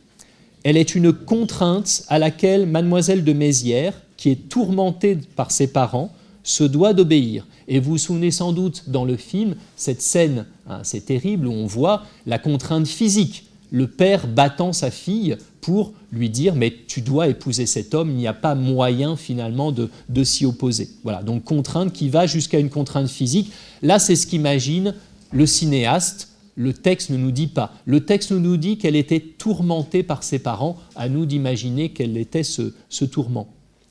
Elle 0.63 0.77
est 0.77 0.95
une 0.95 1.13
contrainte 1.13 2.05
à 2.09 2.19
laquelle 2.19 2.67
mademoiselle 2.67 3.25
de 3.25 3.33
Mézières, 3.33 4.01
qui 4.21 4.29
est 4.29 4.51
tourmenté 4.51 5.17
par 5.35 5.51
ses 5.51 5.67
parents, 5.67 6.13
se 6.43 6.63
doit 6.63 6.93
d'obéir. 6.93 7.47
Et 7.69 7.81
vous 7.81 7.93
vous 7.93 7.99
souvenez 7.99 8.31
sans 8.31 8.53
doute 8.53 8.85
dans 8.89 9.07
le 9.07 9.17
film 9.17 9.55
cette 9.77 10.03
scène 10.03 10.45
hein, 10.69 10.83
terrible 11.07 11.47
où 11.47 11.53
on 11.53 11.67
voit 11.67 12.05
la 12.27 12.39
contrainte 12.39 12.87
physique, 12.87 13.47
le 13.71 13.87
père 13.87 14.27
battant 14.27 14.75
sa 14.75 14.91
fille 14.91 15.39
pour 15.63 15.95
lui 16.13 16.29
dire 16.29 16.55
mais 16.55 16.75
tu 16.87 17.01
dois 17.01 17.29
épouser 17.29 17.65
cet 17.65 17.95
homme, 17.95 18.11
il 18.11 18.17
n'y 18.17 18.27
a 18.27 18.35
pas 18.35 18.55
moyen 18.55 19.17
finalement 19.17 19.73
de, 19.73 19.89
de 20.11 20.23
s'y 20.23 20.45
opposer. 20.45 20.91
Voilà, 21.03 21.23
donc 21.23 21.45
contrainte 21.45 21.93
qui 21.93 22.11
va 22.11 22.27
jusqu'à 22.27 22.59
une 22.59 22.71
contrainte 22.71 23.09
physique. 23.09 23.51
Là, 23.81 23.99
c'est 23.99 24.17
ce 24.17 24.27
qu'imagine 24.27 24.95
le 25.33 25.47
cinéaste. 25.47 26.29
Le 26.57 26.75
texte 26.75 27.09
ne 27.09 27.17
nous 27.17 27.31
dit 27.31 27.47
pas. 27.47 27.73
Le 27.87 28.05
texte 28.05 28.33
nous 28.33 28.59
dit 28.59 28.77
qu'elle 28.77 28.97
était 28.97 29.21
tourmentée 29.21 30.03
par 30.03 30.23
ses 30.23 30.41
parents. 30.41 30.77
À 30.95 31.09
nous 31.09 31.25
d'imaginer 31.25 31.91
quel 31.91 32.19
était 32.19 32.43
ce, 32.43 32.75
ce 32.91 33.07
tourment. 33.07 33.49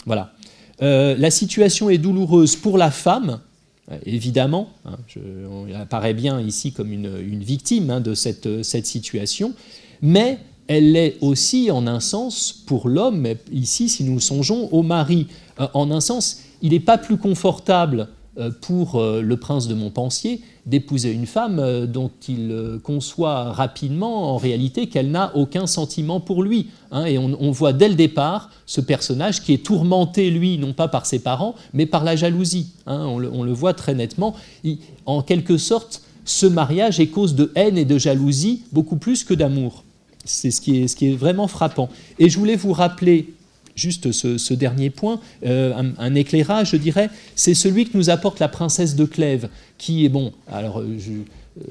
Voilà. 0.10 0.32
Euh, 0.82 1.16
la 1.20 1.30
situation 1.30 1.92
est 1.92 2.00
douloureuse 2.00 2.56
pour 2.56 2.80
la 2.80 2.90
femme, 2.90 3.42
évidemment. 4.08 4.70
Hein, 4.86 4.98
elle 5.68 5.76
apparaît 5.76 6.16
bien 6.16 6.42
ici 6.42 6.72
comme 6.72 6.92
une, 6.92 7.44
victime 7.44 7.92
hein, 7.92 8.00
de 8.00 8.16
cette, 8.16 8.64
cette, 8.64 8.88
situation, 8.88 9.54
mais 10.02 10.40
elle 10.66 10.94
l'est 10.94 11.18
aussi 11.22 11.70
en 11.70 11.86
un 11.86 12.00
sens 12.00 12.52
pour 12.66 12.90
l'homme. 12.90 13.28
Ici, 13.52 13.88
si 13.88 14.04
nous 14.04 14.20
songeons 14.20 14.68
au 14.72 14.82
mari, 14.82 15.28
euh, 15.60 15.68
en 15.76 15.92
un 15.92 16.02
sens, 16.02 16.42
il 16.64 16.72
n'est 16.72 16.80
pas 16.80 16.98
plus 16.98 17.18
confortable 17.18 18.02
euh, 18.02 18.06
pour 18.62 19.02
le 19.02 19.38
prince 19.38 19.68
de 19.68 19.74
Montpensier 19.74 20.42
d'épouser 20.70 21.12
une 21.12 21.26
femme 21.26 21.60
euh, 21.60 21.86
dont 21.86 22.12
il 22.28 22.52
euh, 22.52 22.78
conçoit 22.80 23.52
rapidement 23.52 24.34
en 24.34 24.38
réalité 24.38 24.88
qu'elle 24.88 25.12
n'a 25.12 25.36
aucun 25.36 25.68
sentiment 25.68 26.20
pour 26.20 26.44
lui. 26.44 26.68
Hein. 26.92 27.06
et 27.06 27.18
on, 27.18 27.52
voit 27.52 27.74
dès 27.74 27.90
le 27.90 27.96
départ 27.96 28.50
ce 28.66 28.82
personnage 28.82 29.44
qui 29.44 29.54
est 29.54 29.64
tourmenté, 29.64 30.30
lui, 30.30 30.58
non 30.58 30.74
pas 30.74 30.88
par 30.88 31.06
ses 31.06 31.20
parents, 31.20 31.56
mais 31.74 31.86
par 31.86 32.04
la 32.04 32.16
jalousie. 32.16 32.72
Hein. 32.88 33.06
on, 33.06 33.44
le, 33.44 33.52
voit 33.52 33.74
très 33.74 33.94
nettement. 33.94 34.36
en 35.06 35.22
quelque 35.22 35.58
sorte, 35.58 36.02
ce 36.26 36.46
mariage 36.46 37.00
est 37.00 37.08
cause 37.08 37.36
de 37.36 37.52
haine 37.56 37.78
et 37.78 37.86
de 37.86 37.98
jalousie 37.98 38.64
beaucoup 38.72 38.98
plus 38.98 39.24
que 39.24 39.34
d'amour. 39.34 39.84
C'est 40.26 40.52
ce 40.52 40.62
qui 40.62 40.84
est 40.84 41.16
vraiment 41.16 41.48
frappant. 41.48 41.90
Et 42.20 42.30
je 42.30 42.38
voulais 42.38 42.56
vous 42.56 42.74
rappeler 42.74 43.34
juste 43.80 44.12
ce, 44.12 44.54
dernier 44.54 44.90
point, 44.90 45.20
euh, 45.46 45.74
un, 45.98 46.16
éclairage, 46.16 46.72
je 46.72 46.78
dirais, 46.78 47.10
c'est 47.36 47.54
celui 47.54 47.86
que 47.86 47.98
nous 47.98 48.10
apporte 48.10 48.40
la 48.40 48.50
princesse 48.50 48.96
de 48.96 49.06
Clèves, 49.06 49.50
qui 49.78 50.06
est 50.06 50.10
bon. 50.10 50.34
Alors, 50.52 50.82
euh, 50.82 50.98
euh, 51.58 51.62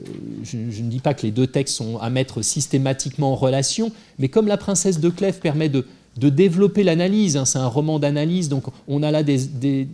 je, 0.42 0.56
ne 0.56 0.90
dis 0.90 1.00
pas 1.00 1.14
que 1.14 1.22
les 1.22 1.30
deux 1.30 1.46
textes 1.46 1.76
sont 1.76 1.98
à 1.98 2.11
mettre 2.11 2.42
systématiquement 2.42 3.32
en 3.32 3.36
relation, 3.36 3.92
mais 4.18 4.28
comme 4.28 4.48
la 4.48 4.56
princesse 4.56 4.98
de 4.98 5.09
Clèves 5.11 5.38
permet 5.38 5.68
de, 5.68 5.84
développer 6.16 6.82
l'analyse, 6.82 7.36
hein, 7.36 7.44
c'est 7.44 7.61
un 7.61 7.68
roman 7.68 8.00
d'analyse, 8.00 8.48
donc 8.48 8.64
on 8.88 9.04
a 9.04 9.12
là 9.12 9.22
des, 9.22 9.86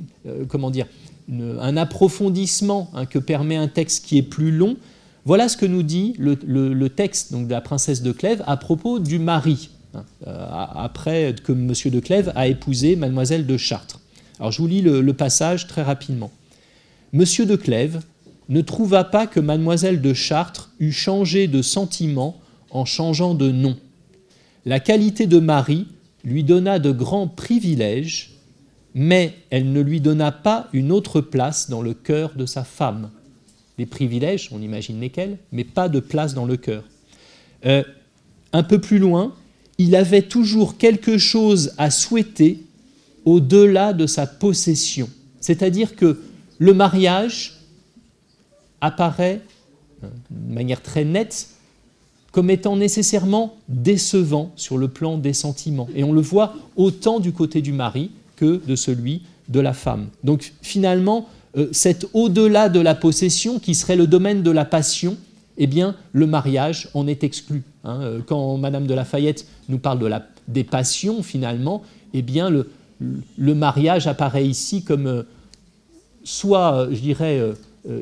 comment 0.48 0.70
dire, 0.70 0.86
un 1.30 1.76
approfondissement 1.76 2.90
hein, 2.94 3.04
que 3.04 3.18
permet 3.18 3.56
un 3.56 3.68
texte 3.68 4.06
qui 4.06 4.16
est 4.16 4.22
plus 4.22 4.50
long. 4.50 4.76
Voilà 5.26 5.48
ce 5.48 5.56
que 5.58 5.66
nous 5.66 5.82
dit 5.82 6.14
le, 6.18 6.88
texte 6.88 7.32
donc, 7.32 7.46
de 7.46 7.52
la 7.52 7.60
princesse 7.60 8.02
de 8.02 8.12
Clèves 8.12 8.42
à 8.46 8.56
propos 8.56 8.98
du 8.98 9.18
mari. 9.18 9.70
Hein, 9.94 10.04
euh, 10.26 10.46
après 10.50 11.34
que 11.42 11.52
M. 11.52 11.72
de 11.92 12.00
Clèves 12.00 12.32
a 12.34 12.46
épousé 12.46 12.96
Mademoiselle 12.96 13.46
de 13.46 13.56
Chartres. 13.56 14.00
Alors 14.38 14.52
je 14.52 14.58
vous 14.58 14.68
lis 14.68 14.82
le, 14.82 15.12
passage 15.12 15.66
très 15.66 15.82
rapidement. 15.82 16.32
Monsieur 17.12 17.46
de 17.46 17.56
Clèves 17.56 18.00
ne 18.48 18.60
trouva 18.60 19.04
pas 19.04 19.26
que 19.26 19.40
Mademoiselle 19.40 20.00
de 20.00 20.12
Chartres 20.12 20.70
eût 20.80 20.92
changé 20.92 21.46
de 21.46 21.62
sentiment 21.62 22.40
en 22.70 22.84
changeant 22.84 23.34
de 23.34 23.50
nom. 23.50 23.76
La 24.64 24.80
qualité 24.80 25.26
de 25.26 25.38
mari 25.38 25.86
lui 26.24 26.42
donna 26.42 26.78
de 26.78 26.90
grands 26.90 27.28
privilèges, 27.28 28.32
mais 28.94 29.34
elle 29.50 29.72
ne 29.72 29.80
lui 29.80 30.00
donna 30.00 30.32
pas 30.32 30.68
une 30.72 30.90
autre 30.90 31.20
place 31.20 31.68
dans 31.68 31.82
le 31.82 31.94
cœur 31.94 32.32
de 32.34 32.46
sa 32.46 32.64
femme. 32.64 33.10
Des 33.78 33.86
privilèges, 33.86 34.48
on 34.52 34.62
imagine 34.62 35.00
lesquels, 35.00 35.38
mais 35.52 35.64
pas 35.64 35.88
de 35.88 36.00
place 36.00 36.34
dans 36.34 36.46
le 36.46 36.56
cœur. 36.56 36.84
Euh, 37.66 37.82
un 38.52 38.62
peu 38.62 38.80
plus 38.80 38.98
loin, 38.98 39.34
il 39.78 39.96
avait 39.96 40.22
toujours 40.22 40.76
quelque 40.76 41.18
chose 41.18 41.72
à 41.78 41.90
souhaiter 41.90 42.62
au-delà 43.24 43.92
de 43.92 44.06
sa 44.06 44.26
possession. 44.26 45.08
C'est-à-dire 45.40 45.96
que 45.96 46.20
le 46.58 46.74
mariage 46.74 47.60
apparaît 48.80 49.40
euh, 50.02 50.08
de 50.30 50.54
manière 50.54 50.82
très 50.82 51.04
nette 51.04 51.48
comme 52.32 52.50
étant 52.50 52.76
nécessairement 52.76 53.54
décevant 53.68 54.52
sur 54.56 54.76
le 54.76 54.88
plan 54.88 55.18
des 55.18 55.32
sentiments. 55.32 55.88
Et 55.94 56.02
on 56.02 56.12
le 56.12 56.20
voit 56.20 56.54
autant 56.76 57.20
du 57.20 57.32
côté 57.32 57.62
du 57.62 57.72
mari 57.72 58.10
que 58.34 58.60
de 58.66 58.74
celui 58.74 59.22
de 59.48 59.60
la 59.60 59.72
femme. 59.72 60.08
Donc 60.24 60.52
finalement, 60.60 61.28
euh, 61.56 61.68
cet 61.70 62.08
au-delà 62.12 62.68
de 62.68 62.80
la 62.80 62.96
possession 62.96 63.60
qui 63.60 63.76
serait 63.76 63.94
le 63.94 64.08
domaine 64.08 64.42
de 64.42 64.50
la 64.50 64.64
passion, 64.64 65.16
eh 65.58 65.66
bien, 65.66 65.94
le 66.12 66.26
mariage 66.26 66.88
en 66.94 67.06
est 67.06 67.24
exclu. 67.24 67.62
Hein. 67.84 68.00
Euh, 68.00 68.20
quand 68.26 68.56
Madame 68.56 68.86
de 68.86 68.94
Lafayette 68.94 69.46
nous 69.68 69.78
parle 69.78 69.98
de 69.98 70.06
la, 70.06 70.26
des 70.48 70.64
passions, 70.64 71.22
finalement, 71.22 71.82
eh 72.12 72.22
bien, 72.22 72.50
le, 72.50 72.70
le 73.36 73.54
mariage 73.54 74.06
apparaît 74.06 74.46
ici 74.46 74.82
comme 74.82 75.06
euh, 75.06 75.22
soit, 76.24 76.88
je 76.90 77.00
dirais, 77.00 77.40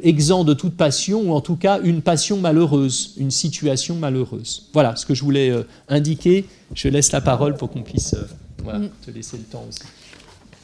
exempt 0.05 0.44
de 0.44 0.55
toute 0.55 0.76
passion, 0.76 1.22
ou 1.22 1.32
en 1.32 1.40
tout 1.40 1.57
cas 1.57 1.80
une 1.82 2.03
passion 2.03 2.38
malheureuse, 2.38 3.14
une 3.16 3.32
situation 3.32 3.96
malheureuse. 3.96 4.68
Voilà 4.72 4.94
ce 4.94 5.05
que 5.05 5.12
je 5.14 5.24
voulais 5.24 5.53
indiquer. 5.88 6.44
Je 6.72 6.86
laisse 6.86 7.11
la 7.11 7.20
parole 7.20 7.57
pour 7.57 7.68
qu'on 7.68 7.82
puisse 7.82 8.14
mm. 8.62 8.86
te 9.05 9.11
laisser 9.11 9.38
le 9.38 9.42
temps 9.42 9.64
aussi. 9.68 9.82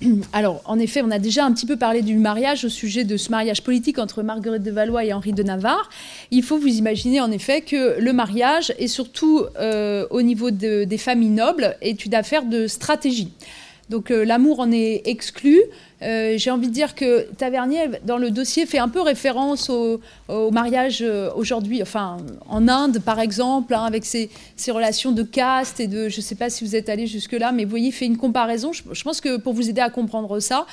Alors, 0.33 0.63
en 0.65 0.79
effet, 0.79 1.03
on 1.03 1.11
a 1.11 1.19
déjà 1.19 1.45
un 1.45 1.53
petit 1.53 1.67
peu 1.67 1.77
parlé 1.77 2.03
du 2.03 2.17
mariage 2.17 2.65
au 2.65 2.69
sujet 2.69 3.05
de 3.05 3.17
ce 3.17 3.31
mariage 3.31 3.63
politique 3.63 3.99
entre 3.99 4.23
Marguerite 4.23 4.63
de 4.63 4.71
Valois 4.71 5.05
et 5.05 5.13
Henri 5.13 5.33
de 5.33 5.43
Navarre. 5.43 5.89
Il 6.31 6.43
faut 6.43 6.59
vous 6.59 6.69
imaginer 6.69 7.21
en 7.21 7.31
effet 7.31 7.61
que 7.61 8.01
le 8.01 8.13
mariage, 8.13 8.73
et 8.79 8.89
surtout 8.89 9.45
euh, 9.59 10.07
au 10.11 10.23
niveau 10.23 10.51
des 10.51 10.99
familles 10.99 11.31
nobles, 11.31 11.77
est 11.81 12.05
une 12.05 12.15
affaire 12.15 12.45
de 12.45 12.67
stratégie. 12.67 13.33
Donc 13.89 14.11
euh, 14.11 14.25
l'amour 14.25 14.61
en 14.61 14.71
est 14.71 15.03
exclu. 15.07 15.61
Euh, 16.03 16.35
j'ai 16.37 16.51
envie 16.51 16.69
de 16.69 16.73
dire 16.73 16.95
que 16.95 17.27
Tavernier, 17.39 17.87
dans 18.05 18.19
le 18.19 18.31
dossier, 18.31 18.67
fait 18.67 18.79
un 18.79 18.89
peu 18.89 19.01
référence 19.01 19.71
au, 19.71 20.01
mariage 20.51 20.99
euh, 21.03 21.31
aujourd'hui, 21.35 21.83
enfin 21.83 22.19
en 22.49 22.69
Inde 22.69 23.01
par 23.01 23.19
exemple, 23.19 23.75
hein, 23.75 23.85
avec 23.85 24.05
ses, 24.05 24.31
relations 24.69 25.13
de 25.13 25.23
caste 25.23 25.81
et 25.81 25.87
de, 25.87 26.09
je 26.09 26.19
ne 26.19 26.23
sais 26.23 26.35
pas 26.35 26.51
si 26.51 26.65
vous 26.65 26.77
êtes 26.77 26.89
allé 26.89 27.07
jusque-là, 27.07 27.53
mais 27.53 27.65
vous 27.65 27.71
voyez, 27.71 27.89
il 27.89 27.93
fait 27.93 28.07
une 28.07 28.19
comparaison. 28.19 28.73
je, 28.73 29.03
pense 29.03 29.21
que 29.21 29.39
pour 29.39 29.55
vous 29.55 29.71
aider 29.71 29.81
à 29.81 29.91
comprendre 29.91 30.39
ça, 30.41 30.67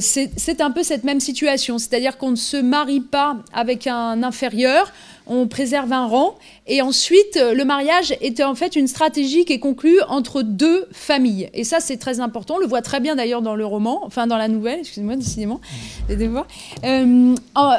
c'est 0.00 0.60
un 0.60 0.70
peu 0.70 0.82
cette 0.82 1.04
même 1.04 1.20
situation, 1.20 1.78
c'est-à-dire 1.78 2.16
qu'on 2.16 2.30
ne 2.30 2.36
se 2.36 2.56
marie 2.56 3.00
pas 3.00 3.38
avec 3.52 3.86
un 3.86 4.22
inférieur, 4.22 4.92
on 5.26 5.46
préserve 5.48 5.92
un 5.92 6.06
rang, 6.06 6.36
et 6.66 6.82
ensuite 6.82 7.36
le 7.36 7.64
mariage 7.64 8.14
est 8.20 8.42
en 8.42 8.54
fait 8.54 8.76
une 8.76 8.86
stratégie 8.86 9.44
qui 9.44 9.52
est 9.52 9.58
conclue 9.58 10.00
entre 10.08 10.42
deux 10.42 10.86
familles. 10.92 11.48
Et 11.54 11.64
ça, 11.64 11.80
c'est 11.80 11.96
très 11.96 12.20
important. 12.20 12.54
On 12.54 12.58
le 12.58 12.66
voit 12.66 12.82
très 12.82 13.00
bien 13.00 13.16
d'ailleurs 13.16 13.42
dans 13.42 13.56
le 13.56 13.66
roman, 13.66 14.02
enfin 14.04 14.26
dans 14.26 14.36
la 14.36 14.48
nouvelle, 14.48 14.80
excusez-moi, 14.80 15.16
décidément, 15.16 15.60
euh, 16.10 17.34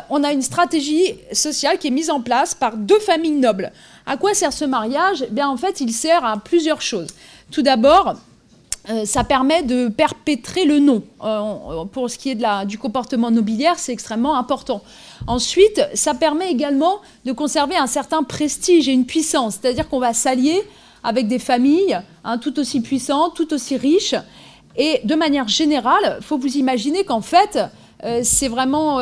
on 0.09 0.23
a 0.23 0.31
une 0.31 0.41
stratégie 0.41 1.15
sociale 1.31 1.77
qui 1.77 1.87
est 1.87 1.91
mise 1.91 2.09
en 2.09 2.21
place 2.21 2.53
par 2.53 2.77
deux 2.77 2.99
familles 2.99 3.31
nobles. 3.31 3.71
À 4.05 4.17
quoi 4.17 4.33
sert 4.33 4.53
ce 4.53 4.65
mariage? 4.65 5.25
Eh 5.27 5.31
Bien, 5.31 5.49
en 5.49 5.57
fait, 5.57 5.81
il 5.81 5.91
sert 5.91 6.23
à 6.23 6.37
plusieurs 6.37 6.81
choses. 6.81 7.09
Tout 7.51 7.61
d'abord, 7.61 8.15
euh, 8.89 9.03
ça 9.03 9.25
permet 9.25 9.63
de 9.63 9.89
perpétrer 9.89 10.63
le 10.65 10.79
nom. 10.79 11.03
Euh, 11.23 11.83
pour 11.91 12.09
ce 12.09 12.17
qui 12.17 12.29
est 12.29 12.35
de 12.35 12.41
la, 12.41 12.63
du 12.63 12.77
comportement 12.77 13.31
nobiliaire, 13.31 13.77
c'est 13.77 13.91
extrêmement 13.91 14.37
important. 14.37 14.81
Ensuite, 15.27 15.81
ça 15.93 16.13
permet 16.13 16.49
également 16.51 17.01
de 17.25 17.33
conserver 17.33 17.75
un 17.75 17.87
certain 17.87 18.23
prestige 18.23 18.87
et 18.87 18.93
une 18.93 19.05
puissance, 19.05 19.57
c'est-à-dire 19.59 19.89
qu'on 19.89 19.99
va 19.99 20.13
s'allier 20.13 20.61
avec 21.03 21.27
des 21.27 21.39
familles 21.39 21.99
hein, 22.23 22.37
tout 22.37 22.59
aussi 22.59 22.81
puissantes, 22.81 23.35
tout 23.35 23.53
aussi 23.53 23.75
riches. 23.75 24.15
Et 24.77 25.01
de 25.03 25.15
manière 25.15 25.49
générale, 25.49 26.17
il 26.19 26.23
faut 26.23 26.37
vous 26.37 26.55
imaginer 26.55 27.03
qu'en 27.03 27.21
fait, 27.21 27.59
euh, 28.05 28.21
c'est 28.23 28.47
vraiment 28.47 28.99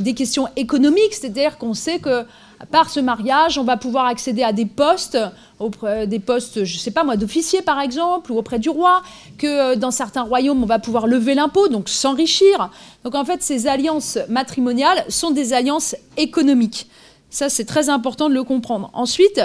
des 0.00 0.14
questions 0.14 0.48
économiques, 0.56 1.12
c'est-à-dire 1.12 1.58
qu'on 1.58 1.74
sait 1.74 2.00
que 2.00 2.24
par 2.70 2.90
ce 2.90 3.00
mariage, 3.00 3.58
on 3.58 3.64
va 3.64 3.76
pouvoir 3.76 4.06
accéder 4.06 4.42
à 4.42 4.52
des 4.52 4.66
postes, 4.66 5.18
auprès 5.58 6.06
des 6.06 6.18
postes, 6.18 6.64
je 6.64 6.74
ne 6.74 6.78
sais 6.78 6.90
pas 6.90 7.04
moi, 7.04 7.16
d'officier 7.16 7.62
par 7.62 7.80
exemple, 7.80 8.32
ou 8.32 8.38
auprès 8.38 8.58
du 8.58 8.68
roi, 8.68 9.02
que 9.38 9.46
euh, 9.46 9.76
dans 9.76 9.90
certains 9.90 10.22
royaumes, 10.22 10.62
on 10.62 10.66
va 10.66 10.78
pouvoir 10.78 11.06
lever 11.06 11.34
l'impôt, 11.34 11.68
donc 11.68 11.88
s'enrichir. 11.88 12.70
Donc 13.04 13.14
en 13.14 13.24
fait, 13.24 13.42
ces 13.42 13.66
alliances 13.66 14.18
matrimoniales 14.28 15.04
sont 15.08 15.30
des 15.30 15.52
alliances 15.52 15.94
économiques. 16.16 16.88
Ça, 17.30 17.48
c'est 17.48 17.66
très 17.66 17.90
important 17.90 18.28
de 18.28 18.34
le 18.34 18.42
comprendre. 18.42 18.90
Ensuite, 18.94 19.40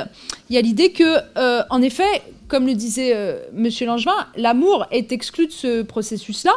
il 0.50 0.56
y 0.56 0.58
a 0.58 0.62
l'idée 0.62 0.92
que, 0.92 1.18
euh, 1.38 1.64
en 1.70 1.82
effet, 1.82 2.22
comme 2.48 2.66
le 2.66 2.76
disait 2.76 3.14
euh, 3.16 3.40
M. 3.56 3.70
Langevin, 3.82 4.16
l'amour 4.38 4.86
est 4.92 5.12
exclu 5.12 5.48
de 5.48 5.52
ce 5.52 5.82
processus-là. 5.82 6.54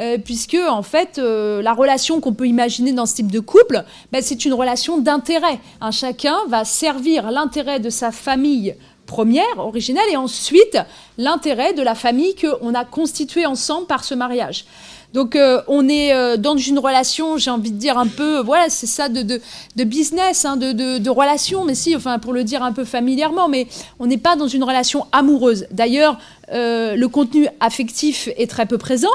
Euh, 0.00 0.18
puisque 0.18 0.56
en 0.68 0.82
fait 0.82 1.18
euh, 1.18 1.62
la 1.62 1.72
relation 1.72 2.20
qu'on 2.20 2.34
peut 2.34 2.48
imaginer 2.48 2.92
dans 2.92 3.06
ce 3.06 3.14
type 3.14 3.30
de 3.30 3.38
couple, 3.38 3.84
ben, 4.10 4.22
c'est 4.22 4.44
une 4.44 4.52
relation 4.52 4.98
d'intérêt. 4.98 5.60
Un 5.80 5.92
chacun 5.92 6.36
va 6.48 6.64
servir 6.64 7.30
l'intérêt 7.30 7.78
de 7.78 7.90
sa 7.90 8.10
famille 8.10 8.74
première, 9.06 9.58
originelle, 9.58 10.08
et 10.10 10.16
ensuite 10.16 10.78
l'intérêt 11.16 11.74
de 11.74 11.82
la 11.82 11.94
famille 11.94 12.34
qu'on 12.34 12.74
a 12.74 12.84
constituée 12.84 13.46
ensemble 13.46 13.86
par 13.86 14.02
ce 14.02 14.14
mariage. 14.14 14.64
Donc 15.14 15.36
euh, 15.36 15.62
on 15.68 15.88
est 15.88 16.12
euh, 16.12 16.36
dans 16.36 16.56
une 16.56 16.80
relation, 16.80 17.38
j'ai 17.38 17.50
envie 17.50 17.70
de 17.70 17.78
dire 17.78 17.96
un 17.96 18.08
peu, 18.08 18.40
voilà, 18.40 18.68
c'est 18.68 18.88
ça 18.88 19.08
de, 19.08 19.40
business, 19.84 20.44
hein, 20.44 20.56
de, 20.56 20.72
de, 20.98 21.10
relation, 21.10 21.64
mais 21.64 21.76
si, 21.76 21.94
enfin 21.94 22.18
pour 22.18 22.32
le 22.32 22.42
dire 22.42 22.64
un 22.64 22.72
peu 22.72 22.84
familièrement, 22.84 23.48
mais 23.48 23.68
on 24.00 24.06
n'est 24.06 24.18
pas 24.18 24.34
dans 24.34 24.48
une 24.48 24.64
relation 24.64 25.06
amoureuse. 25.12 25.66
D'ailleurs, 25.70 26.18
euh, 26.52 26.96
le 26.96 27.08
contenu 27.08 27.46
affectif 27.60 28.28
est 28.36 28.50
très 28.50 28.66
peu 28.66 28.76
présent. 28.76 29.08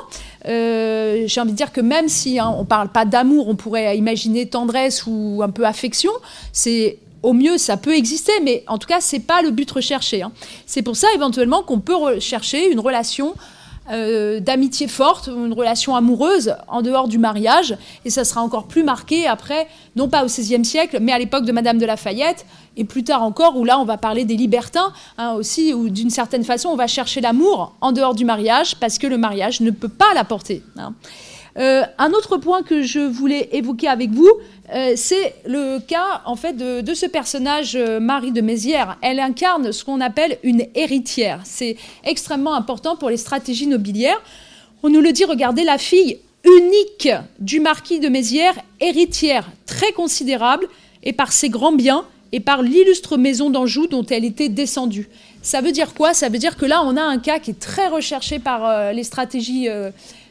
j'ai 0.45 1.41
envie 1.41 1.51
de 1.51 1.57
dire 1.57 1.73
que 1.73 1.81
même 1.81 2.07
si 2.07 2.39
hein, 2.39 2.55
on 2.57 2.61
ne 2.61 2.67
parle 2.67 2.87
pas 2.87 3.03
d'amour, 3.03 3.49
on 3.49 3.55
pourrait 3.55 3.97
imaginer 3.97 4.47
tendresse 4.47 5.03
ou 5.05 5.41
un 5.43 5.49
peu 5.49 5.65
affection. 5.65 6.11
C'est 6.53 6.97
au 7.23 7.33
mieux, 7.33 7.57
ça 7.57 7.75
peut 7.75 7.93
exister, 7.93 8.31
mais 8.41 8.63
en 8.67 8.77
tout 8.77 8.87
cas, 8.87 9.01
c'est 9.01 9.19
pas 9.19 9.41
le 9.41 9.51
but 9.51 9.69
recherché. 9.69 10.21
Hein. 10.21 10.31
C'est 10.65 10.81
pour 10.81 10.95
ça, 10.95 11.07
éventuellement, 11.13 11.61
qu'on 11.61 11.81
peut 11.81 11.95
rechercher 11.95 12.71
une 12.71 12.79
relation 12.79 13.35
euh, 13.91 14.39
d'amitié 14.39 14.87
forte, 14.87 15.27
une 15.27 15.53
relation 15.53 15.95
amoureuse 15.95 16.55
en 16.67 16.81
dehors 16.81 17.07
du 17.07 17.17
mariage. 17.17 17.77
Et 18.05 18.09
ça 18.09 18.23
sera 18.23 18.41
encore 18.41 18.67
plus 18.67 18.83
marqué 18.83 19.27
après, 19.27 19.67
non 19.95 20.09
pas 20.09 20.23
au 20.23 20.27
XVIe 20.27 20.63
siècle, 20.63 20.99
mais 21.01 21.11
à 21.11 21.19
l'époque 21.19 21.45
de 21.45 21.51
Madame 21.51 21.77
de 21.77 21.85
Lafayette, 21.85 22.45
et 22.77 22.85
plus 22.85 23.03
tard 23.03 23.23
encore, 23.23 23.57
où 23.57 23.65
là 23.65 23.79
on 23.79 23.85
va 23.85 23.97
parler 23.97 24.25
des 24.25 24.35
libertins 24.35 24.93
hein, 25.17 25.33
aussi, 25.33 25.73
où 25.73 25.89
d'une 25.89 26.09
certaine 26.09 26.43
façon 26.43 26.69
on 26.69 26.75
va 26.75 26.87
chercher 26.87 27.19
l'amour 27.21 27.75
en 27.81 27.91
dehors 27.91 28.15
du 28.15 28.25
mariage, 28.25 28.75
parce 28.75 28.97
que 28.97 29.07
le 29.07 29.17
mariage 29.17 29.61
ne 29.61 29.71
peut 29.71 29.89
pas 29.89 30.13
l'apporter. 30.13 30.63
Hein. 30.77 30.93
Euh, 31.59 31.83
un 31.97 32.11
autre 32.11 32.37
point 32.37 32.63
que 32.63 32.81
je 32.83 32.99
voulais 32.99 33.49
évoquer 33.51 33.89
avec 33.89 34.11
vous, 34.11 34.31
euh, 34.73 34.93
c'est 34.95 35.35
le 35.45 35.79
cas 35.79 36.21
en 36.25 36.37
fait 36.37 36.53
de, 36.53 36.93
ce 36.93 37.05
personnage 37.05 37.75
euh, 37.75 37.99
Marie 37.99 38.31
de 38.31 38.39
Mézières. 38.39 38.97
Elle 39.01 39.19
incarne 39.19 39.73
ce 39.73 39.83
qu'on 39.83 39.99
appelle 39.99 40.37
une 40.43 40.65
héritière. 40.73 41.41
C'est 41.43 41.75
extrêmement 42.05 42.53
important 42.53 42.95
pour 42.95 43.09
les 43.09 43.17
stratégies 43.17 43.67
nobiliaires. 43.67 44.21
On 44.83 44.89
nous 44.89 45.01
le 45.01 45.11
dit, 45.11 45.25
regardez 45.25 45.65
la 45.65 45.77
fille 45.77 46.19
unique 46.45 47.09
du 47.39 47.59
marquis 47.59 47.99
de 47.99 48.07
Mézières, 48.07 48.55
héritière 48.79 49.49
très 49.65 49.91
considérable, 49.91 50.67
et 51.03 51.11
par 51.11 51.33
ses 51.33 51.49
grands 51.49 51.73
biens 51.73 52.05
et 52.31 52.39
par 52.39 52.61
l'illustre 52.61 53.17
maison 53.17 53.49
d'Anjou 53.49 53.87
dont 53.87 54.05
elle 54.05 54.23
était 54.23 54.49
descendue. 54.49 55.09
Ça 55.41 55.61
veut 55.61 55.71
dire 55.71 55.93
quoi? 55.93 56.13
Ça 56.13 56.29
veut 56.29 56.37
dire 56.37 56.55
que 56.55 56.65
là, 56.65 56.83
on 56.85 56.95
a 56.95 57.01
un 57.01 57.17
cas 57.17 57.39
qui 57.39 57.51
est 57.51 57.59
très 57.59 57.87
recherché 57.87 58.39
par 58.39 58.93
les 58.93 59.03
stratégies 59.03 59.67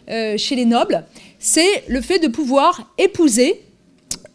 chez 0.08 0.56
les 0.56 0.64
nobles. 0.64 1.04
C'est 1.38 1.84
le 1.88 2.00
fait 2.00 2.18
de 2.18 2.28
pouvoir 2.28 2.92
épouser 2.98 3.62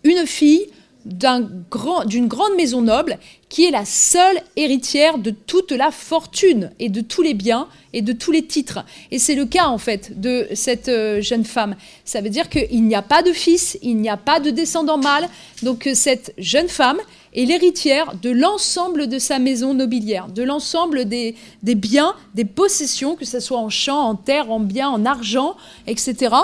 une 0.03 0.25
fille 0.25 0.67
d'une 1.05 1.65
grand, 1.69 2.05
grande 2.05 2.55
maison 2.55 2.81
noble 2.81 3.17
qui 3.49 3.65
est 3.65 3.71
la 3.71 3.85
seule 3.85 4.39
héritière 4.55 5.17
de 5.17 5.31
toute 5.31 5.71
la 5.71 5.91
fortune 5.91 6.71
et 6.79 6.89
de 6.89 7.01
tous 7.01 7.21
les 7.21 7.33
biens 7.33 7.67
et 7.91 8.01
de 8.01 8.13
tous 8.13 8.31
les 8.31 8.45
titres. 8.45 8.85
Et 9.11 9.19
c'est 9.19 9.35
le 9.35 9.45
cas 9.45 9.65
en 9.65 9.77
fait 9.77 10.19
de 10.19 10.47
cette 10.53 10.87
euh, 10.87 11.21
jeune 11.21 11.43
femme. 11.43 11.75
Ça 12.05 12.21
veut 12.21 12.29
dire 12.29 12.49
qu'il 12.49 12.83
n'y 12.85 12.95
a 12.95 13.01
pas 13.01 13.21
de 13.21 13.31
fils, 13.31 13.77
il 13.81 13.97
n'y 13.97 14.09
a 14.09 14.17
pas 14.17 14.39
de 14.39 14.49
descendant 14.49 14.97
mâle. 14.97 15.27
Donc 15.61 15.87
euh, 15.87 15.93
cette 15.93 16.33
jeune 16.37 16.69
femme 16.69 16.97
est 17.33 17.45
l'héritière 17.45 18.13
de 18.21 18.29
l'ensemble 18.29 19.07
de 19.07 19.19
sa 19.19 19.39
maison 19.39 19.73
nobiliaire, 19.73 20.27
de 20.27 20.43
l'ensemble 20.43 21.05
des, 21.05 21.35
biens, 21.63 22.13
des 22.35 22.45
possessions, 22.45 23.15
que 23.15 23.25
ce 23.25 23.39
soit 23.39 23.57
en 23.57 23.69
champs, 23.69 24.07
en 24.07 24.15
terre, 24.15 24.51
en 24.51 24.59
biens, 24.59 24.89
en 24.89 25.05
argent, 25.05 25.55
etc 25.87 26.35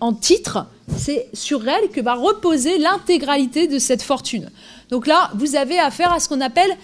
en 0.00 0.12
titre, 0.12 0.66
c'est 0.96 1.28
sur 1.32 1.66
elle 1.68 1.88
que 1.90 2.00
va 2.00 2.14
reposer 2.14 2.78
l'intégralité 2.78 3.66
de 3.66 3.78
cette 3.78 4.02
fortune. 4.02 4.50
Donc 4.90 5.06
là, 5.06 5.30
vous 5.34 5.56
avez 5.56 5.78
affaire 5.78 6.12
à 6.12 6.20
ce 6.20 6.28
qu'on 6.28 6.40
appelle 6.40 6.76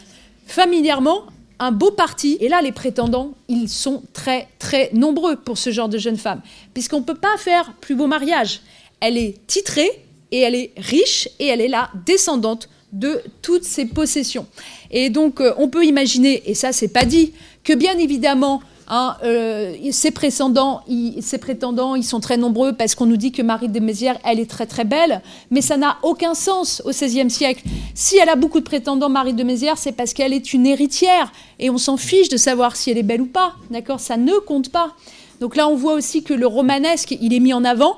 familièrement 0.46 1.24
un 1.58 1.72
beau 1.72 1.90
parti. 1.90 2.36
Et 2.40 2.48
là, 2.48 2.62
les 2.62 2.72
prétendants, 2.72 3.32
ils 3.48 3.68
sont 3.68 4.02
très, 4.12 4.48
très 4.58 4.90
nombreux 4.92 5.36
pour 5.36 5.58
ce 5.58 5.70
genre 5.70 5.88
de 5.88 5.98
jeune 5.98 6.16
femme, 6.16 6.40
puisqu'on 6.74 7.00
ne 7.00 7.04
peut 7.04 7.14
pas 7.14 7.36
faire 7.38 7.72
plus 7.80 7.94
beau 7.94 8.06
mariage. 8.06 8.60
Elle 9.00 9.18
est 9.18 9.46
titrée 9.46 9.90
et 10.30 10.40
elle 10.40 10.54
est 10.54 10.72
riche 10.76 11.28
et 11.38 11.46
elle 11.46 11.60
est 11.60 11.68
la 11.68 11.90
descendante 12.06 12.68
de 12.92 13.22
toutes 13.40 13.64
ses 13.64 13.86
possessions. 13.86 14.46
Et 14.90 15.10
donc, 15.10 15.40
euh, 15.40 15.54
on 15.58 15.68
peut 15.68 15.84
imaginer, 15.84 16.42
et 16.46 16.54
ça, 16.54 16.72
c'est 16.72 16.88
pas 16.88 17.04
dit, 17.04 17.32
que 17.64 17.72
bien 17.72 17.96
évidemment, 17.98 18.62
Hein, 18.94 19.16
euh, 19.24 19.74
ses, 19.90 20.10
prétendants, 20.10 20.82
ils, 20.86 21.22
prétendants, 21.40 21.94
ils 21.94 22.04
sont 22.04 22.20
très 22.20 22.36
nombreux 22.36 22.74
parce 22.74 22.94
qu'on 22.94 23.06
nous 23.06 23.16
dit 23.16 23.32
que 23.32 23.40
Marie 23.40 23.68
de 23.68 23.80
Mézières, 23.80 24.18
elle 24.22 24.40
est 24.40 24.50
très 24.50 24.66
très 24.66 24.84
belle, 24.84 25.22
mais 25.50 25.62
ça 25.62 25.78
n'a 25.78 25.96
aucun 26.02 26.34
sens 26.34 26.82
au 26.84 26.90
XVIe 26.90 27.30
siècle. 27.30 27.62
Si 27.94 28.18
elle 28.18 28.28
a 28.28 28.36
beaucoup 28.36 28.58
de 28.60 28.64
prétendants, 28.64 29.08
Marie 29.08 29.32
de 29.32 29.44
Mézières, 29.44 29.78
c'est 29.78 29.92
parce 29.92 30.12
qu'elle 30.12 30.34
est 30.34 30.52
une 30.52 30.66
héritière 30.66 31.32
et 31.58 31.70
on 31.70 31.78
s'en 31.78 31.96
fiche 31.96 32.28
de 32.28 32.36
savoir 32.36 32.76
si 32.76 32.90
elle 32.90 32.98
est 32.98 33.02
belle 33.02 33.22
ou 33.22 33.26
pas, 33.26 33.54
d'accord? 33.70 33.98
Ça 33.98 34.18
ne 34.18 34.34
compte 34.40 34.68
pas. 34.70 34.94
Donc 35.40 35.56
là, 35.56 35.68
on 35.68 35.74
voit 35.74 35.94
aussi 35.94 36.22
que 36.22 36.34
le 36.34 36.46
romanesque, 36.46 37.16
il 37.20 37.32
est 37.32 37.40
mis 37.40 37.54
en 37.54 37.64
avant. 37.64 37.96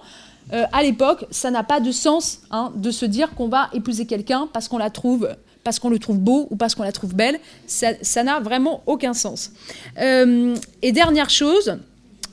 Euh, 0.52 0.64
à 0.72 0.82
l'époque, 0.82 1.26
ça 1.30 1.50
n'a 1.50 1.62
pas 1.62 1.80
de 1.80 1.90
sens 1.90 2.40
hein, 2.50 2.72
de 2.76 2.90
se 2.90 3.06
dire 3.06 3.34
qu'on 3.34 3.48
va 3.48 3.70
épouser 3.72 4.06
quelqu'un 4.06 4.48
parce 4.52 4.68
qu'on 4.68 4.78
la 4.78 4.90
trouve 4.90 5.28
parce 5.62 5.78
qu'on 5.78 5.88
le 5.88 5.98
trouve 5.98 6.18
beau 6.18 6.46
ou 6.50 6.56
parce 6.56 6.74
qu'on 6.74 6.82
la 6.82 6.92
trouve 6.92 7.14
belle. 7.14 7.40
Ça 7.66 8.22
n'a 8.22 8.40
vraiment 8.40 8.82
aucun 8.84 9.14
sens. 9.14 9.52
Euh, 9.98 10.54
et 10.82 10.92
dernière 10.92 11.30
chose, 11.30 11.78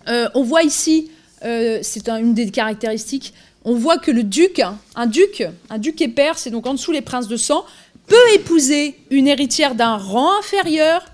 euh, 0.09 0.27
on 0.35 0.43
voit 0.43 0.63
ici, 0.63 1.09
c'est 1.41 2.09
une 2.09 2.33
des 2.33 2.51
caractéristiques, 2.51 3.33
on 3.63 3.75
voit 3.75 3.97
que 3.99 4.11
le 4.11 4.23
duc, 4.23 4.61
un 4.95 5.05
duc, 5.07 5.43
un 5.69 5.77
duc 5.77 6.01
et 6.01 6.09
père, 6.09 6.37
c'est 6.37 6.49
donc 6.49 6.67
en 6.67 6.73
dessous 6.73 6.91
les 6.91 7.01
princes 7.01 7.29
de 7.29 7.37
sang, 7.37 7.63
peut 8.07 8.33
épouser 8.35 8.99
une 9.09 9.29
héritière 9.29 9.75
d'un 9.75 9.95
rang 9.95 10.37
inférieur 10.37 11.05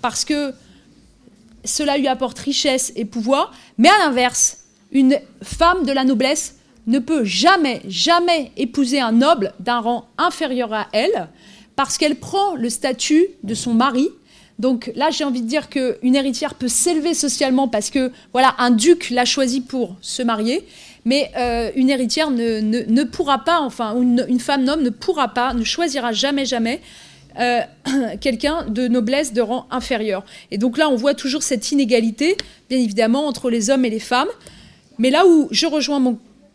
parce 0.00 0.24
que 0.24 0.54
cela 1.64 1.98
lui 1.98 2.06
apporte 2.06 2.38
richesse 2.38 2.92
et 2.94 3.04
pouvoir, 3.04 3.52
mais 3.76 3.88
à 3.88 3.98
l'inverse, 3.98 4.58
une 4.92 5.18
femme 5.42 5.84
de 5.84 5.92
la 5.92 6.04
noblesse 6.04 6.56
ne 6.86 6.98
peut 6.98 7.24
jamais, 7.24 7.82
jamais 7.88 8.52
épouser 8.56 9.00
un 9.00 9.12
noble 9.12 9.52
d'un 9.60 9.80
rang 9.80 10.08
inférieur 10.18 10.72
à 10.72 10.86
elle, 10.92 11.28
parce 11.74 11.98
qu'elle 11.98 12.16
prend 12.16 12.54
le 12.54 12.70
statut 12.70 13.26
de 13.42 13.54
son 13.54 13.74
mari. 13.74 14.08
Donc 14.58 14.90
là, 14.94 15.10
j'ai 15.10 15.24
envie 15.24 15.42
de 15.42 15.46
dire 15.46 15.68
qu'une 15.68 16.14
héritière 16.14 16.54
peut 16.54 16.68
s'élever 16.68 17.12
socialement 17.12 17.68
parce 17.68 17.90
que 17.90 18.10
voilà, 18.32 18.54
un 18.58 18.70
duc 18.70 19.10
l'a 19.10 19.26
choisi 19.26 19.60
pour 19.60 19.96
se 20.00 20.22
marier, 20.22 20.66
mais 21.04 21.30
euh, 21.36 21.70
une 21.76 21.90
héritière 21.90 22.30
ne, 22.30 23.04
pourra 23.04 23.44
pas, 23.44 23.60
enfin, 23.60 23.94
une, 24.00 24.40
femme 24.40 24.64
noble 24.64 24.82
ne 24.82 24.90
pourra 24.90 25.28
pas, 25.28 25.52
ne 25.52 25.64
choisira 25.64 26.12
jamais, 26.12 26.46
jamais 26.46 26.80
euh, 27.38 27.60
quelqu'un 28.20 28.64
de 28.66 28.88
noblesse 28.88 29.34
de 29.34 29.42
rang 29.42 29.66
inférieur. 29.70 30.24
Et 30.50 30.56
donc 30.56 30.78
là, 30.78 30.88
on 30.88 30.96
voit 30.96 31.14
toujours 31.14 31.42
cette 31.42 31.70
inégalité, 31.70 32.36
bien 32.70 32.78
évidemment, 32.78 33.26
entre 33.26 33.50
les 33.50 33.68
hommes 33.68 33.84
et 33.84 33.90
les 33.90 34.00
femmes. 34.00 34.28
Mais 34.98 35.10
là 35.10 35.26
où 35.26 35.48
je 35.50 35.66
rejoins 35.66 36.00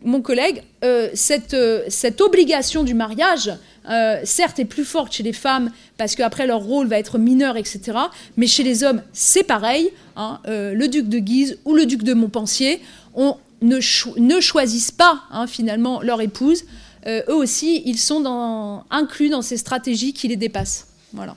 mon, 0.04 0.22
collègue, 0.22 0.62
euh, 0.84 1.08
cette, 1.14 1.56
cette 1.88 2.20
obligation 2.20 2.82
du 2.82 2.94
mariage, 2.94 3.52
euh, 3.90 4.20
certes, 4.24 4.58
est 4.60 4.64
plus 4.64 4.84
forte 4.84 5.12
chez 5.12 5.22
les 5.22 5.32
femmes 5.32 5.70
parce 5.96 6.14
qu'après 6.14 6.46
leur 6.46 6.60
rôle 6.60 6.86
va 6.86 6.98
être 6.98 7.18
mineur, 7.18 7.56
etc. 7.56 7.98
Mais 8.36 8.46
chez 8.46 8.62
les 8.62 8.84
hommes, 8.84 9.02
c'est 9.12 9.42
pareil. 9.42 9.90
Hein. 10.16 10.38
Euh, 10.46 10.72
le 10.74 10.88
duc 10.88 11.08
de 11.08 11.18
Guise 11.18 11.58
ou 11.64 11.74
le 11.74 11.86
duc 11.86 12.02
de 12.02 12.14
Montpensier 12.14 12.80
on 13.14 13.36
ne, 13.60 13.78
ne 14.18 14.40
choisissent 14.40 14.92
pas 14.92 15.22
hein, 15.30 15.46
finalement 15.46 16.00
leur 16.00 16.20
épouse. 16.20 16.64
Euh, 17.06 17.22
eux 17.28 17.34
aussi, 17.34 17.82
ils 17.84 17.98
sont 17.98 18.82
inclus 18.90 19.28
dans 19.28 19.42
ces 19.42 19.56
stratégies 19.56 20.12
qui 20.12 20.28
les 20.28 20.36
dépassent. 20.36 20.86
Voilà. 21.12 21.36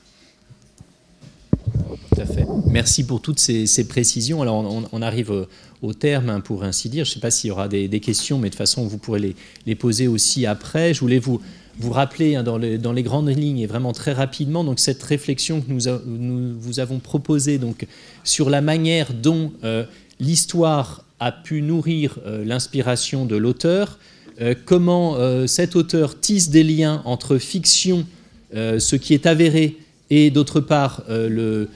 Tout 2.13 2.21
à 2.21 2.25
fait. 2.25 2.45
Merci 2.67 3.05
pour 3.05 3.21
toutes 3.21 3.39
ces, 3.39 3.87
précisions. 3.87 4.41
Alors, 4.41 4.63
on, 4.91 5.01
arrive 5.01 5.47
au, 5.85 5.93
terme, 5.93 6.29
hein, 6.29 6.39
pour 6.39 6.63
ainsi 6.63 6.89
dire. 6.89 7.05
Je 7.05 7.11
ne 7.11 7.13
sais 7.15 7.19
pas 7.19 7.31
s'il 7.31 7.49
y 7.49 7.51
aura 7.51 7.67
des, 7.67 7.99
questions, 7.99 8.37
mais 8.37 8.49
de 8.49 8.53
toute 8.53 8.57
façon, 8.57 8.85
vous 8.87 8.97
pourrez 8.97 9.35
les, 9.65 9.75
poser 9.75 10.07
aussi 10.07 10.45
après. 10.45 10.93
Je 10.93 10.99
voulais 10.99 11.19
vous, 11.19 11.41
vous 11.77 11.91
rappelez 11.91 12.35
hein, 12.35 12.43
dans, 12.43 12.57
les, 12.57 13.03
grandes 13.03 13.29
lignes 13.29 13.59
et 13.59 13.67
vraiment 13.67 13.91
très 13.91 14.13
rapidement 14.13 14.63
donc 14.63 14.79
cette 14.79 15.03
réflexion 15.03 15.61
que 15.61 15.71
nous, 15.71 16.55
vous 16.59 16.79
avons 16.79 16.99
proposée 16.99 17.57
donc 17.57 17.85
sur 18.23 18.49
la 18.49 18.61
manière 18.61 19.13
dont 19.13 19.51
euh, 19.63 19.83
l'histoire 20.19 21.03
a 21.19 21.31
pu 21.31 21.61
nourrir 21.61 22.17
euh, 22.25 22.45
l'inspiration 22.45 23.25
de 23.25 23.35
l'auteur, 23.35 23.99
euh, 24.41 24.53
comment 24.65 25.17
cet 25.47 25.75
auteur 25.75 26.19
tisse 26.19 26.49
des 26.49 26.63
liens 26.63 27.01
entre 27.05 27.37
fiction, 27.37 28.05
ce 28.53 28.95
qui 28.95 29.13
est 29.13 29.25
avéré, 29.25 29.77
et 30.09 30.29
d'autre 30.29 30.59
part 30.59 31.03
le, 31.09 31.69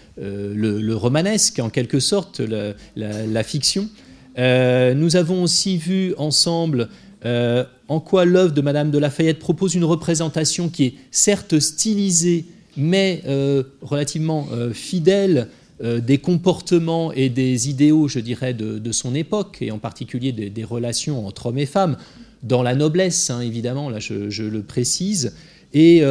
romanesque 0.94 1.60
en 1.60 1.70
quelque 1.70 2.00
sorte, 2.00 2.42
la 2.96 3.44
fiction. 3.44 3.88
nous 4.38 5.16
avons 5.16 5.44
aussi 5.44 5.78
vu 5.78 6.14
ensemble 6.18 6.90
euh, 7.26 7.66
en 7.90 8.00
quoi 8.00 8.24
l'œuvre 8.24 8.54
de 8.54 8.62
Madame 8.62 8.92
de 8.92 8.98
Lafayette 8.98 9.40
propose 9.40 9.76
une 9.76 9.84
représentation 9.84 10.70
qui 10.70 10.86
est 10.86 10.94
certes 11.12 11.60
stylisée, 11.60 12.46
mais 12.78 13.22
euh, 13.28 13.64
relativement 13.82 14.48
euh, 14.52 14.74
fidèle 14.74 15.48
des 15.82 16.18
comportements 16.18 17.14
et 17.14 17.30
des 17.30 17.70
idéaux, 17.70 18.10
je 18.10 18.20
dirais, 18.20 18.54
de, 18.54 18.92
son 18.92 19.16
époque, 19.16 19.60
et 19.62 19.72
en 19.72 19.78
particulier 19.78 20.34
des, 20.34 20.64
relations 20.66 21.26
entre 21.26 21.46
hommes 21.46 21.58
et 21.58 21.66
femmes, 21.66 21.96
dans 22.44 22.64
la 22.64 22.76
noblesse, 22.76 23.30
hein, 23.30 23.40
évidemment, 23.40 23.90
là 23.90 24.00
je, 24.00 24.44
le 24.44 24.62
précise. 24.62 25.38
Et 25.74 26.04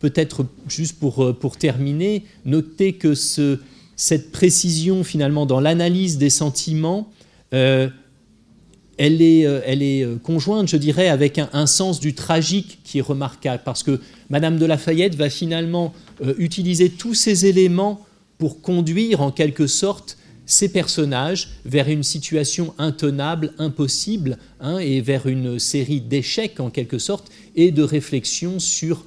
peut-être 0.00 0.46
juste 0.68 0.98
pour, 0.98 1.36
pour 1.38 1.56
terminer, 1.56 2.24
noter 2.44 2.94
que 2.94 3.14
ce, 3.14 3.58
cette 3.96 4.32
précision 4.32 5.04
finalement 5.04 5.46
dans 5.46 5.60
l'analyse 5.60 6.18
des 6.18 6.30
sentiments 6.30 7.10
elle 8.98 9.22
est, 9.22 9.46
euh, 9.46 9.60
elle 9.64 9.82
est, 9.82 10.04
euh, 10.04 10.16
conjointe, 10.16 10.68
je 10.68 10.76
dirais, 10.76 11.08
avec 11.08 11.38
un, 11.38 11.66
sens 11.66 12.00
du 12.00 12.14
tragique 12.14 12.80
qui 12.84 12.98
est 12.98 13.02
remarquable, 13.02 13.62
parce 13.64 13.82
que 13.82 14.00
Madame 14.28 14.58
de 14.58 14.66
Lafayette 14.66 15.14
va 15.14 15.30
finalement 15.30 15.94
euh, 16.22 16.34
utiliser 16.38 16.90
tous 16.90 17.14
ces 17.14 17.46
éléments 17.46 18.04
pour 18.38 18.60
conduire 18.60 19.20
en 19.20 19.30
quelque 19.30 19.66
sorte 19.66 20.18
ces 20.46 20.70
personnages 20.70 21.50
vers 21.64 21.88
une 21.88 22.02
situation 22.02 22.74
intenable, 22.78 23.52
impossible, 23.58 24.38
hein, 24.60 24.78
et 24.78 25.00
vers 25.00 25.26
une 25.26 25.58
série 25.58 26.00
d'échecs 26.00 26.58
en 26.58 26.70
quelque 26.70 26.98
sorte, 26.98 27.30
et 27.54 27.70
de 27.70 27.82
réflexion 27.82 28.58
sur 28.58 29.04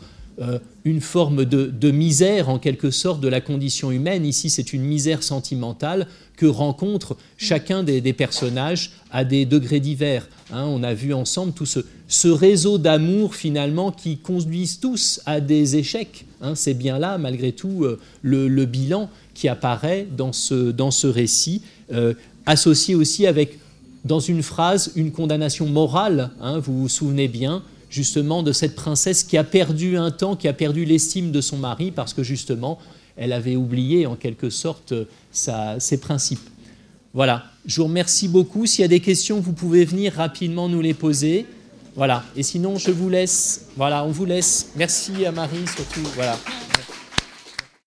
une 0.86 1.02
forme 1.02 1.46
de, 1.46 1.92
misère 1.92 2.50
en 2.50 2.58
quelque 2.58 2.90
sorte 2.90 3.22
de 3.22 3.28
la 3.28 3.42
condition 3.42 3.92
humaine. 3.92 4.26
Ici, 4.26 4.50
c'est 4.50 4.74
une 4.74 4.82
misère 4.82 5.24
sentimentale 5.24 6.08
que 6.36 6.46
rencontre 6.48 7.18
chacun 7.38 7.84
des, 7.84 8.14
personnages 8.14 8.94
à 9.12 9.24
des 9.24 9.46
degrés 9.46 9.80
divers. 9.80 10.28
Hein. 10.52 10.66
on 10.68 10.82
a 10.82 10.94
vu 10.94 11.14
ensemble 11.14 11.54
tout 11.54 11.68
ce, 11.68 12.28
réseau 12.28 12.78
d'amour 12.78 13.36
finalement 13.36 13.92
qui 13.92 14.18
conduisent 14.18 14.80
tous 14.80 15.22
à 15.26 15.40
des 15.40 15.76
échecs. 15.76 16.26
Hein. 16.42 16.56
c'est 16.56 16.74
bien 16.74 16.98
là, 16.98 17.20
malgré 17.20 17.52
tout, 17.52 17.84
euh, 17.84 18.00
le, 18.24 18.66
bilan 18.66 19.10
qui 19.36 19.48
apparaît 19.48 20.08
dans 20.18 20.34
ce, 20.34 20.72
dans 20.72 20.92
ce 20.92 21.06
récit, 21.06 21.62
euh, 21.94 22.16
associé 22.48 22.96
aussi 22.96 23.28
avec, 23.28 23.60
dans 24.04 24.20
une 24.20 24.42
phrase, 24.42 24.94
une 24.96 25.12
condamnation 25.12 25.68
morale. 25.68 26.32
Hein. 26.42 26.58
vous 26.58 26.82
vous 26.82 26.90
souvenez 26.90 27.28
bien, 27.28 27.62
justement 27.92 28.42
de 28.42 28.52
cette 28.52 28.74
princesse 28.74 29.24
qui 29.24 29.38
a 29.38 29.44
perdu 29.44 29.98
un 29.98 30.10
temps, 30.10 30.36
qui 30.36 30.48
a 30.48 30.54
perdu 30.54 30.86
l'estime 30.86 31.32
de 31.32 31.42
son 31.42 31.58
mari 31.58 31.92
parce 31.92 32.16
que 32.16 32.24
justement 32.24 32.80
elle 33.18 33.34
avait 33.34 33.58
oublié 33.58 34.08
en 34.08 34.16
quelque 34.16 34.50
sorte 34.50 34.94
ses 35.32 35.98
principes. 36.00 36.50
Voilà, 37.14 37.44
je 37.66 37.82
vous 37.82 37.88
remercie 37.88 38.30
beaucoup. 38.30 38.66
S'il 38.66 38.82
y 38.82 38.86
a 38.86 38.88
des 38.88 39.02
questions, 39.02 39.42
vous 39.42 39.52
pouvez 39.52 39.84
venir 39.84 40.14
rapidement 40.14 40.70
nous 40.70 40.82
les 40.82 40.94
poser. 40.94 41.46
Voilà, 41.96 42.24
et 42.38 42.44
sinon 42.44 42.78
je 42.78 42.90
vous 42.90 43.10
laisse. 43.10 43.68
Voilà, 43.76 44.06
on 44.06 44.12
vous 44.12 44.26
laisse. 44.26 44.72
Merci 44.78 45.26
à 45.26 45.32
Marie 45.34 45.68
surtout. 45.68 46.08
Voilà. 46.16 46.38